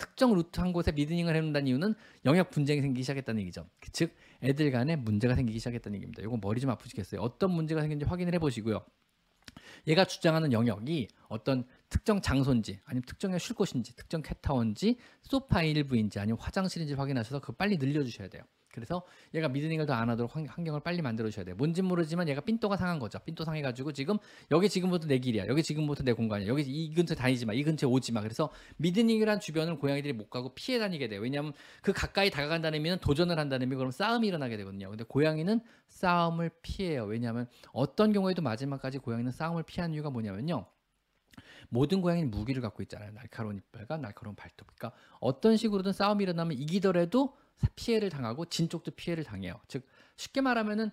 특정 0.00 0.34
루트 0.34 0.58
한 0.58 0.72
곳에 0.72 0.90
미드닝을 0.90 1.36
해놓는다는 1.36 1.68
이유는 1.68 1.94
영역 2.24 2.50
분쟁이 2.50 2.80
생기기 2.80 3.02
시작했다는 3.04 3.40
얘기죠. 3.42 3.68
즉 3.92 4.14
애들 4.42 4.72
간에 4.72 4.96
문제가 4.96 5.36
생기기 5.36 5.58
시작했다는 5.60 5.96
얘기입니다. 5.96 6.22
이거 6.22 6.36
머리 6.40 6.60
좀 6.60 6.70
아프시겠어요. 6.70 7.20
어떤 7.20 7.52
문제가 7.52 7.82
생긴지 7.82 8.06
확인을 8.06 8.34
해보시고요. 8.34 8.84
얘가 9.86 10.04
주장하는 10.04 10.52
영역이 10.52 11.08
어떤 11.28 11.64
특정 11.88 12.20
장소인지 12.20 12.80
아니면 12.84 13.02
특정의 13.06 13.38
쉴 13.38 13.54
곳인지 13.54 13.94
특정 13.96 14.22
캣타워인지 14.22 14.96
소파 15.22 15.62
일부인지 15.62 16.18
아니면 16.18 16.38
화장실인지 16.40 16.94
확인하셔서 16.94 17.40
그 17.40 17.52
빨리 17.52 17.76
늘려주셔야 17.76 18.28
돼요. 18.28 18.42
그래서 18.72 19.02
얘가 19.34 19.48
미드닝을 19.48 19.86
더안 19.86 20.08
하도록 20.10 20.34
환경을 20.34 20.80
빨리 20.80 21.02
만들어 21.02 21.28
주셔야 21.28 21.44
돼요. 21.44 21.56
뭔진 21.56 21.84
모르지만 21.84 22.28
얘가 22.28 22.40
삔또가 22.40 22.76
상한 22.76 22.98
거죠. 22.98 23.18
삔또 23.18 23.44
상해 23.44 23.62
가지고 23.62 23.92
지금 23.92 24.18
여기 24.50 24.68
지금부터 24.68 25.06
내 25.06 25.18
길이야. 25.18 25.46
여기 25.48 25.62
지금부터 25.62 26.04
내 26.04 26.12
공간이야. 26.12 26.48
여기 26.48 26.62
이 26.62 26.94
근처 26.94 27.14
다니지 27.14 27.46
마. 27.46 27.52
이 27.52 27.62
근처에 27.62 27.90
오지 27.90 28.12
마. 28.12 28.20
그래서 28.20 28.50
미드닝이란 28.76 29.40
주변을 29.40 29.78
고양이들이 29.78 30.12
못 30.12 30.30
가고 30.30 30.54
피해 30.54 30.78
다니게 30.78 31.08
돼요. 31.08 31.20
왜냐하면 31.20 31.52
그 31.82 31.92
가까이 31.92 32.30
다가간다는 32.30 32.76
의미는 32.76 32.98
도전을 32.98 33.38
한다는 33.38 33.66
의미 33.66 33.76
그럼 33.76 33.90
싸움이 33.90 34.26
일어나게 34.26 34.56
되거든요. 34.58 34.88
근데 34.90 35.04
고양이는 35.04 35.60
싸움을 35.88 36.50
피해요. 36.62 37.04
왜냐하면 37.04 37.48
어떤 37.72 38.12
경우에도 38.12 38.42
마지막까지 38.42 38.98
고양이는 38.98 39.32
싸움을 39.32 39.64
피하는 39.64 39.94
이유가 39.94 40.10
뭐냐면요. 40.10 40.66
모든 41.68 42.00
고양이는 42.00 42.30
무기를 42.30 42.62
갖고 42.62 42.82
있잖아요. 42.82 43.12
날카로운 43.12 43.56
이빨과 43.56 43.96
날카로운 43.98 44.34
발톱. 44.34 44.66
그러니까 44.74 44.96
어떤 45.20 45.56
식으로든 45.56 45.92
싸움이 45.92 46.22
일어나면 46.24 46.58
이기더라도 46.58 47.36
피해를 47.76 48.10
당하고 48.10 48.44
진 48.46 48.68
쪽도 48.68 48.92
피해를 48.92 49.24
당해요. 49.24 49.60
즉 49.68 49.86
쉽게 50.16 50.40
말하면은 50.40 50.90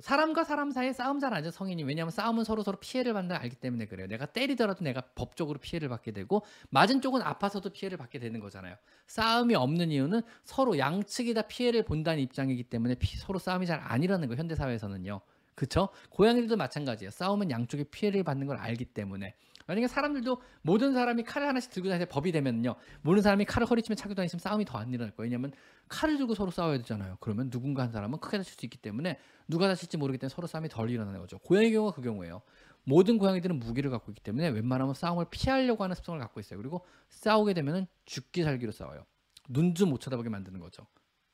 사람과 0.00 0.44
사람 0.44 0.70
사이에 0.70 0.92
싸움 0.92 1.18
잘안 1.18 1.38
하죠 1.38 1.50
성인이 1.50 1.82
왜냐하면 1.82 2.12
싸움은 2.12 2.44
서로 2.44 2.62
서로 2.62 2.78
피해를 2.78 3.12
받는 3.14 3.28
걸 3.34 3.42
알기 3.42 3.56
때문에 3.56 3.86
그래요. 3.86 4.06
내가 4.06 4.26
때리더라도 4.26 4.84
내가 4.84 5.00
법적으로 5.00 5.58
피해를 5.58 5.88
받게 5.88 6.12
되고 6.12 6.44
맞은 6.70 7.00
쪽은 7.00 7.20
아파서도 7.22 7.70
피해를 7.70 7.98
받게 7.98 8.20
되는 8.20 8.38
거잖아요. 8.38 8.76
싸움이 9.08 9.56
없는 9.56 9.90
이유는 9.90 10.22
서로 10.44 10.78
양측이 10.78 11.34
다 11.34 11.42
피해를 11.42 11.84
본다는 11.84 12.20
입장이기 12.22 12.64
때문에 12.64 12.94
피, 12.94 13.16
서로 13.18 13.40
싸움이 13.40 13.66
잘안 13.66 14.02
일어나는 14.04 14.28
거예요 14.28 14.38
현대 14.38 14.54
사회에서는요. 14.54 15.20
그렇죠? 15.56 15.88
고양이들도 16.10 16.56
마찬가지예요. 16.56 17.10
싸움은 17.10 17.50
양쪽이 17.50 17.84
피해를 17.90 18.22
받는 18.22 18.46
걸 18.46 18.56
알기 18.58 18.84
때문에 18.84 19.34
만약에 19.66 19.88
사람들도 19.88 20.40
모든 20.62 20.94
사람이 20.94 21.24
칼을 21.24 21.48
하나씩 21.48 21.72
들고 21.72 21.88
다니는 21.88 22.08
법이 22.08 22.30
되면요. 22.30 22.76
모든 23.02 23.22
사람이 23.22 23.44
칼을 23.46 23.68
허리치면 23.68 23.96
차고 23.96 24.14
다니시면 24.14 24.38
싸움이 24.38 24.64
더 24.64 24.78
안 24.78 24.94
일어날 24.94 25.14
거예요. 25.16 25.26
왜냐하면 25.26 25.52
칼을 25.88 26.16
들고 26.18 26.34
서로 26.34 26.50
싸워야 26.50 26.78
되잖아요. 26.78 27.16
그러면 27.20 27.50
누군가 27.50 27.82
한 27.82 27.92
사람은 27.92 28.18
크게 28.20 28.38
다칠 28.38 28.54
수 28.54 28.66
있기 28.66 28.78
때문에 28.78 29.18
누가 29.48 29.68
다칠지 29.68 29.96
모르기 29.96 30.18
때문에 30.18 30.34
서로 30.34 30.46
싸움이 30.46 30.68
덜 30.68 30.90
일어나는 30.90 31.20
거죠. 31.20 31.38
고양이 31.38 31.70
경우가 31.72 31.94
그 31.96 32.02
경우예요. 32.02 32.42
모든 32.84 33.18
고양이들은 33.18 33.58
무기를 33.58 33.90
갖고 33.90 34.10
있기 34.12 34.22
때문에 34.22 34.48
웬만하면 34.48 34.94
싸움을 34.94 35.26
피하려고 35.30 35.84
하는 35.84 35.94
습성을 35.94 36.18
갖고 36.20 36.40
있어요. 36.40 36.58
그리고 36.58 36.86
싸우게 37.10 37.54
되면은 37.54 37.86
죽기 38.06 38.44
살기로 38.44 38.72
싸워요. 38.72 39.04
눈 39.48 39.74
좀 39.74 39.90
못 39.90 40.00
쳐다보게 40.00 40.28
만드는 40.28 40.60
거죠. 40.60 40.86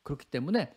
그렇기 0.02 0.26
때문에 0.26 0.74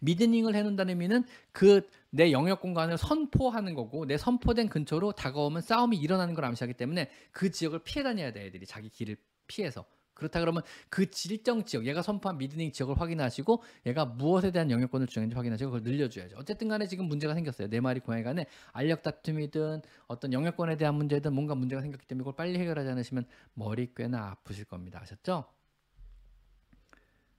미드닝을 0.00 0.54
해놓는다는 0.54 0.90
의미는 0.90 1.24
그 1.52 1.82
내 2.10 2.32
영역 2.32 2.60
공간을 2.62 2.96
선포하는 2.96 3.74
거고 3.74 4.06
내 4.06 4.16
선포된 4.16 4.68
근처로 4.68 5.12
다가오면 5.12 5.60
싸움이 5.62 5.96
일어나는 5.98 6.34
걸 6.34 6.44
암시하기 6.46 6.74
때문에 6.74 7.10
그 7.32 7.50
지역을 7.50 7.80
피해 7.80 8.02
다녀야 8.02 8.32
돼 8.32 8.46
애들이 8.46 8.64
자기 8.66 8.88
길을 8.88 9.16
피해서 9.46 9.84
그렇다 10.18 10.40
그러면 10.40 10.62
그 10.90 11.06
일정 11.30 11.64
지역, 11.64 11.86
얘가 11.86 12.02
선포한 12.02 12.38
미드닝 12.38 12.72
지역을 12.72 13.00
확인하시고 13.00 13.62
얘가 13.86 14.04
무엇에 14.04 14.50
대한 14.50 14.70
영역권을 14.70 15.06
주장했는지 15.06 15.36
확인하시고 15.36 15.70
그걸 15.70 15.90
늘려줘야죠. 15.90 16.36
어쨌든 16.36 16.68
간에 16.68 16.86
지금 16.88 17.06
문제가 17.06 17.34
생겼어요. 17.34 17.68
네 17.68 17.80
마리 17.80 18.00
고양이 18.00 18.24
간에 18.24 18.46
알력 18.72 19.02
다툼이든 19.02 19.82
어떤 20.08 20.32
영역권에 20.32 20.76
대한 20.76 20.96
문제든 20.96 21.32
뭔가 21.32 21.54
문제가 21.54 21.80
생겼기 21.80 22.06
때문에 22.06 22.24
이걸 22.24 22.34
빨리 22.34 22.58
해결하지 22.58 22.90
않으시면 22.90 23.26
머리 23.54 23.94
꽤나 23.94 24.30
아프실 24.30 24.64
겁니다. 24.64 25.00
아셨죠? 25.00 25.46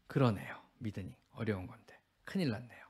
그러네요. 0.08 0.56
미드닝. 0.78 1.14
어려운 1.34 1.68
건데. 1.68 2.00
큰일 2.24 2.50
났네요. 2.50 2.86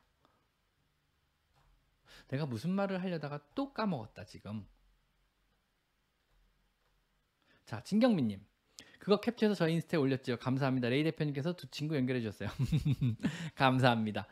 내가 2.28 2.46
무슨 2.46 2.70
말을 2.70 3.02
하려다가 3.02 3.40
또 3.56 3.74
까먹었다, 3.74 4.24
지금. 4.26 4.68
자, 7.66 7.82
진경민님. 7.82 8.46
그거 9.00 9.20
캡처해서 9.20 9.56
저희 9.56 9.74
인스타에 9.74 10.00
올렸죠. 10.00 10.38
감사합니다. 10.38 10.90
레이 10.90 11.04
대표님께서 11.04 11.54
두 11.54 11.68
친구 11.72 11.96
연결해 11.96 12.22
주셨어요. 12.22 12.50
감사합니다. 13.56 14.28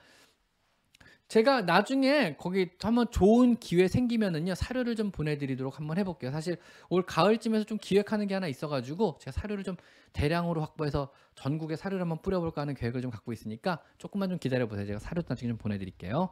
제가 1.30 1.61
나중에 1.61 2.36
거기 2.38 2.70
한번 2.82 3.11
좋은 3.11 3.57
기회 3.57 3.89
생기면은요 3.89 4.55
사료를 4.55 4.95
좀 4.95 5.11
보내드리도록 5.11 5.78
한번 5.78 5.97
해볼게요. 5.97 6.32
사실 6.32 6.57
올 6.89 7.03
가을쯤에서 7.05 7.65
좀 7.65 7.78
기획하는 7.82 8.28
게 8.28 8.34
하나 8.34 8.47
있어가지고 8.47 9.18
제가 9.20 9.32
사료를 9.32 9.63
좀 9.63 9.76
대량으로 10.13 10.61
확보해서 10.61 11.11
전국에 11.36 11.76
사료를 11.76 12.01
한번 12.01 12.22
뿌려볼까 12.22 12.61
하는 12.61 12.76
계획을 12.76 13.01
좀 13.01 13.11
갖고 13.11 13.34
있으니까 13.34 13.82
조금만 13.97 14.30
좀 14.30 14.39
기다려 14.39 14.68
보세요. 14.68 14.86
제가 14.86 14.99
사료 14.99 15.22
나중에 15.28 15.49
좀 15.49 15.57
보내드릴게요. 15.57 16.30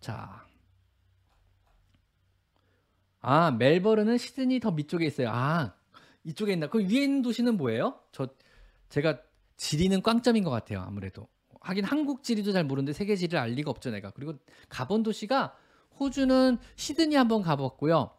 자, 0.00 0.46
아 3.20 3.50
멜버른은 3.50 4.16
시드니 4.16 4.60
더 4.60 4.70
밑쪽에 4.70 5.04
있어요. 5.04 5.28
아 5.30 5.74
이쪽에 6.24 6.52
있나? 6.52 6.68
그 6.68 6.78
위에 6.80 7.02
있는 7.02 7.22
도시는 7.22 7.56
뭐예요? 7.56 8.00
저 8.12 8.28
제가 8.88 9.20
지리는 9.56 10.02
꽝점인 10.02 10.44
것 10.44 10.50
같아요. 10.50 10.80
아무래도 10.80 11.28
하긴 11.60 11.84
한국 11.84 12.22
지리도 12.22 12.52
잘 12.52 12.64
모르는데 12.64 12.92
세계 12.92 13.16
지리를 13.16 13.38
알 13.38 13.50
리가 13.50 13.70
없죠 13.70 13.90
내가. 13.90 14.10
그리고 14.10 14.34
가본 14.68 15.02
도시가 15.02 15.54
호주는 15.98 16.58
시드니 16.76 17.14
한번 17.16 17.42
가봤고요. 17.42 18.10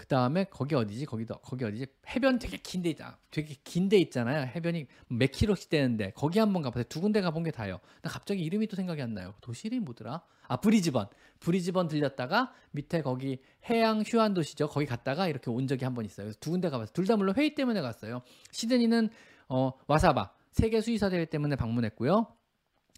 그 0.00 0.06
다음에 0.06 0.44
거기 0.44 0.74
어디지? 0.74 1.04
거기도 1.04 1.34
거기 1.42 1.62
어디지? 1.62 1.86
해변 2.08 2.38
되게 2.38 2.56
긴 2.56 2.82
데 2.82 2.88
있다. 2.88 3.18
되게 3.30 3.54
긴 3.64 3.90
데 3.90 3.98
있잖아요. 3.98 4.46
해변이 4.46 4.86
몇 5.08 5.30
킬로씩 5.30 5.68
되는데 5.68 6.10
거기 6.14 6.38
한번 6.38 6.62
가봤어요. 6.62 6.84
두 6.84 7.02
군데 7.02 7.20
가본 7.20 7.42
게 7.44 7.50
다요. 7.50 7.80
나 8.00 8.08
갑자기 8.08 8.42
이름이 8.42 8.66
또 8.68 8.76
생각이 8.76 9.02
안 9.02 9.12
나요. 9.12 9.34
도시 9.42 9.66
이름이 9.68 9.84
뭐더라? 9.84 10.22
아 10.48 10.56
브리즈번. 10.56 11.08
브리즈번 11.40 11.88
들렸다가 11.88 12.50
밑에 12.70 13.02
거기 13.02 13.42
해양 13.68 14.00
휴안 14.00 14.32
도시죠. 14.32 14.68
거기 14.68 14.86
갔다가 14.86 15.28
이렇게 15.28 15.50
온 15.50 15.66
적이 15.66 15.84
한 15.84 15.92
번 15.94 16.06
있어요. 16.06 16.24
그래서 16.28 16.38
두 16.40 16.50
군데 16.50 16.70
가봤어요. 16.70 16.94
둘 16.94 17.06
다 17.06 17.16
물론 17.16 17.34
회의 17.36 17.54
때문에 17.54 17.82
갔어요. 17.82 18.22
시드니는 18.52 19.10
어, 19.50 19.72
와사바 19.86 20.32
세계 20.52 20.80
수의사 20.80 21.10
대회 21.10 21.26
때문에 21.26 21.56
방문했고요. 21.56 22.26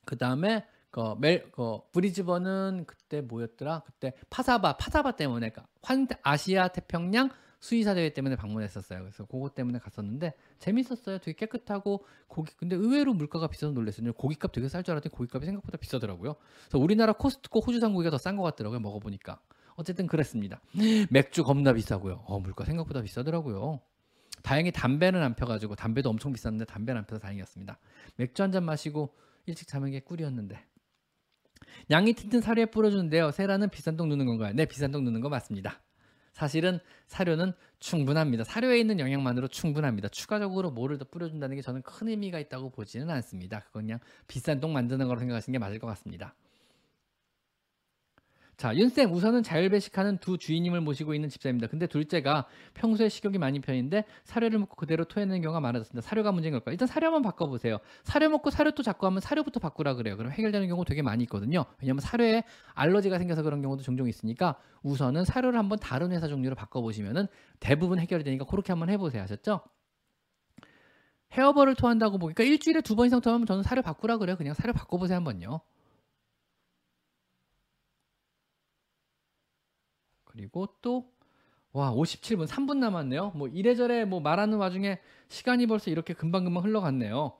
그 0.05 0.17
다음에 0.17 0.65
그, 0.93 1.15
멜, 1.19 1.51
그 1.53 1.79
브리즈번은 1.93 2.85
그때 2.87 3.23
뭐였더라? 3.23 3.81
그때 3.87 4.13
파사바, 4.31 4.77
파사바 4.77 5.17
때문에 5.17 5.51
그러니까 5.51 5.67
환 5.83 6.07
아시아 6.23 6.69
태평양 6.69 7.31
수의사 7.61 7.95
대회 7.95 8.13
때문에 8.13 8.37
방문했었어요. 8.37 9.01
그래서 9.01 9.25
그거 9.25 9.49
때문에 9.49 9.79
갔었는데 9.79 10.35
재밌었어요. 10.59 11.19
되게 11.19 11.33
깨끗하고 11.35 12.05
고기 12.29 12.53
근데 12.57 12.77
의외로 12.77 13.15
물가가 13.15 13.47
비싸서 13.49 13.73
놀랐어요. 13.73 14.13
고기값 14.13 14.53
되게 14.53 14.69
쌀 14.69 14.83
줄 14.83 14.93
알았더니 14.93 15.13
고기값이 15.13 15.47
생각보다 15.47 15.79
비싸더라고요. 15.79 16.35
그래서 16.69 16.79
우리나라 16.79 17.13
코스트코 17.15 17.61
호주산 17.61 17.95
고기가 17.95 18.11
더 18.11 18.19
싼 18.19 18.37
것 18.37 18.43
같더라고요. 18.43 18.81
먹어보니까 18.81 19.41
어쨌든 19.77 20.07
그랬습니다. 20.07 20.61
맥주 21.11 21.43
겁나 21.45 21.73
비싸고요. 21.73 22.25
어 22.27 22.39
물가 22.41 22.65
생각보다 22.67 23.01
비싸더라고요. 23.01 23.81
다행히 24.43 24.73
담배는 24.73 25.23
안 25.23 25.35
펴가지고 25.37 25.77
담배도 25.77 26.11
엄청 26.11 26.33
비쌌는데 26.33 26.65
담배는 26.67 26.99
안 26.99 27.07
펴서 27.07 27.21
다행이었습니다. 27.21 27.79
맥주 28.17 28.43
한 28.43 28.51
잔 28.53 28.65
마시고 28.65 29.15
일찍 29.47 29.69
자는 29.69 29.91
게 29.93 30.01
꿀이었는데 30.01 30.59
양이 31.91 32.13
튼튼 32.13 32.41
사료에 32.41 32.67
뿌려주는데요. 32.67 33.31
세라는 33.31 33.71
비싼 33.71 33.97
똥 33.97 34.09
누는 34.09 34.27
건가요? 34.27 34.53
네, 34.55 34.67
비싼 34.67 34.91
똥 34.91 35.05
누는 35.05 35.21
거 35.21 35.29
맞습니다. 35.29 35.81
사실은 36.33 36.79
사료는 37.07 37.53
충분합니다. 37.79 38.45
사료에 38.45 38.79
있는 38.81 38.99
영양만으로 39.01 39.49
충분합니다. 39.49 40.09
추가적으로 40.09 40.71
뭐를 40.71 40.99
더 40.99 41.05
뿌려준다는 41.05 41.57
게 41.57 41.63
저는 41.63 41.83
큰 41.83 42.09
의미가 42.09 42.39
있다고 42.39 42.71
보지는 42.71 43.11
않습니다. 43.11 43.61
그건 43.67 43.83
그냥 43.83 43.99
비싼 44.29 44.61
똥 44.61 44.73
만드는 44.73 45.09
거로 45.09 45.21
생각하시는 45.21 45.53
게 45.53 45.59
맞을 45.59 45.79
것 45.79 45.87
같습니다. 45.89 46.35
자, 48.57 48.77
윤쌤 48.77 49.13
우선은 49.13 49.43
자율배식하는 49.43 50.19
두 50.19 50.39
주인님을 50.39 50.83
모시고 50.83 51.15
있는 51.15 51.29
집사입니다. 51.29 51.67
근데 51.67 51.87
둘째가 51.89 52.47
평소에 52.75 53.09
식욕이 53.09 53.39
많은 53.39 53.61
편인데 53.61 54.05
사료를 54.25 54.59
먹고 54.61 54.77
그대로 54.77 55.05
토해내는 55.05 55.43
경우가 55.43 55.59
많아졌습니다. 55.61 56.07
사료가 56.07 56.31
문제인 56.31 56.53
걸까요? 56.53 56.73
일단 56.73 56.87
사료 56.87 57.07
한번 57.09 57.23
바꿔보세요. 57.23 57.79
사료 58.05 58.29
먹고 58.29 58.51
사료 58.51 58.71
또 58.71 58.83
자꾸 58.85 59.07
하면 59.07 59.21
사료부터 59.21 59.59
바꾸라 59.59 59.95
그래요. 59.95 60.17
그럼 60.17 60.31
해결되는 60.31 60.69
경우 60.69 60.85
되게 60.85 61.03
많이 61.03 61.25
있거든요. 61.25 61.65
왜냐하면 61.81 62.03
사료에 62.03 62.45
알러지가 62.75 63.19
생겨서 63.19 63.43
그런 63.43 63.63
경우도 63.63 63.83
종종 63.83 64.09
있으니까 64.09 64.57
우선은 64.83 65.25
사료를 65.25 65.59
한번 65.59 65.79
다른 65.81 66.13
회사 66.13 66.29
종류로 66.29 66.55
바꿔보시면은 66.55 67.27
대부분 67.59 67.99
해결이 67.99 68.23
되니까 68.23 68.45
그렇게 68.45 68.71
한번 68.73 68.91
해보세요. 68.91 69.23
아셨죠? 69.25 69.63
헤어볼을 71.33 71.75
토한다고 71.75 72.19
보니까 72.19 72.45
일주일에 72.45 72.83
두 72.83 72.95
번 72.95 73.07
이상 73.07 73.21
토하면 73.21 73.47
저는 73.47 73.63
사료 73.65 73.83
바꾸라 73.83 74.19
그래요. 74.19 74.37
그냥 74.37 74.55
사료 74.55 74.73
바꿔보세요 74.73 75.17
한번요. 75.17 75.63
그리고 80.33 80.69
또 80.81 81.11
와, 81.73 81.91
57분 81.91 82.47
3분 82.47 82.79
남았네요. 82.79 83.33
뭐 83.35 83.49
이래저래 83.49 84.05
뭐 84.05 84.21
말하는 84.21 84.59
와중에 84.59 84.99
시간이 85.29 85.67
벌써 85.67 85.91
이렇게 85.91 86.13
금방금방 86.13 86.65
흘러갔네요. 86.65 87.33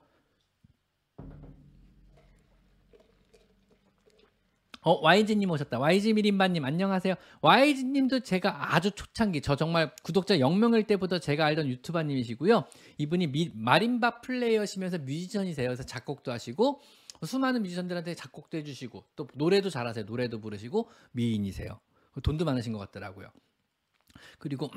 어, 4.85 4.99
YG님 5.01 5.49
오셨다. 5.49 5.79
YG 5.79 6.13
미림바님 6.13 6.65
안녕하세요. 6.65 7.15
YG님도 7.41 8.19
제가 8.19 8.75
아주 8.75 8.91
초창기, 8.91 9.41
저 9.41 9.55
정말 9.55 9.95
구독자 10.03 10.37
0명일 10.37 10.87
때부터 10.87 11.19
제가 11.19 11.45
알던 11.45 11.67
유튜버님이시고요. 11.67 12.65
이분이 12.97 13.27
미, 13.27 13.51
마림바 13.53 14.21
플레이어시면서 14.21 14.97
뮤지션이세요. 14.99 15.69
그래서 15.69 15.83
작곡도 15.83 16.31
하시고 16.33 16.81
수많은 17.23 17.61
뮤지션들한테 17.61 18.15
작곡도 18.15 18.57
해주시고 18.57 19.03
또 19.15 19.27
노래도 19.35 19.69
잘하세요. 19.69 20.05
노래도 20.05 20.41
부르시고 20.41 20.89
미인이세요. 21.13 21.79
돈도 22.21 22.45
많으신 22.45 22.73
것 22.73 22.79
같더라고요. 22.79 23.29
그리고 24.39 24.69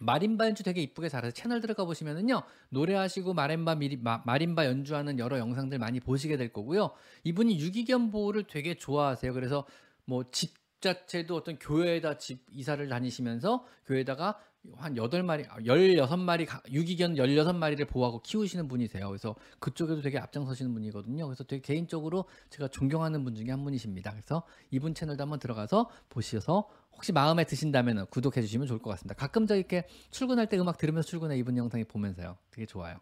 마림바 0.00 0.46
연주 0.46 0.62
되게 0.62 0.82
이쁘게 0.82 1.08
잘해서 1.08 1.32
채널 1.32 1.60
들어가 1.60 1.84
보시면은요 1.84 2.42
노래하시고 2.70 3.34
마림바 3.34 3.76
미리, 3.76 3.96
마, 3.96 4.22
마림바 4.26 4.66
연주하는 4.66 5.18
여러 5.18 5.38
영상들 5.38 5.78
많이 5.78 5.98
보시게 5.98 6.36
될 6.36 6.52
거고요 6.52 6.90
이분이 7.24 7.58
유기견 7.58 8.10
보호를 8.10 8.44
되게 8.44 8.74
좋아하세요 8.74 9.32
그래서 9.32 9.66
뭐 10.04 10.24
집 10.30 10.54
자체도 10.80 11.34
어떤 11.34 11.58
교회에다 11.58 12.18
집 12.18 12.46
이사를 12.52 12.86
다니시면서 12.88 13.66
교회에다가 13.86 14.38
한 14.76 14.94
8마리, 14.94 15.48
16마리, 15.48 16.72
유기견 16.72 17.14
16마리를 17.14 17.88
보호하고 17.88 18.20
키우시는 18.20 18.68
분이세요. 18.68 19.08
그래서 19.08 19.34
그쪽에도 19.58 20.00
되게 20.02 20.18
앞장서시는 20.18 20.72
분이거든요. 20.72 21.26
그래서 21.26 21.44
되게 21.44 21.60
개인적으로 21.62 22.24
제가 22.50 22.68
존경하는 22.68 23.24
분 23.24 23.34
중에 23.34 23.50
한 23.50 23.64
분이십니다. 23.64 24.10
그래서 24.12 24.42
이분 24.70 24.94
채널도 24.94 25.22
한번 25.22 25.38
들어가서 25.38 25.90
보셔서 26.08 26.68
혹시 26.92 27.12
마음에 27.12 27.44
드신다면 27.44 28.06
구독해 28.06 28.40
주시면 28.40 28.66
좋을 28.66 28.80
것 28.80 28.90
같습니다. 28.90 29.14
가끔 29.14 29.46
저 29.46 29.56
이렇게 29.56 29.86
출근할 30.10 30.48
때 30.48 30.58
음악 30.58 30.78
들으면서 30.78 31.08
출근해 31.08 31.36
이분 31.38 31.56
영상이 31.56 31.84
보면서요. 31.84 32.36
되게 32.50 32.66
좋아요. 32.66 32.98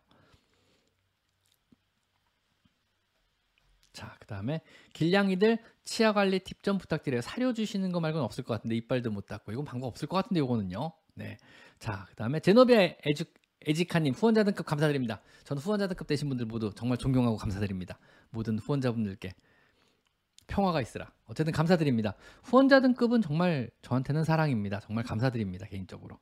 자, 3.93 4.15
그 4.21 4.27
다음에 4.27 4.61
길냥이들 4.93 5.59
치아 5.85 6.13
관리 6.13 6.41
팁 6.41 6.63
좀 6.63 6.77
부탁드려요. 6.77 7.23
사료 7.23 7.55
주시는 7.55 7.93
거 7.93 8.01
말고는 8.01 8.23
없을 8.23 8.45
것 8.45 8.53
같은데 8.53 8.77
이빨도 8.77 9.11
못 9.11 9.25
닦고 9.25 9.53
이건 9.53 9.65
방법 9.65 9.87
없을 9.87 10.07
것 10.07 10.17
같은데 10.17 10.41
이거는요. 10.41 10.93
네. 11.17 11.39
자, 11.79 12.07
그 12.09 12.15
다음에 12.15 12.41
제노비아 12.41 12.95
에주, 13.05 13.25
에지카님 13.67 14.15
후원자 14.15 14.45
등급 14.45 14.65
감사드립니다. 14.67 15.21
저는 15.45 15.61
후원자 15.61 15.89
등급 15.89 16.07
되신 16.07 16.29
분들 16.29 16.47
모두 16.47 16.73
정말 16.75 16.99
존경하고 16.99 17.37
감사드립니다. 17.37 17.99
모든 18.31 18.59
후원자분들께 18.59 19.35
평화가 20.47 20.81
있으라. 20.81 21.11
어쨌든 21.27 21.53
감사드립니다. 21.53 22.15
후원자 22.45 22.81
등급은 22.81 23.23
정말 23.23 23.71
저한테는 23.83 24.25
사랑입니다. 24.25 24.81
정말 24.81 25.05
감사드립니다. 25.05 25.67
개인적으로. 25.67 26.19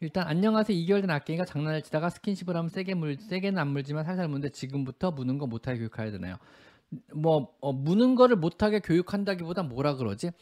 일단 0.00 0.26
안녕하세요. 0.26 0.76
2개월 0.76 1.00
된 1.00 1.10
아끼가 1.10 1.44
장난을 1.44 1.82
치다가 1.82 2.10
스킨십을 2.10 2.56
하면 2.56 2.68
세게 2.68 2.94
물 2.94 3.16
세게는 3.16 3.58
안 3.58 3.68
물지만 3.68 4.04
살살 4.04 4.26
무는데 4.26 4.48
지금부터 4.50 5.12
무는 5.12 5.38
거 5.38 5.46
못하게 5.46 5.78
교육해야 5.78 6.10
되나요? 6.10 6.36
뭐 7.14 7.54
어, 7.60 7.72
무는 7.72 8.16
거를 8.16 8.36
못하게 8.36 8.80
교육한다기보다 8.80 9.62
뭐라 9.62 9.94
그러지? 9.94 10.32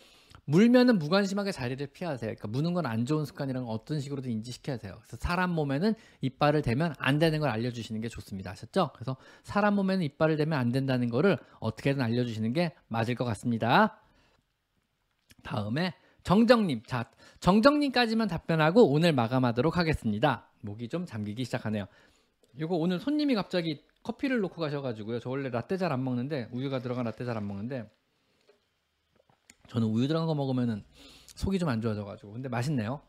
물면은 0.51 0.99
무관심하게 0.99 1.53
자리를 1.53 1.87
피하세요. 1.89 2.29
그러니까 2.35 2.49
무는 2.49 2.73
건 2.75 2.85
안 2.87 3.07
좋은 3.07 3.25
습관이라는 3.25 3.67
건 3.67 3.73
어떤 3.75 4.01
식으로든 4.01 4.31
인지시켜야 4.33 4.79
돼요. 4.79 4.99
그래서 5.03 5.17
사람 5.17 5.51
몸에는 5.51 5.95
이빨을 6.23 6.63
대면 6.63 6.95
안 6.99 7.19
되는 7.21 7.39
걸 7.39 7.51
알려주시는 7.51 8.01
게 8.01 8.09
좋습니다. 8.09 8.51
아셨죠? 8.51 8.91
그래서 8.95 9.17
사람 9.45 9.75
몸에는 9.77 10.03
이빨을 10.05 10.37
대면 10.37 10.59
안 10.59 10.73
된다는 10.73 11.09
거를 11.09 11.39
어떻게든 11.61 12.03
알려주시는 12.03 12.53
게 12.53 12.73
맞을 12.89 13.15
것 13.15 13.25
같습니다. 13.27 14.01
다음에 15.45 15.95
정정님, 16.25 16.83
자 16.85 17.11
정정님까지만 17.39 18.27
답변하고 18.29 18.91
오늘 18.93 19.13
마감하도록 19.13 19.77
하겠습니다. 19.77 20.51
목이 20.63 20.89
좀 20.89 21.07
잠기기 21.07 21.45
시작하네요. 21.45 21.87
이거 22.59 22.75
오늘 22.75 22.99
손님이 22.99 23.37
갑자기 23.37 23.83
커피를 24.03 24.41
놓고 24.41 24.61
가셔가지고요. 24.61 25.21
저 25.21 25.31
원래 25.31 25.49
라떼 25.49 25.77
잘 25.77 25.93
안 25.93 26.03
먹는데 26.03 26.49
우유가 26.53 26.81
들어간 26.81 27.05
라떼 27.05 27.25
잘 27.25 27.37
안 27.37 27.47
먹는데 27.47 27.89
저는 29.71 29.87
우유 29.89 30.09
들어간 30.09 30.27
거 30.27 30.35
먹으면은 30.35 30.85
속이 31.37 31.59
좀 31.59 31.69
안 31.69 31.81
좋아져가지고 31.81 32.33
근데 32.33 32.49
맛있네요. 32.49 33.01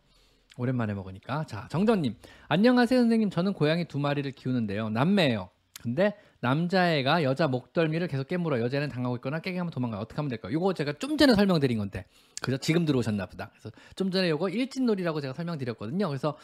오랜만에 0.57 0.93
먹으니까 0.93 1.45
자 1.45 1.67
정정님 1.71 2.15
안녕하세요 2.49 2.99
선생님 3.01 3.29
저는 3.29 3.53
고양이 3.53 3.87
두 3.87 3.99
마리를 3.99 4.29
키우는데요 4.31 4.89
남매예요. 4.89 5.49
근데 5.81 6.15
남자애가 6.41 7.23
여자 7.23 7.47
목덜미를 7.47 8.07
계속 8.07 8.27
깨물어 8.27 8.59
여자는 8.59 8.89
당하고 8.89 9.15
있거나 9.15 9.39
깨게 9.39 9.57
하면 9.57 9.71
도망가요. 9.71 10.01
어떻게 10.01 10.17
하면 10.17 10.29
될까요? 10.29 10.51
이거 10.51 10.73
제가 10.73 10.93
좀 10.93 11.17
전에 11.17 11.33
설명드린 11.33 11.77
건데 11.79 12.05
그죠? 12.41 12.57
지금 12.57 12.85
들어오셨나 12.85 13.25
보다. 13.25 13.49
그래서 13.51 13.71
좀 13.95 14.11
전에 14.11 14.27
이거 14.29 14.49
일진놀이라고 14.49 15.21
제가 15.21 15.33
설명드렸거든요. 15.33 16.07
그래서 16.07 16.37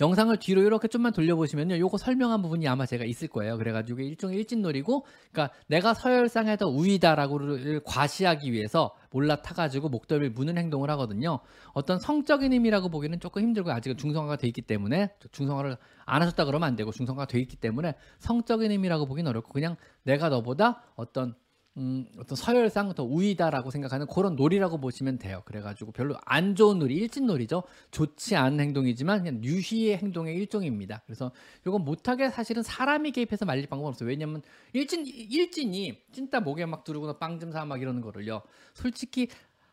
영상을 0.00 0.36
뒤로 0.38 0.62
이렇게 0.62 0.88
좀만 0.88 1.12
돌려보시면요. 1.12 1.78
요거 1.78 1.98
설명한 1.98 2.42
부분이 2.42 2.66
아마 2.68 2.86
제가 2.86 3.04
있을 3.04 3.28
거예요. 3.28 3.58
그래가지고 3.58 4.00
일종의 4.00 4.38
일진놀이고, 4.38 5.06
그러니까 5.32 5.54
내가 5.66 5.94
서열상에서 5.94 6.68
우위다라고를 6.68 7.80
과시하기 7.84 8.52
위해서 8.52 8.94
몰라타가지고 9.10 9.88
목덜미를 9.88 10.30
무는 10.30 10.56
행동을 10.58 10.90
하거든요. 10.90 11.40
어떤 11.72 11.98
성적인 11.98 12.52
의미라고 12.52 12.88
보기는 12.88 13.18
조금 13.20 13.42
힘들고 13.42 13.70
아직은 13.70 13.96
중성화가 13.96 14.36
돼 14.36 14.46
있기 14.48 14.62
때문에 14.62 15.14
중성화를 15.32 15.76
안 16.04 16.22
하셨다 16.22 16.44
그러면 16.44 16.68
안 16.68 16.76
되고 16.76 16.90
중성화가 16.90 17.26
돼 17.26 17.40
있기 17.40 17.56
때문에 17.56 17.94
성적인 18.18 18.70
의미라고 18.70 19.06
보기는 19.06 19.28
어렵고 19.28 19.52
그냥 19.52 19.76
내가 20.02 20.28
너보다 20.28 20.82
어떤 20.96 21.34
음, 21.76 22.04
어떤 22.18 22.36
서열상 22.36 22.94
더 22.94 23.04
우위다라고 23.04 23.70
생각하는 23.70 24.06
그런 24.06 24.34
놀이라고 24.36 24.78
보시면 24.80 25.18
돼요. 25.18 25.42
그래가지고 25.44 25.92
별로 25.92 26.16
안 26.24 26.54
좋은 26.56 26.78
놀이, 26.78 26.96
일진 26.96 27.26
놀이죠. 27.26 27.62
좋지 27.92 28.34
않은 28.36 28.58
행동이지만 28.60 29.22
그냥 29.22 29.42
유희의 29.44 29.98
행동의 29.98 30.34
일종입니다. 30.36 31.02
그래서 31.06 31.30
이건 31.66 31.84
못하게 31.84 32.28
사실은 32.30 32.62
사람이 32.62 33.12
개입해서 33.12 33.44
말릴 33.44 33.66
방법은 33.68 33.90
없어요. 33.90 34.08
왜냐면 34.08 34.42
일진, 34.72 35.06
일진이 35.06 36.02
찐따 36.12 36.40
목에 36.40 36.66
막 36.66 36.84
두르거나 36.84 37.18
빵 37.18 37.38
좀 37.38 37.50
사 37.52 37.64
막 37.64 37.80
이러는 37.80 38.00
거를요. 38.00 38.42
솔직히 38.74 39.28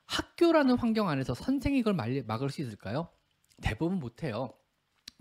학교라는 0.05 0.77
환경 0.77 1.09
안에서 1.09 1.33
선생이 1.33 1.79
이걸 1.79 1.93
말리, 1.93 2.23
막을 2.23 2.49
수 2.49 2.61
있을까요? 2.61 3.09
대부분 3.61 3.99
못해요. 3.99 4.53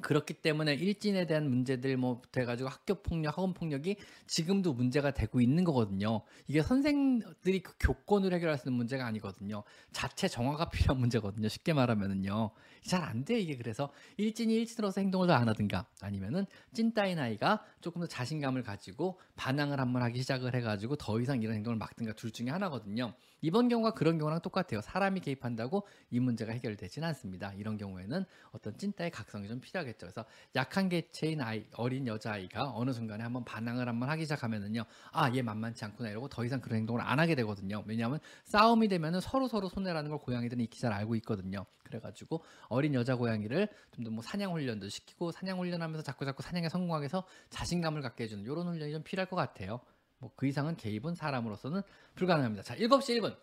그렇기 0.03 0.34
때문에 0.34 0.74
일진에 0.74 1.26
대한 1.26 1.49
문제들 1.49 1.97
뭐 1.97 2.20
돼가지고 2.30 2.68
학교 2.68 2.94
폭력, 3.03 3.36
학원 3.38 3.55
폭력이 3.55 3.97
지금도 4.26 4.74
문제가 4.74 5.11
되고 5.12 5.40
있는 5.40 5.64
거거든요. 5.64 6.22
이게 6.49 6.62
선생들이 6.62 7.61
그 7.62 7.74
교권을 7.80 8.32
해결할 8.34 8.59
수 8.59 8.68
있는 8.68 8.76
문제가 8.76 9.07
아니거든요. 9.07 9.62
자체 9.92 10.28
정화가 10.28 10.68
필요한 10.70 11.01
문제거든요. 11.01 11.49
쉽게 11.49 11.72
말하면은요. 11.72 12.51
잘 12.86 13.03
안 13.03 13.24
돼 13.24 13.40
이게 13.40 13.57
그래서 13.57 13.90
일진이 14.16 14.55
일진으로서 14.55 15.01
행동을 15.01 15.26
더 15.28 15.34
안 15.36 15.49
하든가 15.49 15.86
아니면은 16.01 16.47
찐따인 16.72 17.18
아이가 17.18 17.62
조금 17.80 18.01
더 18.01 18.07
자신감을 18.07 18.62
가지고 18.62 19.18
반항을 19.36 19.80
한번 19.80 20.03
하기 20.03 20.20
시작을 20.20 20.55
해가지고 20.55 20.97
더 20.97 21.20
이상 21.20 21.42
이런 21.42 21.57
행동을 21.57 21.76
막든가 21.78 22.12
둘 22.14 22.30
중에 22.30 22.51
하나거든요. 22.51 23.14
이번 23.47 23.68
경우가 23.68 23.92
그런 23.92 24.18
경우랑 24.18 24.40
똑같아요. 24.40 24.80
사람이 24.80 25.20
개입한다고 25.20 25.86
이 26.11 26.18
문제가 26.18 26.51
해결되지는 26.53 27.07
않습니다. 27.11 27.53
이런 27.53 27.76
경우에는 27.76 28.24
어떤 28.51 28.76
찐따의 28.76 29.12
각성이 29.12 29.47
좀 29.47 29.61
필요하겠죠. 29.61 29.99
그래서 30.01 30.24
약한 30.57 30.88
개체인 30.88 31.40
아이, 31.40 31.64
어린 31.76 32.09
여자아이가 32.09 32.72
어느 32.74 32.90
순간에 32.90 33.22
한번 33.22 33.44
반항을 33.44 33.88
한번 33.88 34.09
하기 34.11 34.24
시작하면은요. 34.24 34.82
아, 35.12 35.32
얘 35.32 35.42
만만치 35.42 35.84
않구나 35.84 36.11
이러고 36.11 36.28
더 36.28 36.44
이상 36.44 36.61
그런 36.61 36.78
행동을 36.78 37.01
안 37.01 37.20
하게 37.20 37.36
되거든요. 37.36 37.84
왜냐하면 37.86 38.18
싸움이 38.47 38.88
되면은 38.88 39.20
서로 39.20 39.47
서로 39.47 39.68
손해라는 39.68 40.11
걸 40.11 40.18
고양이들은 40.18 40.64
익히 40.64 40.80
잘 40.80 40.92
알고 40.92 41.14
있거든요. 41.16 41.64
그래가지고 41.84 42.42
어린 42.68 42.94
여자 42.94 43.14
고양이를 43.14 43.68
좀 43.92 44.05
더 44.05 44.11
뭐 44.11 44.22
사냥 44.22 44.53
훈련도 44.55 44.88
시키고 44.88 45.30
사냥 45.30 45.61
훈련하면서 45.61 46.03
자꾸 46.03 46.24
자꾸 46.24 46.42
사냥에 46.42 46.68
성공하게 46.68 47.05
해서 47.05 47.24
자신감을 47.51 48.03
갖게 48.03 48.24
해주는 48.24 48.42
이런 48.42 48.66
훈련이 48.66 48.90
좀 48.92 49.03
필요할 49.05 49.28
것 49.28 49.36
같아요. 49.36 49.80
뭐 50.18 50.30
그 50.36 50.46
이상은 50.46 50.76
개입은 50.76 51.14
사람으로서는 51.14 51.82
불가능합니다. 52.14 52.62
자, 52.62 52.76
7시 52.76 53.20
1분. 53.20 53.36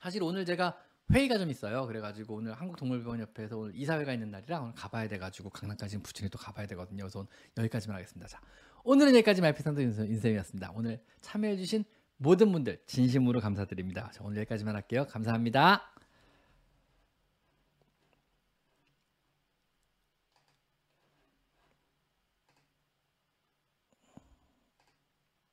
사실 0.00 0.22
오늘 0.22 0.44
제가 0.44 0.76
회의가 1.12 1.38
좀 1.38 1.50
있어요. 1.50 1.86
그래가지고 1.86 2.34
오늘 2.36 2.54
한국동물병원옆에서 2.54 3.58
오늘 3.58 3.76
이사회가 3.76 4.12
있는 4.12 4.30
날이라 4.30 4.60
오늘 4.60 4.74
가봐야 4.74 5.08
돼가지고 5.08 5.50
강남까지 5.50 5.98
부천에 5.98 6.28
또 6.28 6.38
가봐야 6.38 6.66
되거든요. 6.68 7.02
그래서 7.04 7.26
여기까지만 7.58 7.96
하겠습니다. 7.96 8.26
자, 8.26 8.40
오늘은 8.84 9.14
여기까지 9.14 9.40
말피상도 9.42 9.80
인생이었습니다. 9.82 10.72
오늘 10.74 11.02
참여해주신 11.20 11.84
모든 12.16 12.52
분들 12.52 12.82
진심으로 12.86 13.40
감사드립니다. 13.40 14.10
자, 14.12 14.22
오늘 14.24 14.38
여기까지만 14.38 14.74
할게요. 14.74 15.06
감사합니다. 15.08 15.93